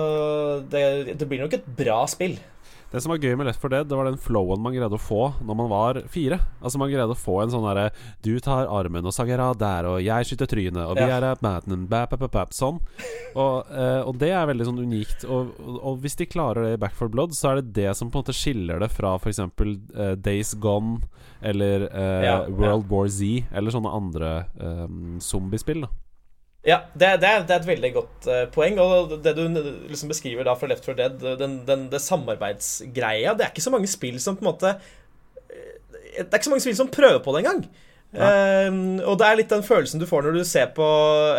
det, 0.73 0.83
det 1.15 1.29
blir 1.31 1.45
nok 1.45 1.55
et 1.55 1.69
bra 1.79 2.01
spill. 2.11 2.35
Det 2.93 3.01
som 3.03 3.11
var 3.11 3.19
gøy 3.19 3.35
med 3.37 3.49
Left 3.49 3.61
4 3.61 3.71
Dead, 3.73 3.89
det 3.91 3.97
var 3.99 4.07
den 4.07 4.17
flowen 4.23 4.61
man 4.63 4.73
greide 4.73 4.95
å 4.95 5.01
få 5.03 5.25
når 5.45 5.57
man 5.59 5.69
var 5.73 5.99
fire. 6.13 6.39
Altså 6.63 6.79
Man 6.79 6.89
greide 6.93 7.11
å 7.13 7.19
få 7.19 7.41
en 7.43 7.51
sånn 7.53 7.67
derre 7.67 7.89
Du 8.25 8.31
tar 8.41 8.71
armen 8.73 9.05
og 9.05 9.13
sager 9.13 9.43
av 9.43 9.57
der, 9.59 9.89
og 9.91 9.99
jeg 10.05 10.29
skyter 10.31 10.47
trynet, 10.53 10.79
og 10.87 10.95
vi 10.97 11.03
Ja. 11.03 11.17
er 11.19 11.27
at 11.33 11.43
Madden, 11.43 11.87
bap, 11.91 12.15
bap, 12.15 12.31
bap, 12.31 12.55
Sånn. 12.55 12.79
Og, 13.35 13.67
eh, 13.75 14.01
og 14.07 14.17
det 14.23 14.31
er 14.31 14.47
veldig 14.47 14.65
sånn 14.71 14.79
unikt. 14.87 15.25
Og, 15.29 15.51
og, 15.61 15.81
og 15.83 15.99
hvis 16.01 16.17
de 16.17 16.27
klarer 16.31 16.63
det 16.63 16.73
i 16.79 16.81
Back 16.87 16.95
for 16.95 17.09
Blood, 17.09 17.35
så 17.37 17.51
er 17.51 17.61
det 17.61 17.75
det 17.75 17.97
som 17.97 18.09
på 18.09 18.21
en 18.21 18.25
måte 18.25 18.37
skiller 18.39 18.81
det 18.81 18.91
fra 18.95 19.17
f.eks. 19.19 19.39
Eh, 19.43 20.15
Days 20.15 20.55
Gone 20.55 21.03
eller 21.43 21.89
eh, 21.91 22.25
Ja, 22.25 22.39
World 22.49 22.89
War 22.89 23.09
Z, 23.09 23.45
eller 23.53 23.71
sånne 23.75 23.93
andre 23.93 24.47
eh, 24.57 24.87
zombiespill. 25.21 25.83
da 25.83 25.89
Ja, 26.67 26.81
det, 26.99 27.13
det, 27.23 27.29
er, 27.31 27.45
det 27.47 27.55
er 27.55 27.61
et 27.61 27.69
veldig 27.69 27.91
godt 27.95 28.27
uh, 28.27 28.43
poeng. 28.51 28.81
Og 28.83 29.17
det 29.23 29.37
du 29.39 29.45
liksom 29.87 30.11
beskriver 30.11 30.47
da 30.47 30.57
fra 30.59 30.69
Left 30.71 30.87
4 30.89 30.99
Dead, 30.99 31.27
den, 31.39 31.61
den, 31.69 31.87
det 31.93 32.03
samarbeidsgreia 32.03 33.37
Det 33.39 33.47
er 33.47 33.53
ikke 33.55 33.67
så 33.69 33.75
mange 33.75 33.91
spill 33.91 34.19
som 34.23 34.39
på 34.39 34.43
en 34.43 34.51
måte 34.51 34.73
eh, 34.75 36.17
Det 36.19 36.27
er 36.27 36.41
ikke 36.41 36.49
så 36.49 36.55
mange 36.57 36.67
spill 36.67 36.79
som 36.79 36.91
prøver 36.91 37.23
på 37.23 37.37
det 37.37 37.45
engang. 37.45 37.63
Um, 38.17 38.97
og 39.05 39.19
det 39.21 39.27
er 39.27 39.39
litt 39.41 39.51
den 39.53 39.65
følelsen 39.67 40.01
du 40.01 40.07
får 40.09 40.25
når 40.25 40.39
du 40.39 40.45
ser 40.49 40.71
på 40.77 40.85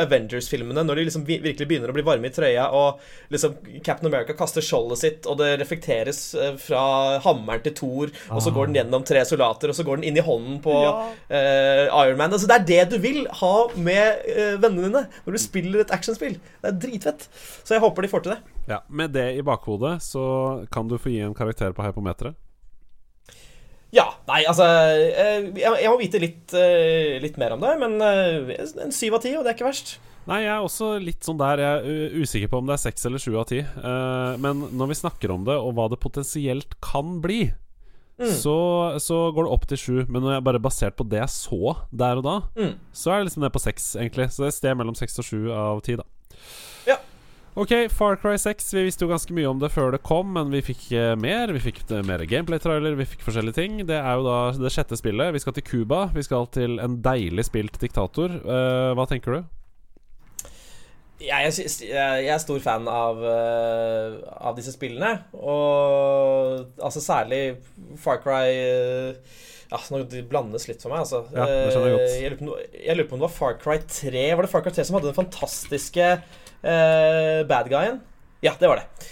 Avengers-filmene, 0.03 0.83
når 0.85 0.99
de 0.99 1.05
liksom 1.07 1.23
virkelig 1.25 1.65
begynner 1.65 1.89
å 1.89 1.95
bli 1.95 2.05
varme 2.05 2.29
i 2.29 2.33
trøya, 2.33 2.67
og 2.75 3.01
liksom 3.33 3.55
Captain 3.85 4.09
America 4.11 4.35
kaster 4.37 4.65
skjoldet 4.65 5.01
sitt, 5.01 5.29
og 5.29 5.39
det 5.41 5.55
reflekteres 5.61 6.21
eh, 6.37 6.53
fra 6.61 6.83
hammeren 7.23 7.63
til 7.65 7.75
Thor, 7.79 8.13
og 8.29 8.43
så 8.43 8.53
går 8.53 8.69
den 8.69 8.81
gjennom 8.81 9.05
tre 9.07 9.23
soldater, 9.27 9.71
og 9.71 9.79
så 9.79 9.87
går 9.87 10.01
den 10.01 10.09
inn 10.11 10.19
i 10.21 10.25
hånden 10.25 10.59
på 10.63 10.75
ja. 10.83 10.93
Iron 12.03 12.19
Man. 12.19 12.35
Altså, 12.35 12.49
det 12.49 12.59
er 12.59 12.67
det 12.69 12.83
du 12.93 12.97
vil 13.01 13.23
ha 13.41 13.55
med 13.75 14.27
uh, 14.27 14.55
vennene 14.61 14.87
dine 14.87 15.05
når 15.25 15.37
du 15.37 15.41
spiller 15.41 15.83
et 15.83 15.93
actionspill. 15.93 16.37
Det 16.61 16.71
er 16.71 16.81
dritfett. 16.83 17.27
Så 17.63 17.75
jeg 17.75 17.83
håper 17.83 18.05
de 18.05 18.11
får 18.11 18.25
til 18.25 18.35
det. 18.35 18.41
Ja, 18.67 18.81
Med 18.89 19.15
det 19.15 19.29
i 19.37 19.45
bakhodet 19.45 19.97
så 20.03 20.27
kan 20.73 20.89
du 20.89 20.97
få 20.99 21.13
gi 21.13 21.23
en 21.23 21.37
karakter 21.37 21.73
på 21.75 21.85
hypometeret. 21.85 22.37
Ja. 23.95 24.09
Nei, 24.27 24.41
altså 24.49 24.65
eh, 24.67 25.45
Jeg, 25.55 25.87
må 25.87 25.95
vite 26.01 26.19
litt, 26.19 26.51
eh, 26.57 27.17
litt 27.23 27.37
mer 27.39 27.55
om 27.55 27.61
det, 27.63 27.73
men 27.79 27.95
eh, 28.03 28.57
en 28.83 28.91
syv 28.95 29.15
av 29.17 29.23
ti, 29.23 29.31
og 29.37 29.45
det 29.45 29.53
er 29.53 29.57
ikke 29.57 29.69
verst. 29.69 29.93
Nei, 30.27 30.41
jeg 30.43 30.51
er 30.51 30.65
også 30.65 30.89
litt 30.99 31.23
sånn 31.23 31.39
der. 31.39 31.61
Jeg 31.63 31.77
er 31.87 32.17
usikker 32.19 32.49
på 32.51 32.59
om 32.59 32.67
det 32.67 32.75
er 32.75 32.81
seks 32.83 33.07
eller 33.07 33.21
sju 33.23 33.31
av 33.39 33.45
ti. 33.47 33.61
Men 34.43 34.65
når 34.75 34.89
vi 34.91 34.97
snakker 34.99 35.31
om 35.31 35.45
det, 35.47 35.55
og 35.55 35.71
hva 35.77 35.85
det 35.93 36.01
potensielt 36.03 36.75
kan 36.83 37.21
bli, 37.23 37.45
så, 38.19 38.57
så 38.99 39.21
går 39.31 39.47
det 39.47 39.53
opp 39.55 39.67
til 39.71 39.79
sju. 39.79 39.95
Men 40.11 40.25
når 40.25 40.35
jeg 40.35 40.45
bare 40.49 40.59
basert 40.67 40.97
på 40.99 41.07
det 41.07 41.21
jeg 41.21 41.31
så 41.31 41.77
der 41.95 42.19
og 42.19 42.25
da, 42.27 42.35
Mm. 42.59 42.73
så 42.91 43.13
er 43.13 43.21
det 43.21 43.29
liksom 43.29 43.45
ned 43.47 43.55
på 43.55 43.63
seks, 43.63 43.87
egentlig. 43.95 44.27
Så 44.35 44.43
det 44.43 44.49
er 44.49 44.51
et 44.51 44.59
sted 44.59 44.75
mellom 44.81 44.99
seks 44.99 45.15
og 45.23 45.29
sju 45.29 45.39
av 45.55 45.79
ti, 45.87 45.95
da. 45.95 46.03
Ok, 47.57 47.71
Far 47.89 48.15
Cry 48.15 48.37
6. 48.37 48.73
Vi 48.73 48.83
visste 48.85 49.01
jo 49.01 49.09
ganske 49.09 49.33
mye 49.33 49.49
om 49.49 49.57
det 49.57 49.71
før 49.73 49.89
det 49.95 50.03
kom, 50.05 50.29
men 50.35 50.51
vi 50.53 50.59
fikk 50.61 50.91
eh, 50.93 51.15
mer. 51.17 51.49
Vi 51.55 51.61
fikk 51.63 51.79
eh, 51.89 52.03
mer 52.05 52.21
gameplay-trailer, 52.29 52.93
vi 52.99 53.07
fikk 53.09 53.25
forskjellige 53.25 53.57
ting. 53.57 53.79
Det 53.89 53.97
er 53.97 54.19
jo 54.19 54.27
da 54.27 54.35
det 54.61 54.69
sjette 54.75 54.99
spillet. 54.99 55.33
Vi 55.33 55.41
skal 55.41 55.55
til 55.57 55.65
Cuba. 55.65 56.03
Vi 56.13 56.21
skal 56.27 56.45
til 56.53 56.77
en 56.83 56.99
deilig 57.01 57.47
spilt 57.49 57.81
diktator. 57.81 58.37
Uh, 58.45 58.93
hva 58.93 59.07
tenker 59.09 59.39
du? 59.39 59.49
Jeg, 61.17 61.49
jeg, 61.49 61.89
jeg 61.89 62.29
er 62.29 62.45
stor 62.45 62.61
fan 62.61 62.85
av, 62.93 63.25
uh, 63.25 64.21
av 64.37 64.61
disse 64.61 64.77
spillene. 64.77 65.15
Og 65.41 66.77
altså 66.77 67.01
særlig 67.01 67.43
Far 67.97 68.21
Cry 68.21 68.53
uh, 68.53 69.37
Ja, 69.73 69.81
nå 69.89 70.05
de 70.13 70.21
blandes 70.29 70.69
litt 70.69 70.85
for 70.85 70.93
meg, 70.93 71.07
altså. 71.07 71.25
Ja, 71.33 71.49
det 71.49 71.71
skjønner 71.73 71.89
jeg 71.89 71.97
godt. 71.97 72.11
Uh, 72.13 72.17
Jeg 72.21 72.35
lurer, 72.35 72.43
på, 72.45 72.65
jeg 72.85 73.01
lurer 73.01 73.09
på 73.09 73.17
om 73.17 73.25
det 73.25 73.31
var 73.31 73.39
Far 73.41 73.63
Cry 73.65 73.81
3. 73.81 74.27
Var 74.29 74.45
det 74.45 74.53
Far 74.53 74.61
Cry 74.61 74.77
3 74.77 74.91
som 74.91 75.01
hadde 75.01 75.09
den 75.09 75.23
fantastiske 75.25 76.17
eh, 76.63 77.43
bad 77.47 77.69
guyen? 77.71 78.01
Ja, 78.45 78.53
det 78.59 78.69
var 78.69 78.81
det. 78.81 79.07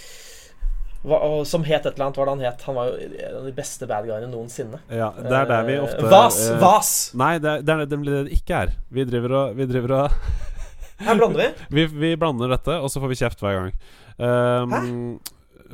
Hva, 1.06 1.18
som 1.46 1.62
het 1.66 1.84
et 1.86 1.94
eller 1.94 2.08
annet. 2.08 2.16
Hva 2.18 2.24
var 2.24 2.32
det 2.32 2.34
han 2.34 2.52
het? 2.52 2.64
Han 2.66 2.76
var 2.78 2.88
jo 2.90 2.96
en 3.06 3.36
av 3.38 3.44
de 3.46 3.52
beste 3.54 3.86
bad 3.86 4.08
guyene 4.08 4.30
noensinne. 4.30 4.80
Ja, 4.90 5.12
det 5.14 5.30
er 5.30 5.46
der 5.50 5.68
vi 5.68 5.76
Eh, 5.76 5.84
ofte 5.84 6.10
Vas! 6.10 6.40
Uh, 6.50 6.58
Vas! 6.62 6.90
Nei, 7.14 7.36
det 7.42 7.52
er 7.52 7.62
det, 7.62 7.76
er 7.76 7.86
det 7.86 8.00
det 8.06 8.34
ikke 8.34 8.64
er. 8.64 8.74
Vi 8.90 9.06
driver 9.06 9.36
og, 9.40 9.56
vi 9.58 9.68
driver 9.70 9.94
og 10.00 10.18
Her 11.06 11.18
blander 11.18 11.42
vi. 11.42 11.48
vi, 11.76 11.86
vi 11.92 12.12
blander 12.16 12.50
dette, 12.56 12.78
og 12.80 12.90
så 12.90 13.02
får 13.02 13.12
vi 13.12 13.20
kjeft 13.20 13.42
hver 13.44 13.58
gang. 13.60 13.72
Um, 14.16 15.18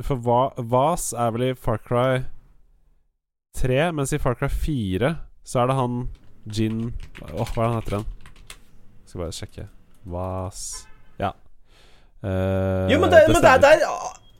for 0.02 0.18
va, 0.18 0.40
Vas 0.56 1.12
er 1.14 1.30
vel 1.37 1.46
i 1.46 1.52
Far 1.54 1.78
Cry 1.78 2.24
3, 3.61 3.92
mens 3.94 4.12
i 4.12 4.18
Far 4.20 4.35
Cry 4.40 4.50
4 4.50 5.14
så 5.46 5.62
er 5.62 5.70
det 5.70 5.78
han 5.78 6.02
Gin 6.50 6.88
Åh, 7.22 7.46
hva 7.54 7.62
er 7.62 7.62
det 7.62 7.68
han 7.68 7.76
heter 7.78 7.98
igjen? 7.98 8.08
Skal 9.06 9.22
bare 9.22 9.37
sjekke. 9.37 9.68
Vas 10.11 10.64
Eh, 12.22 12.92
Jo, 12.92 12.98
men, 13.02 13.11
det, 13.11 13.22
men 13.28 13.42
det, 13.42 13.50
er, 13.50 13.62
det 13.62 13.70
er 13.76 13.87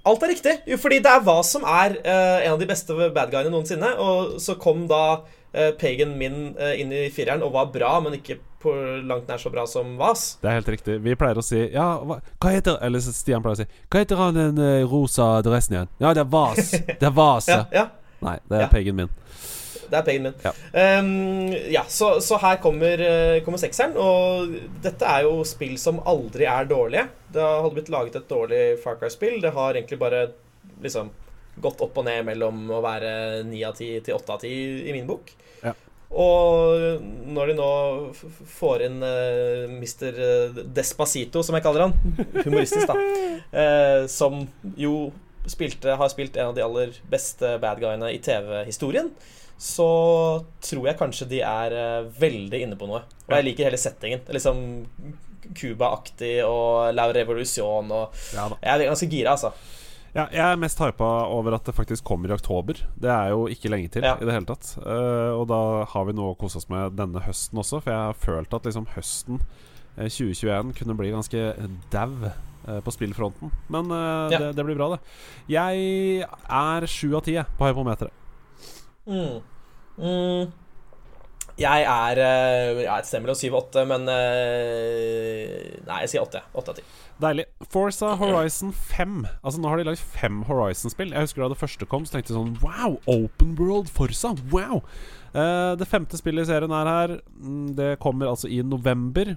Alt 0.07 0.23
er 0.27 0.33
riktig. 0.33 0.55
Jo, 0.67 0.79
fordi 0.83 0.99
det 1.03 1.11
er 1.11 1.21
hva 1.23 1.37
som 1.47 1.63
er 1.63 1.93
uh, 2.03 2.39
en 2.43 2.55
av 2.57 2.59
de 2.59 2.67
beste 2.67 2.95
bad 3.15 3.31
guyene 3.31 3.53
noensinne. 3.55 3.93
Og 4.03 4.41
så 4.43 4.57
kom 4.59 4.89
da 4.91 5.03
uh, 5.23 5.71
Pagan 5.79 6.17
Min 6.19 6.57
inn 6.75 6.91
i 6.95 7.05
fireren 7.15 7.45
og 7.47 7.55
var 7.55 7.69
bra, 7.75 7.93
men 8.03 8.17
ikke 8.19 8.41
på 8.63 8.73
langt 9.07 9.31
nær 9.31 9.39
så 9.43 9.51
bra 9.51 9.63
som 9.71 9.95
Vas. 9.99 10.37
Det 10.43 10.51
er 10.51 10.59
helt 10.59 10.73
riktig. 10.75 10.99
Vi 11.03 11.15
pleier 11.19 11.39
å 11.39 11.43
si 11.47 11.65
Ja, 11.71 11.87
hva, 12.07 12.19
hva 12.43 12.53
heter 12.55 12.79
Eller 12.87 13.03
Stian 13.03 13.43
pleier 13.43 13.59
å 13.59 13.63
si 13.63 13.67
Hva 13.91 14.03
heter 14.05 14.21
han 14.21 14.39
den 14.39 14.61
rosa 14.91 15.33
dressen 15.43 15.75
igjen? 15.75 15.91
Ja, 16.03 16.13
det 16.15 16.23
er 16.23 16.31
Vas. 16.31 16.71
Det 17.01 17.09
er 17.09 17.17
Vas, 17.17 17.51
Ja, 17.51 17.65
ja. 17.75 17.83
ja 17.83 17.89
Nei, 18.23 18.37
det 18.47 18.59
er 18.59 18.67
Ja. 18.69 18.71
Pagan 18.71 19.01
min. 19.03 19.11
Det 19.93 19.99
er 20.01 20.07
Pagan 20.07 20.29
Min. 20.29 20.37
Ja. 20.43 20.53
um, 21.01 21.53
ja 21.73 21.85
så, 21.89 22.15
så 22.25 22.39
her 22.41 22.61
kommer, 22.65 23.01
eh, 23.05 23.41
kommer 23.45 23.61
sekseren, 23.61 23.97
og 24.01 24.55
dette 24.85 25.09
er 25.09 25.27
jo 25.27 25.43
spill 25.49 25.77
som 25.81 26.01
aldri 26.09 26.49
er 26.49 26.69
dårlige. 26.71 27.09
Det 27.33 27.45
hadde 27.45 27.75
blitt 27.77 27.93
laget 27.93 28.17
et 28.17 28.31
dårlig 28.31 28.63
Far 28.83 28.97
Cry-spill. 29.01 29.41
Det 29.45 29.53
har 29.53 29.77
egentlig 29.77 30.01
bare 30.01 30.27
liksom 30.83 31.13
gått 31.63 31.83
opp 31.85 31.99
og 32.01 32.07
ned 32.09 32.25
mellom 32.25 32.65
å 32.73 32.81
være 32.85 33.43
ni 33.45 33.61
av 33.69 33.77
ti 33.77 33.93
til 34.01 34.17
åtte 34.17 34.37
av 34.37 34.41
ti 34.41 34.53
i 34.89 34.95
min 34.97 35.09
bok. 35.09 35.35
Ja. 35.61 35.75
Og 36.13 37.03
når 37.33 37.53
de 37.53 37.57
nå 37.57 37.69
får 38.57 38.87
inn 38.89 38.99
uh, 39.05 39.69
Mr. 39.69 40.65
Despacito, 40.77 41.45
som 41.45 41.57
jeg 41.57 41.65
kaller 41.65 41.89
han, 41.89 42.17
humoristisk, 42.47 42.89
da, 42.89 42.97
uh, 43.53 44.09
som 44.13 44.41
jo 44.81 45.11
spilte, 45.51 45.97
har 45.99 46.11
spilt 46.13 46.37
en 46.37 46.53
av 46.53 46.57
de 46.57 46.65
aller 46.65 46.97
beste 47.11 47.57
bad 47.63 47.81
guyene 47.83 48.13
i 48.15 48.21
TV-historien, 48.23 49.11
så 49.63 49.89
tror 50.65 50.89
jeg 50.91 50.99
kanskje 50.99 51.29
de 51.31 51.39
er 51.47 51.75
eh, 51.79 52.07
veldig 52.19 52.63
inne 52.65 52.79
på 52.81 52.89
noe. 52.91 53.05
Og 53.29 53.37
jeg 53.37 53.47
liker 53.47 53.69
hele 53.69 53.79
settingen. 53.79 54.25
Liksom 54.35 54.59
Cuba-aktig 55.55 56.41
og 56.47 56.91
La 56.97 57.07
Revolution 57.15 57.91
og. 57.95 58.19
Jeg 58.35 58.73
er 58.75 58.85
ganske 58.89 59.09
gira, 59.13 59.37
altså. 59.37 59.53
Ja, 60.13 60.27
jeg 60.29 60.43
er 60.45 60.59
mest 60.61 60.81
hypa 60.83 61.07
over 61.33 61.55
at 61.57 61.65
det 61.65 61.73
faktisk 61.77 62.05
kommer 62.05 62.29
i 62.29 62.35
oktober. 62.37 62.83
Det 63.01 63.09
er 63.09 63.31
jo 63.33 63.47
ikke 63.49 63.71
lenge 63.73 63.89
til 63.95 64.05
Ja. 64.05 64.17
i 64.21 64.27
det 64.29 64.35
hele 64.35 64.45
tatt. 64.51 64.75
Uh, 64.83 65.33
og 65.41 65.47
da 65.49 65.61
har 65.89 66.05
vi 66.05 66.13
noe 66.19 66.35
å 66.35 66.39
kose 66.39 66.59
oss 66.61 66.69
med 66.69 66.99
denne 66.99 67.23
høsten 67.25 67.59
også, 67.63 67.81
for 67.81 67.91
jeg 67.95 68.11
har 68.11 68.19
følt 68.21 68.53
at 68.59 68.67
liksom 68.69 68.91
høsten 68.93 69.41
eh, 69.97 70.09
2021 70.13 70.75
kunne 70.77 70.99
bli 70.99 71.15
ganske 71.15 71.47
dau 71.95 72.27
eh, 72.29 72.81
på 72.85 72.93
spillfronten. 72.93 73.55
Men 73.73 73.89
eh, 73.91 74.35
Ja. 74.35 74.39
det, 74.39 74.51
det 74.59 74.67
blir 74.69 74.77
bra, 74.77 74.91
det. 74.97 75.01
Jeg 75.49 76.27
er 76.29 76.87
sju 76.87 77.15
av 77.17 77.25
ti 77.25 77.39
på 77.41 77.71
hypometeret. 77.71 78.13
Mm. 79.09 79.41
Mm. 80.03 80.51
Jeg 81.61 81.83
er 81.85 82.17
jeg 82.19 82.85
ja, 82.87 82.95
et 82.99 83.07
sted 83.07 83.21
mellom 83.21 83.37
7 83.37 83.51
og 83.53 83.59
8, 83.69 83.83
men 83.87 84.07
eh, 84.09 85.75
Nei, 85.87 85.99
jeg 86.05 86.11
sier 86.15 86.25
8. 86.25 86.41
8 86.59 86.73
av 86.73 86.79
10. 86.81 86.87
Deilig. 87.23 87.45
Forza 87.71 88.15
Horizon 88.19 88.73
5. 88.73 89.19
Altså 89.45 89.61
Nå 89.63 89.69
har 89.71 89.79
de 89.79 89.85
lagd 89.91 90.01
fem 90.01 90.41
Horizon-spill. 90.49 91.13
Jeg 91.15 91.27
husker 91.29 91.45
Da 91.45 91.51
det 91.53 91.61
første 91.61 91.87
kom, 91.91 92.07
så 92.09 92.17
tenkte 92.17 92.33
jeg 92.33 92.39
sånn 92.41 92.57
Wow! 92.65 92.97
Open 93.13 93.53
World 93.61 93.93
Forza! 93.93 94.33
Wow! 94.51 94.81
Eh, 95.37 95.73
det 95.81 95.89
femte 95.93 96.19
spillet 96.19 96.49
i 96.49 96.51
serien 96.51 96.73
er 96.77 96.91
her. 96.91 97.15
Mm, 97.39 97.75
Det 97.79 97.93
kommer 98.03 98.33
altså 98.33 98.51
i 98.51 98.63
november. 98.67 99.37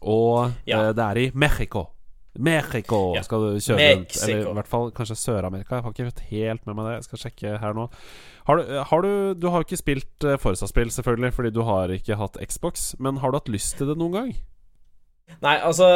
Og 0.00 0.52
Ja. 0.66 0.88
eh, 0.88 0.92
det 0.96 1.04
er 1.04 1.22
i 1.26 1.30
Mexico. 1.34 1.90
Mexico 2.34 3.00
skal 3.22 3.44
du 3.44 3.58
kjøre 3.62 3.90
rundt. 3.92 4.16
Eller 4.24 4.40
i 4.40 4.54
hvert 4.58 4.70
fall 4.70 4.88
kanskje 4.94 5.18
Sør-Amerika. 5.20 5.78
Jeg 5.78 5.86
har 5.86 5.94
ikke 5.94 6.08
fått 6.10 6.24
helt 6.30 6.64
med 6.66 6.78
meg 6.78 6.88
det. 6.88 6.96
Jeg 6.96 7.06
skal 7.08 7.22
sjekke 7.26 7.58
her 7.62 7.76
nå. 7.76 7.90
Har 8.48 8.58
du, 8.60 8.72
har 8.90 9.04
du, 9.04 9.12
du 9.38 9.46
har 9.52 9.64
ikke 9.64 9.80
spilt 9.80 10.26
eh, 10.26 10.40
Forza-spill, 10.40 10.90
selvfølgelig, 10.92 11.32
fordi 11.36 11.54
du 11.54 11.62
har 11.64 11.92
ikke 11.94 12.18
hatt 12.20 12.40
Xbox. 12.42 12.92
Men 12.98 13.22
har 13.22 13.32
du 13.32 13.40
hatt 13.40 13.52
lyst 13.52 13.78
til 13.78 13.92
det 13.92 13.96
noen 14.00 14.18
gang? 14.18 14.34
Nei, 15.40 15.54
altså 15.64 15.86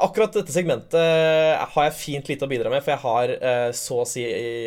Akkurat 0.00 0.32
dette 0.32 0.52
segmentet 0.52 0.96
har 0.96 1.88
jeg 1.90 1.96
fint 1.98 2.28
lite 2.30 2.46
å 2.46 2.48
bidra 2.50 2.70
med, 2.72 2.80
for 2.80 2.94
jeg 2.94 3.02
har 3.02 3.32
eh, 3.36 3.66
så 3.76 3.98
å 4.00 4.06
si 4.08 4.24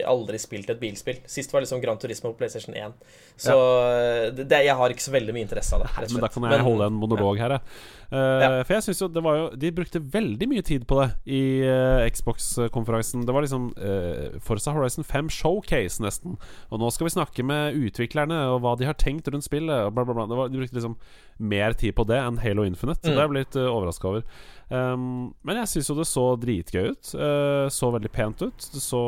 aldri 0.08 0.38
spilt 0.42 0.70
et 0.70 0.82
bilspill. 0.82 1.24
Sist 1.30 1.54
var 1.54 1.66
liksom 1.66 1.82
Gran 1.82 1.98
Turismo 2.02 2.30
på 2.30 2.44
PlayStation 2.44 2.78
1. 2.78 2.94
Så 3.42 3.56
ja. 3.56 4.30
det, 4.36 4.46
det, 4.52 4.62
jeg 4.68 4.78
har 4.78 4.94
ikke 4.94 5.08
så 5.08 5.16
veldig 5.16 5.36
mye 5.36 5.48
interesse 5.48 5.74
av 5.78 5.88
det. 5.88 5.92
og 5.96 6.14
Men 6.14 6.28
da 6.28 6.32
kan 6.36 6.48
jeg 6.52 6.68
holde 6.68 6.92
en 6.92 7.02
monolog 7.02 7.42
her, 7.42 7.58
jeg. 7.58 7.90
Eh, 8.12 8.42
Ja. 8.44 8.64
For 8.68 8.74
jeg 8.76 8.84
synes 8.84 9.00
jo 9.02 9.08
det 9.08 9.22
var 9.24 9.36
jo 9.38 9.44
De 9.56 9.70
brukte 9.72 10.02
veldig 10.14 10.48
mye 10.52 10.62
tid 10.68 10.84
på 10.88 10.98
det 11.00 11.10
i 11.32 11.62
eh, 11.64 12.10
Xbox-konferansen. 12.12 13.26
Det 13.26 13.34
var 13.34 13.42
liksom 13.46 13.70
uh, 13.78 14.40
Forza 14.44 14.74
Horizon 14.76 15.04
5 15.08 15.30
showcase, 15.32 16.02
nesten. 16.04 16.36
Og 16.70 16.80
nå 16.82 16.90
skal 16.92 17.08
vi 17.08 17.14
snakke 17.16 17.46
med 17.48 17.78
utviklerne 17.80 18.38
og 18.52 18.62
hva 18.66 18.76
de 18.80 18.86
har 18.90 18.98
tenkt 19.00 19.28
rundt 19.32 19.48
spillet. 19.48 19.88
Og 19.88 19.94
bla, 19.96 20.04
bla, 20.04 20.14
bla. 20.18 20.26
Det 20.28 20.38
var, 20.42 20.52
de 20.52 20.60
brukte 20.60 20.76
liksom 20.80 20.98
mer 21.40 21.74
tid 21.74 21.96
på 21.96 22.04
det 22.10 22.20
enn 22.20 22.38
Halo 22.44 22.64
Infinite. 22.68 23.00
Så 23.02 23.12
Mm. 23.12 23.16
det 23.16 23.22
er 23.22 23.28
jeg 23.28 23.36
blitt 23.38 23.56
overraska 23.62 24.08
over. 24.12 24.24
Um, 24.72 25.34
men 25.44 25.58
jeg 25.58 25.68
syns 25.68 25.90
jo 25.90 25.96
det 25.98 26.08
så 26.08 26.26
dritgøy 26.40 26.92
ut. 26.94 27.14
Uh, 27.16 27.68
så 27.72 27.92
veldig 27.92 28.12
pent 28.12 28.42
ut. 28.42 28.70
Det 28.74 28.82
så 28.84 29.02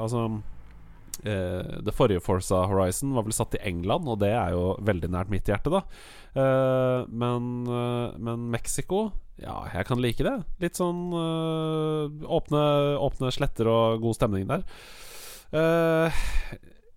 Altså 0.00 0.26
eh, 1.24 1.80
Det 1.82 1.94
forrige 1.94 2.22
Forza 2.24 2.64
Horizon 2.68 3.14
var 3.16 3.26
vel 3.26 3.36
satt 3.36 3.56
i 3.58 3.62
England, 3.68 4.08
og 4.08 4.20
det 4.22 4.32
er 4.34 4.54
jo 4.56 4.74
veldig 4.84 5.10
nært 5.12 5.32
mitt 5.32 5.48
hjerte, 5.48 5.72
da. 5.72 5.82
Eh, 6.36 7.06
men, 7.08 7.66
eh, 7.66 8.18
men 8.18 8.50
Mexico 8.52 9.10
Ja, 9.40 9.66
jeg 9.72 9.86
kan 9.88 10.00
like 10.00 10.24
det. 10.24 10.36
Litt 10.62 10.78
sånn 10.78 11.12
åpne, 11.12 12.60
åpne 13.04 13.32
sletter 13.34 13.68
og 13.68 14.00
god 14.00 14.16
stemning 14.16 14.46
der. 14.48 14.64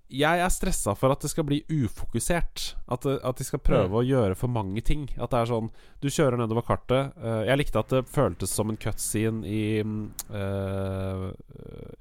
Jeg 0.10 0.40
er 0.42 0.50
stressa 0.50 0.96
for 0.96 1.12
at 1.12 1.20
det 1.20 1.34
skal 1.34 1.44
bli 1.46 1.60
ufokusert. 1.68 2.78
At, 2.88 3.04
at 3.06 3.42
de 3.42 3.44
skal 3.44 3.60
prøve 3.60 4.00
å 4.00 4.06
gjøre 4.08 4.40
for 4.40 4.48
mange 4.48 4.80
ting. 4.88 5.10
At 5.20 5.36
det 5.36 5.42
er 5.42 5.52
sånn 5.52 5.68
Du 6.00 6.08
kjører 6.08 6.40
nedover 6.40 6.64
kartet. 6.64 7.12
Jeg 7.20 7.60
likte 7.60 7.84
at 7.84 7.92
det 7.92 8.08
føltes 8.08 8.56
som 8.56 8.72
en 8.72 8.80
cutscene 8.80 9.44
i 9.44 9.84
mm, 9.84 10.08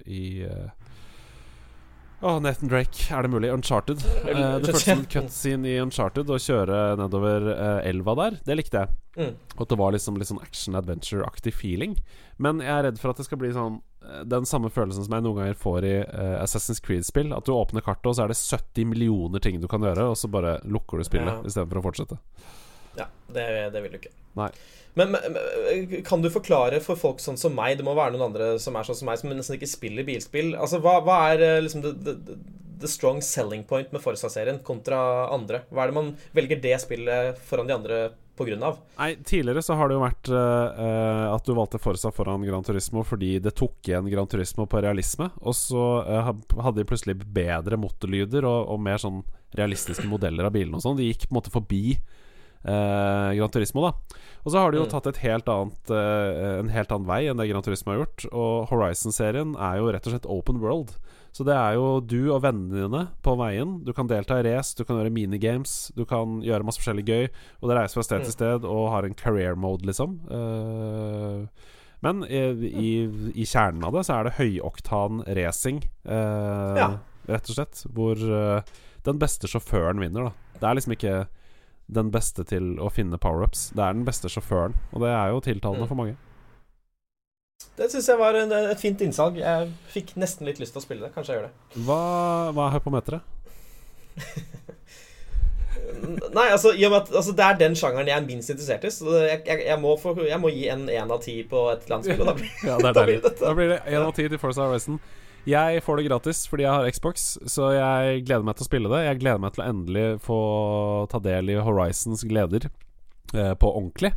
I 0.06 0.22
Å, 2.18 2.32
Nathan 2.42 2.66
Drake, 2.70 3.04
er 3.14 3.22
det 3.22 3.30
mulig? 3.30 3.50
Uncharted. 3.54 4.00
Uh, 4.26 4.58
det 4.58 4.72
føltes 4.72 4.84
som 4.88 5.02
en 5.04 5.10
cutscene 5.12 5.68
i 5.70 5.76
Uncharted 5.78 6.30
å 6.34 6.38
kjøre 6.42 6.78
nedover 6.98 7.46
uh, 7.52 7.78
elva 7.86 8.16
der. 8.18 8.38
Det 8.48 8.56
likte 8.58 8.80
jeg. 8.82 8.96
Mm. 9.18 9.36
Og 9.54 9.62
at 9.62 9.70
det 9.70 9.78
var 9.78 9.94
liksom 9.94 10.18
litt 10.18 10.30
sånn 10.30 10.42
action 10.42 10.78
adventure-aktig 10.78 11.54
feeling. 11.54 11.94
Men 12.42 12.58
jeg 12.64 12.74
er 12.74 12.88
redd 12.88 12.98
for 12.98 13.12
at 13.12 13.22
det 13.22 13.28
skal 13.28 13.38
bli 13.38 13.52
sånn 13.54 13.78
eh, 14.02 14.24
den 14.30 14.46
samme 14.46 14.70
følelsen 14.70 15.06
som 15.06 15.14
jeg 15.14 15.24
noen 15.26 15.40
ganger 15.40 15.58
får 15.58 15.86
i 15.86 15.94
uh, 16.06 16.36
Assassin's 16.42 16.82
Creed-spill. 16.82 17.30
At 17.34 17.46
du 17.46 17.54
åpner 17.54 17.86
kartet, 17.86 18.10
og 18.10 18.18
så 18.18 18.26
er 18.26 18.34
det 18.34 18.38
70 18.38 18.90
millioner 18.90 19.42
ting 19.42 19.62
du 19.62 19.66
kan 19.70 19.86
gjøre, 19.86 20.10
og 20.10 20.18
så 20.18 20.30
bare 20.30 20.58
lukker 20.66 20.98
du 20.98 21.06
spillet 21.06 21.32
Ja. 21.38 21.42
istedenfor 21.46 21.82
å 21.82 21.86
fortsette. 21.86 22.18
Ja, 22.98 23.08
det, 23.34 23.46
det 23.74 23.84
vil 23.84 23.94
du 23.94 24.00
ikke. 24.00 24.14
Nei. 24.38 24.50
Men, 24.98 25.14
men, 25.14 26.02
kan 26.06 26.22
du 26.22 26.30
forklare 26.32 26.80
for 26.82 26.98
folk 26.98 27.20
sånn 27.22 27.38
som 27.38 27.54
meg 27.54 27.76
Det 27.78 27.86
må 27.86 27.94
være 27.94 28.16
noen 28.16 28.30
andre 28.30 28.54
som 28.62 28.76
er 28.78 28.86
sånn 28.86 28.98
som 28.98 29.10
meg, 29.10 29.20
som 29.20 29.30
nesten 29.30 29.58
ikke 29.58 29.70
spiller 29.70 30.06
bilspill. 30.06 30.54
Altså, 30.58 30.80
Hva, 30.82 30.98
hva 31.06 31.18
er 31.32 31.44
eh, 31.46 31.58
liksom 31.62 31.84
the, 31.84 31.92
the, 32.02 32.38
the, 32.82 32.90
strong 32.90 33.20
selling 33.22 33.62
point 33.68 33.92
med 33.94 34.02
Forza-serien 34.02 34.62
kontra 34.66 34.98
andre? 35.34 35.62
Hva 35.70 35.84
er 35.84 35.92
det 35.92 35.98
man 36.00 36.16
velger 36.34 36.62
det 36.64 36.80
spillet 36.82 37.38
foran 37.46 37.70
de 37.70 37.76
andre 37.76 38.00
på 38.38 38.46
grunn 38.48 38.62
av? 38.66 38.78
Nei, 38.98 39.12
Tidligere 39.26 39.62
så 39.66 39.76
har 39.78 39.90
det 39.90 39.98
jo 39.98 40.02
vært 40.02 40.30
eh, 40.34 40.82
eh, 40.86 41.24
at 41.30 41.46
du 41.46 41.54
valgte 41.58 41.82
Forsa 41.82 42.12
foran 42.14 42.46
Gran 42.46 42.66
Turismo 42.66 43.06
fordi 43.06 43.36
det 43.44 43.54
tok 43.58 43.90
igjen 43.90 44.10
Gran 44.10 44.30
Turismo 44.30 44.66
på 44.70 44.82
realisme. 44.82 45.30
Og 45.46 45.56
så 45.58 45.88
uh, 46.06 46.30
hadde 46.58 46.78
de 46.80 46.88
plutselig 46.88 47.18
bedre 47.22 47.78
motorlyder 47.78 48.46
og, 48.48 48.72
og 48.74 48.82
mer 48.82 49.02
sånn 49.02 49.22
realistiske 49.58 50.06
modeller 50.10 50.48
av 50.48 50.54
bilene 50.54 50.78
og 50.78 50.84
sånn. 50.84 50.98
De 50.98 51.06
gikk 51.06 51.28
på 51.28 51.34
en 51.34 51.38
måte 51.38 51.54
forbi 51.54 51.98
eh, 52.64 53.34
Gran 53.38 53.50
Turismo, 53.50 53.82
da. 53.82 53.92
Og 54.46 54.52
så 54.52 54.58
har 54.62 54.70
de 54.72 54.78
jo 54.78 54.84
Mm. 54.86 54.90
tatt 54.90 55.06
et 55.06 55.16
helt 55.18 55.46
annet, 55.48 55.90
eh, 55.90 56.58
en 56.60 56.68
helt 56.68 56.88
annen 56.92 57.06
vei 57.06 57.26
enn 57.28 57.36
det 57.36 57.48
Gran 57.50 57.62
Turismo 57.62 57.92
har 57.92 58.04
gjort. 58.06 58.26
Og 58.32 58.68
Horizon-serien 58.70 59.54
er 59.58 59.78
jo 59.78 59.92
rett 59.92 60.06
og 60.06 60.12
slett 60.14 60.26
open 60.30 60.60
world. 60.60 60.96
Så 61.32 61.44
det 61.44 61.54
er 61.54 61.74
jo 61.74 62.00
du 62.00 62.32
og 62.32 62.42
vennene 62.42 62.88
dine 62.88 63.08
på 63.22 63.36
veien. 63.36 63.84
Du 63.84 63.92
kan 63.92 64.08
delta 64.08 64.38
i 64.40 64.42
race, 64.42 64.74
du 64.74 64.82
kan 64.84 64.96
gjøre 64.96 65.12
minigames, 65.12 65.92
du 65.94 66.04
kan 66.08 66.40
gjøre 66.42 66.64
masse 66.64 66.80
forskjellig 66.80 67.04
gøy. 67.04 67.28
Og 67.62 67.68
det 67.68 67.76
reiser 67.76 67.94
fra 67.94 68.02
sted 68.02 68.24
til 68.24 68.32
sted 68.32 68.64
og 68.64 68.90
har 68.90 69.04
en 69.04 69.14
career 69.14 69.54
mode, 69.54 69.84
liksom. 69.86 70.18
Eh, 70.30 71.46
men 72.02 72.22
i, 72.30 72.40
i, 72.64 72.90
i 73.42 73.44
kjernen 73.44 73.84
av 73.84 73.92
det 73.92 74.04
så 74.06 74.18
er 74.20 74.28
det 74.28 74.36
høyoktan 74.38 75.22
racing, 75.36 75.82
eh, 76.06 76.76
Ja. 76.78 76.88
rett 77.28 77.50
og 77.50 77.56
slett. 77.58 77.84
Hvor 77.92 78.16
eh, 78.16 78.62
den 79.04 79.18
beste 79.18 79.46
sjåføren 79.50 80.00
vinner, 80.00 80.30
da. 80.30 80.32
Det 80.58 80.62
er 80.70 80.74
liksom 80.78 80.96
ikke 80.96 81.16
den 81.88 82.10
beste 82.12 82.44
til 82.44 82.74
å 82.84 82.90
finne 82.92 83.16
powerups. 83.20 83.70
Det 83.74 83.80
er 83.84 83.92
den 83.96 84.04
beste 84.04 84.28
sjåføren, 84.28 84.74
og 84.92 85.00
det 85.04 85.08
er 85.14 85.30
jo 85.32 85.40
tiltalende 85.40 85.86
Mm. 85.86 85.88
for 85.88 85.94
mange. 85.96 86.16
Det 87.78 87.90
syns 87.90 88.06
jeg 88.08 88.18
var 88.18 88.34
en, 88.38 88.52
et 88.52 88.78
fint 88.80 89.00
innsalg. 89.00 89.36
Jeg 89.40 89.70
fikk 89.90 90.12
nesten 90.16 90.46
litt 90.46 90.58
lyst 90.60 90.72
til 90.76 90.80
å 90.82 90.84
spille 90.84 91.06
det. 91.06 91.14
Kanskje 91.14 91.32
jeg 91.34 91.40
gjør 91.42 91.48
det. 91.48 91.84
Hva, 91.86 92.52
hva 92.54 92.66
er 92.68 92.74
hypometeret? 92.76 93.22
Nei, 96.34 96.44
altså, 96.52 96.72
i 96.76 96.84
og 96.86 96.92
med 96.92 96.98
at 97.00 97.10
altså, 97.16 97.32
det 97.38 97.44
er 97.44 97.56
den 97.58 97.74
sjangeren 97.78 98.08
jeg 98.10 98.16
er 98.18 98.26
minst 98.26 98.50
interessert 98.52 98.84
i. 98.86 98.90
Så 98.92 99.14
jeg, 99.24 99.40
jeg, 99.46 99.62
jeg, 99.66 99.78
må, 99.82 99.94
få, 100.00 100.12
jeg 100.26 100.38
må 100.42 100.50
gi 100.54 100.66
en 100.72 100.84
én 100.90 101.10
av 101.14 101.22
ti 101.24 101.38
på 101.48 101.64
et 101.72 101.86
eller 101.86 101.96
annet 101.98 102.10
spill. 102.10 102.20
Og 102.22 102.28
da 102.30 102.34
blir, 102.38 102.50
Ja, 102.68 102.76
det 102.78 102.90
er 102.90 102.98
Da 102.98 103.04
blir 103.08 103.22
dette. 103.24 103.42
Da 103.44 103.54
blir 103.58 103.72
det 103.72 103.78
én 103.86 104.02
av 104.04 104.12
ti 104.16 104.28
til 104.28 104.38
Forza 104.42 104.66
Horizon. 104.68 105.00
Jeg 105.48 105.80
får 105.84 105.96
det 106.00 106.08
gratis 106.10 106.42
fordi 106.50 106.66
jeg 106.66 106.74
har 106.74 106.90
Xbox, 106.92 107.28
så 107.48 107.70
jeg 107.72 108.24
gleder 108.28 108.44
meg 108.44 108.58
til 108.58 108.66
å 108.66 108.68
spille 108.68 108.90
det. 108.92 109.04
Jeg 109.06 109.20
gleder 109.22 109.40
meg 109.40 109.54
til 109.56 109.64
å 109.64 109.68
endelig 109.72 110.06
få 110.24 110.40
ta 111.12 111.20
del 111.24 111.54
i 111.54 111.56
Horizons 111.64 112.24
gleder 112.28 112.68
eh, 112.68 113.54
på 113.56 113.70
ordentlig. 113.72 114.12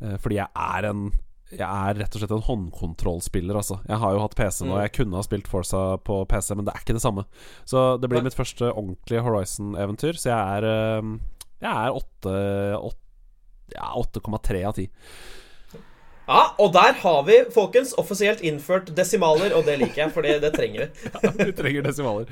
Eh, 0.00 0.14
fordi 0.22 0.38
jeg 0.40 0.48
er 0.54 0.88
en 0.92 1.10
Jeg 1.50 1.66
er 1.66 1.96
rett 1.98 2.14
og 2.14 2.20
slett 2.22 2.30
en 2.36 2.44
håndkontrollspiller, 2.46 3.56
altså. 3.58 3.80
Jeg 3.88 3.98
har 3.98 4.12
jo 4.14 4.20
hatt 4.22 4.36
PC 4.38 4.60
nå, 4.62 4.76
Mm. 4.76 4.82
jeg 4.84 4.92
kunne 5.00 5.16
ha 5.18 5.22
spilt 5.26 5.48
Forza 5.50 5.80
på 5.98 6.20
PC, 6.30 6.54
men 6.54 6.64
det 6.64 6.70
er 6.76 6.84
ikke 6.84 6.94
det 6.94 7.02
samme. 7.02 7.24
Så 7.66 7.98
det 8.00 8.08
blir 8.08 8.22
mitt 8.22 8.36
første 8.38 8.70
ordentlige 8.70 9.24
Horizon-eventyr, 9.26 10.14
så 10.14 10.30
jeg 10.30 10.38
er 10.60 10.68
eh, 10.70 11.10
Jeg 11.60 11.74
er 11.74 11.90
åtte- 11.90 12.78
åtte- 12.78 13.74
ja, 13.74 13.90
8,3 13.98 14.62
av 14.68 14.74
10. 14.78 14.86
Ja, 16.30 16.42
og 16.62 16.70
der 16.74 16.94
har 17.02 17.22
vi, 17.26 17.40
folkens, 17.54 17.90
offisielt 17.98 18.42
innført 18.46 18.92
desimaler, 18.94 19.50
og 19.56 19.64
det 19.66 19.80
liker 19.80 20.04
jeg, 20.04 20.12
for 20.14 20.22
det, 20.22 20.36
det 20.44 20.52
trenger 20.54 20.84
vi. 20.86 21.10
vi 21.42 21.54
trenger 21.58 21.88
desimaler. 21.88 22.30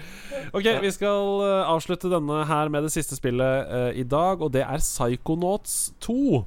Ok, 0.55 0.69
vi 0.85 0.93
skal 0.95 1.43
eh, 1.49 1.73
avslutte 1.73 2.13
denne 2.13 2.45
her 2.47 2.71
med 2.71 2.87
det 2.87 2.93
siste 2.95 3.19
spillet 3.19 3.73
uh, 3.73 3.91
i 3.91 4.07
dag, 4.07 4.39
og 4.39 4.55
det 4.55 4.63
er 4.63 4.85
Psychonauts 4.85 5.81
2. 6.07 6.45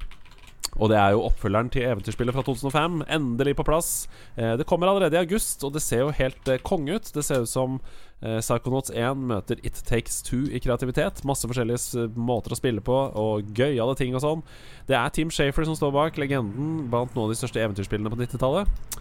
Og 0.79 0.87
det 0.91 0.97
er 0.97 1.11
jo 1.13 1.25
oppfølgeren 1.27 1.69
til 1.73 1.83
eventyrspillet 1.89 2.35
fra 2.35 2.43
2005. 2.47 3.01
Endelig 3.11 3.57
på 3.59 3.65
plass. 3.67 4.07
Eh, 4.37 4.53
det 4.59 4.67
kommer 4.69 4.87
allerede 4.87 5.17
i 5.17 5.19
august, 5.19 5.65
og 5.67 5.73
det 5.75 5.83
ser 5.83 6.05
jo 6.05 6.15
helt 6.15 6.47
eh, 6.47 6.61
konge 6.63 6.95
ut. 6.95 7.11
Det 7.11 7.25
ser 7.27 7.43
ut 7.43 7.51
som 7.51 7.75
eh, 8.21 8.39
Psychonauts 8.39 8.93
1 8.95 9.25
møter 9.33 9.59
It 9.67 9.83
Takes 9.87 10.21
Two 10.23 10.45
i 10.47 10.61
kreativitet. 10.63 11.25
Masse 11.27 11.49
forskjellige 11.49 12.07
måter 12.15 12.55
å 12.55 12.59
spille 12.59 12.83
på, 12.85 12.95
og 12.95 13.51
gøyale 13.57 13.97
ting 13.99 14.15
og 14.15 14.23
sånn. 14.23 14.45
Det 14.87 14.95
er 14.95 15.11
Team 15.11 15.33
Shafer 15.33 15.67
som 15.67 15.75
står 15.75 15.91
bak, 15.97 16.21
legenden 16.21 16.87
blant 16.91 17.15
noen 17.17 17.27
av 17.27 17.35
de 17.35 17.41
største 17.41 17.61
eventyrspillene 17.65 18.13
på 18.13 18.21
90-tallet. 18.23 18.99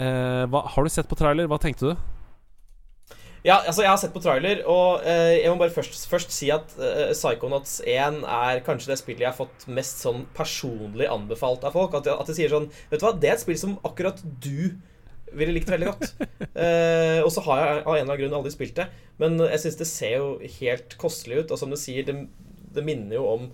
Eh, 0.00 0.60
har 0.74 0.82
du 0.82 0.90
sett 0.90 1.10
på 1.10 1.20
trailer? 1.20 1.46
Hva 1.50 1.60
tenkte 1.62 1.92
du? 1.92 2.10
Ja, 3.44 3.58
altså 3.60 3.82
Jeg 3.84 3.90
har 3.92 3.98
sett 4.00 4.14
på 4.14 4.22
trailer, 4.24 4.62
og 4.72 5.02
eh, 5.04 5.42
jeg 5.42 5.52
må 5.52 5.58
bare 5.60 5.72
først, 5.74 5.98
først 6.08 6.32
si 6.32 6.48
at 6.52 6.70
eh, 6.80 7.10
Psychonauts 7.12 7.82
1 7.84 8.22
er 8.24 8.62
kanskje 8.64 8.88
det 8.94 8.96
spillet 9.02 9.26
jeg 9.26 9.28
har 9.28 9.36
fått 9.36 9.66
mest 9.68 10.00
sånn 10.00 10.22
personlig 10.36 11.10
anbefalt 11.12 11.66
av 11.68 11.76
folk. 11.76 11.92
At, 11.98 12.08
at 12.08 12.30
de 12.30 12.36
sier 12.38 12.52
sånn 12.52 12.70
Vet 12.88 13.02
du 13.02 13.04
hva, 13.04 13.12
det 13.20 13.28
er 13.28 13.36
et 13.36 13.44
spill 13.44 13.60
som 13.60 13.76
akkurat 13.84 14.22
du 14.24 14.78
ville 15.34 15.52
likt 15.56 15.70
veldig 15.72 15.92
godt. 15.92 16.14
Eh, 16.54 17.18
og 17.24 17.32
så 17.34 17.42
har 17.48 17.58
jeg 17.58 17.70
av 17.80 17.80
en 17.82 17.96
eller 17.98 18.02
annen 18.04 18.18
grunn 18.20 18.34
aldri 18.38 18.52
spilt 18.54 18.76
det. 18.78 18.84
Men 19.18 19.34
jeg 19.42 19.60
syns 19.64 19.78
det 19.80 19.86
ser 19.90 20.12
jo 20.20 20.28
helt 20.60 20.94
kostelig 21.00 21.40
ut, 21.42 21.52
og 21.52 21.58
som 21.58 21.72
du 21.72 21.76
sier, 21.80 22.06
det, 22.06 22.14
det 22.76 22.84
minner 22.86 23.18
jo 23.18 23.24
om 23.26 23.48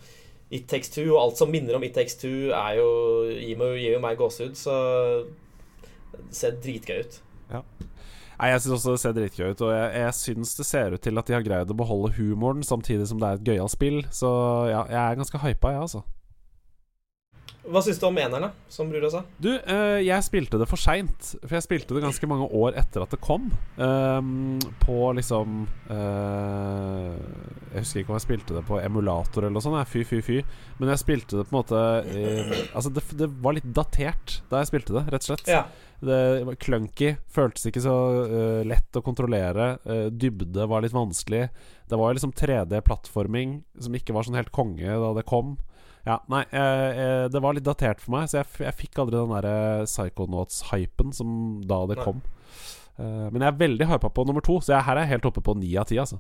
It 0.53 0.67
Takes 0.71 0.93
Two, 0.93 1.07
og 1.15 1.21
alt 1.23 1.41
som 1.41 1.51
minner 1.51 1.79
om 1.79 1.87
It 1.87 1.97
Takes 1.97 2.19
Two, 2.21 2.51
er 2.53 2.77
jo, 2.77 2.91
gir, 3.33 3.57
meg, 3.59 3.79
gir 3.81 3.97
jo 3.97 4.03
meg 4.05 4.21
gåsehud, 4.21 4.59
så 4.61 4.77
det 6.13 6.27
ser 6.37 6.61
dritgøy 6.61 7.01
ut. 7.07 7.19
Nei, 8.41 8.55
Jeg 8.55 8.63
syns 8.65 8.79
også 8.79 8.95
det 8.95 9.01
ser 9.03 9.17
dritgøy 9.17 9.51
ut, 9.53 9.63
og 9.67 9.71
jeg, 9.75 9.89
jeg 10.01 10.17
syns 10.17 10.55
det 10.57 10.65
ser 10.65 10.95
ut 10.97 11.03
til 11.05 11.21
at 11.21 11.29
de 11.29 11.35
har 11.37 11.45
greid 11.45 11.73
å 11.73 11.77
beholde 11.77 12.15
humoren 12.17 12.65
samtidig 12.65 13.11
som 13.11 13.21
det 13.21 13.29
er 13.29 13.37
et 13.37 13.51
gøyalt 13.51 13.75
spill. 13.75 14.01
Så 14.17 14.31
ja, 14.71 14.87
jeg 14.89 15.01
er 15.03 15.19
ganske 15.21 15.43
hypa, 15.45 15.75
jeg, 15.75 15.83
altså. 15.85 16.01
Hva 17.61 17.83
syns 17.85 17.99
du 18.01 18.07
om 18.09 18.17
enerne, 18.17 18.49
som 18.73 18.89
brura 18.89 19.11
sa? 19.13 19.21
Du, 19.37 19.51
eh, 19.53 20.01
jeg 20.01 20.25
spilte 20.25 20.57
det 20.61 20.69
for 20.71 20.81
seint. 20.81 21.35
For 21.43 21.59
jeg 21.59 21.67
spilte 21.67 21.93
det 21.93 22.03
ganske 22.07 22.29
mange 22.31 22.47
år 22.57 22.79
etter 22.81 23.05
at 23.05 23.13
det 23.13 23.21
kom. 23.21 23.51
Um, 23.77 24.57
på 24.81 25.11
liksom 25.17 25.67
uh, 25.91 27.13
Jeg 27.75 27.85
husker 27.85 28.03
ikke 28.03 28.15
om 28.15 28.17
jeg 28.17 28.25
spilte 28.25 28.57
det 28.57 28.65
på 28.69 28.81
emulator 28.81 29.45
eller 29.45 29.59
noe 29.59 29.65
sånt. 29.65 29.93
Fy, 29.93 30.07
fy, 30.09 30.23
fy. 30.25 30.41
Men 30.81 30.95
jeg 30.95 31.05
spilte 31.05 31.37
det 31.37 31.47
på 31.51 31.53
en 31.53 31.61
måte 31.61 31.85
uh, 32.09 32.57
Altså, 32.73 32.95
det, 32.97 33.05
det 33.21 33.29
var 33.45 33.59
litt 33.59 33.69
datert 33.77 34.41
da 34.49 34.63
jeg 34.63 34.73
spilte 34.73 34.97
det, 34.97 35.07
rett 35.13 35.27
og 35.27 35.35
slett. 35.35 35.53
Ja. 35.53 35.65
Det 36.01 36.21
var 36.49 36.61
clunky. 36.65 37.13
Føltes 37.29 37.69
ikke 37.69 37.85
så 37.85 37.97
uh, 38.25 38.61
lett 38.65 38.97
å 38.97 39.05
kontrollere. 39.05 39.75
Dybde 40.09 40.65
var 40.71 40.81
litt 40.81 40.97
vanskelig. 40.97 41.51
Det 41.93 41.99
var 42.01 42.17
liksom 42.17 42.33
3D-plattforming 42.41 43.61
som 43.85 44.01
ikke 44.01 44.17
var 44.17 44.25
sånn 44.25 44.41
helt 44.41 44.55
konge 44.55 44.97
da 44.97 45.13
det 45.19 45.29
kom. 45.29 45.59
Ja, 46.11 46.17
nei, 46.33 46.43
eh, 46.51 46.89
eh, 47.05 47.25
det 47.31 47.43
var 47.43 47.55
litt 47.55 47.67
datert 47.67 48.01
for 48.03 48.17
meg, 48.17 48.27
så 48.31 48.41
jeg, 48.41 48.51
jeg 48.65 48.79
fikk 48.81 48.99
aldri 48.99 49.21
den 49.21 49.35
der 49.37 49.85
Psychonauts-hypen 49.87 51.15
som 51.15 51.33
da 51.71 51.85
det 51.91 52.01
kom. 52.03 52.23
Eh, 52.99 53.29
men 53.31 53.45
jeg 53.45 53.53
er 53.53 53.61
veldig 53.61 53.87
hypa 53.93 54.11
på 54.11 54.25
nummer 54.27 54.45
to, 54.45 54.59
så 54.59 54.75
jeg, 54.75 54.87
her 54.89 54.99
er 54.99 55.07
jeg 55.07 55.15
helt 55.15 55.31
oppe 55.31 55.45
på 55.47 55.55
ni 55.61 55.71
av 55.79 55.87
ti, 55.91 56.01
altså. 56.03 56.19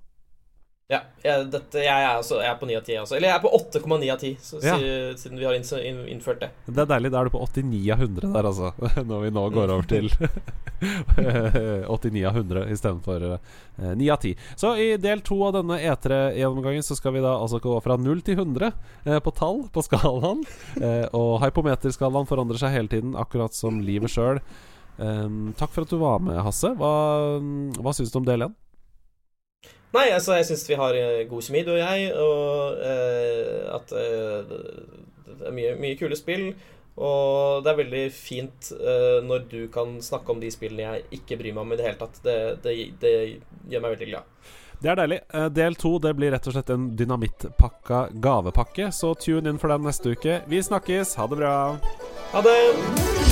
Ja, 0.91 1.05
jeg, 1.22 1.45
dette, 1.53 1.84
jeg, 1.84 2.03
er 2.03 2.16
også, 2.18 2.41
jeg 2.43 2.51
er 2.51 2.57
på 2.59 2.66
9 2.66 2.76
av 2.80 2.86
10 2.88 2.97
også. 3.05 3.16
Eller 3.16 3.30
jeg 3.30 3.36
er 3.36 3.45
på 3.45 3.53
8,9 3.55 4.09
av 4.11 4.18
10, 4.18 4.30
så, 4.43 4.62
Ja. 4.64 4.76
siden 5.20 5.38
vi 5.38 5.47
har 5.47 5.55
innført 5.55 6.41
det. 6.43 6.51
Det 6.66 6.82
er 6.82 6.88
deilig. 6.91 7.12
Da 7.14 7.20
er 7.20 7.30
du 7.30 7.34
på 7.36 7.45
89 7.47 7.93
av 7.95 8.03
100 8.03 8.32
der, 8.34 8.49
altså. 8.51 8.72
Når 9.11 9.22
vi 9.22 9.30
nå 9.36 9.45
går 9.55 9.74
over 9.76 9.86
til 9.86 10.11
89 11.88 12.24
av 12.26 12.36
100 12.36 12.64
istedenfor 12.72 13.22
uh, 13.22 13.38
9 13.76 14.11
av 14.11 14.16
10. 14.16 14.34
Så 14.57 14.72
i 14.76 14.88
del 14.97 15.20
to 15.20 15.38
av 15.47 15.55
denne 15.59 15.76
E3-gjennomgangen 15.78 16.82
så 16.82 16.97
skal 16.99 17.14
vi 17.16 17.22
da 17.24 17.34
altså 17.36 17.61
gå 17.62 17.76
fra 17.84 17.97
0 18.01 18.22
til 18.26 18.41
100 18.41 18.72
eh, 19.05 19.20
på 19.20 19.34
tall 19.36 19.62
på 19.72 19.84
skalaen. 19.84 20.43
Eh, 20.80 21.07
og 21.16 21.38
hypometerskalaen 21.45 22.28
forandrer 22.28 22.61
seg 22.61 22.74
hele 22.74 22.93
tiden, 22.93 23.14
akkurat 23.18 23.55
som 23.57 23.80
livet 23.84 24.12
sjøl. 24.12 24.41
takk 25.57 25.70
for 25.72 25.86
at 25.86 25.93
du 25.93 25.97
var 26.01 26.18
med, 26.20 26.41
Hasse. 26.45 26.74
Hva, 26.76 26.91
hva 27.80 27.95
syns 27.97 28.12
du 28.12 28.18
om 28.20 28.26
del 28.26 28.49
én? 28.49 28.57
Nei, 29.95 30.09
altså, 30.14 30.36
jeg 30.38 30.47
syns 30.51 30.68
vi 30.70 30.78
har 30.78 30.97
eh, 30.99 31.24
god 31.30 31.43
kjemi, 31.47 31.64
du 31.66 31.72
og 31.74 31.80
jeg, 31.80 32.11
og 32.14 32.84
eh, 32.86 33.64
at 33.74 33.95
eh, 33.99 34.53
det 35.41 35.49
er 35.49 35.57
mye, 35.57 35.72
mye 35.80 35.99
kule 35.99 36.18
spill. 36.18 36.53
Og 37.01 37.64
det 37.64 37.70
er 37.72 37.78
veldig 37.78 38.05
fint 38.12 38.72
eh, 38.76 39.18
når 39.24 39.47
du 39.51 39.61
kan 39.72 39.97
snakke 40.05 40.34
om 40.34 40.41
de 40.43 40.51
spillene 40.53 40.84
jeg 40.84 41.20
ikke 41.20 41.38
bryr 41.41 41.55
meg 41.57 41.64
om 41.64 41.72
i 41.72 41.78
det 41.80 41.86
hele 41.86 42.01
tatt. 42.03 42.20
Det, 42.26 42.36
det, 42.66 42.74
det 43.01 43.14
gjør 43.72 43.86
meg 43.86 43.95
veldig 43.97 44.11
glad. 44.12 44.36
Det 44.80 44.93
er 44.93 45.01
deilig. 45.01 45.20
Eh, 45.34 45.49
del 45.57 45.80
to 45.80 45.97
det 46.03 46.14
blir 46.18 46.34
rett 46.34 46.47
og 46.51 46.57
slett 46.57 46.72
en 46.74 46.91
dynamittpakka 46.97 48.07
gavepakke, 48.20 48.93
så 48.97 49.14
tune 49.18 49.53
inn 49.53 49.61
for 49.61 49.72
den 49.72 49.84
neste 49.88 50.14
uke. 50.16 50.41
Vi 50.51 50.62
snakkes. 50.70 51.16
Ha 51.20 51.28
det 51.30 51.43
bra. 51.43 51.57
Ha 52.34 52.47
det! 52.47 53.30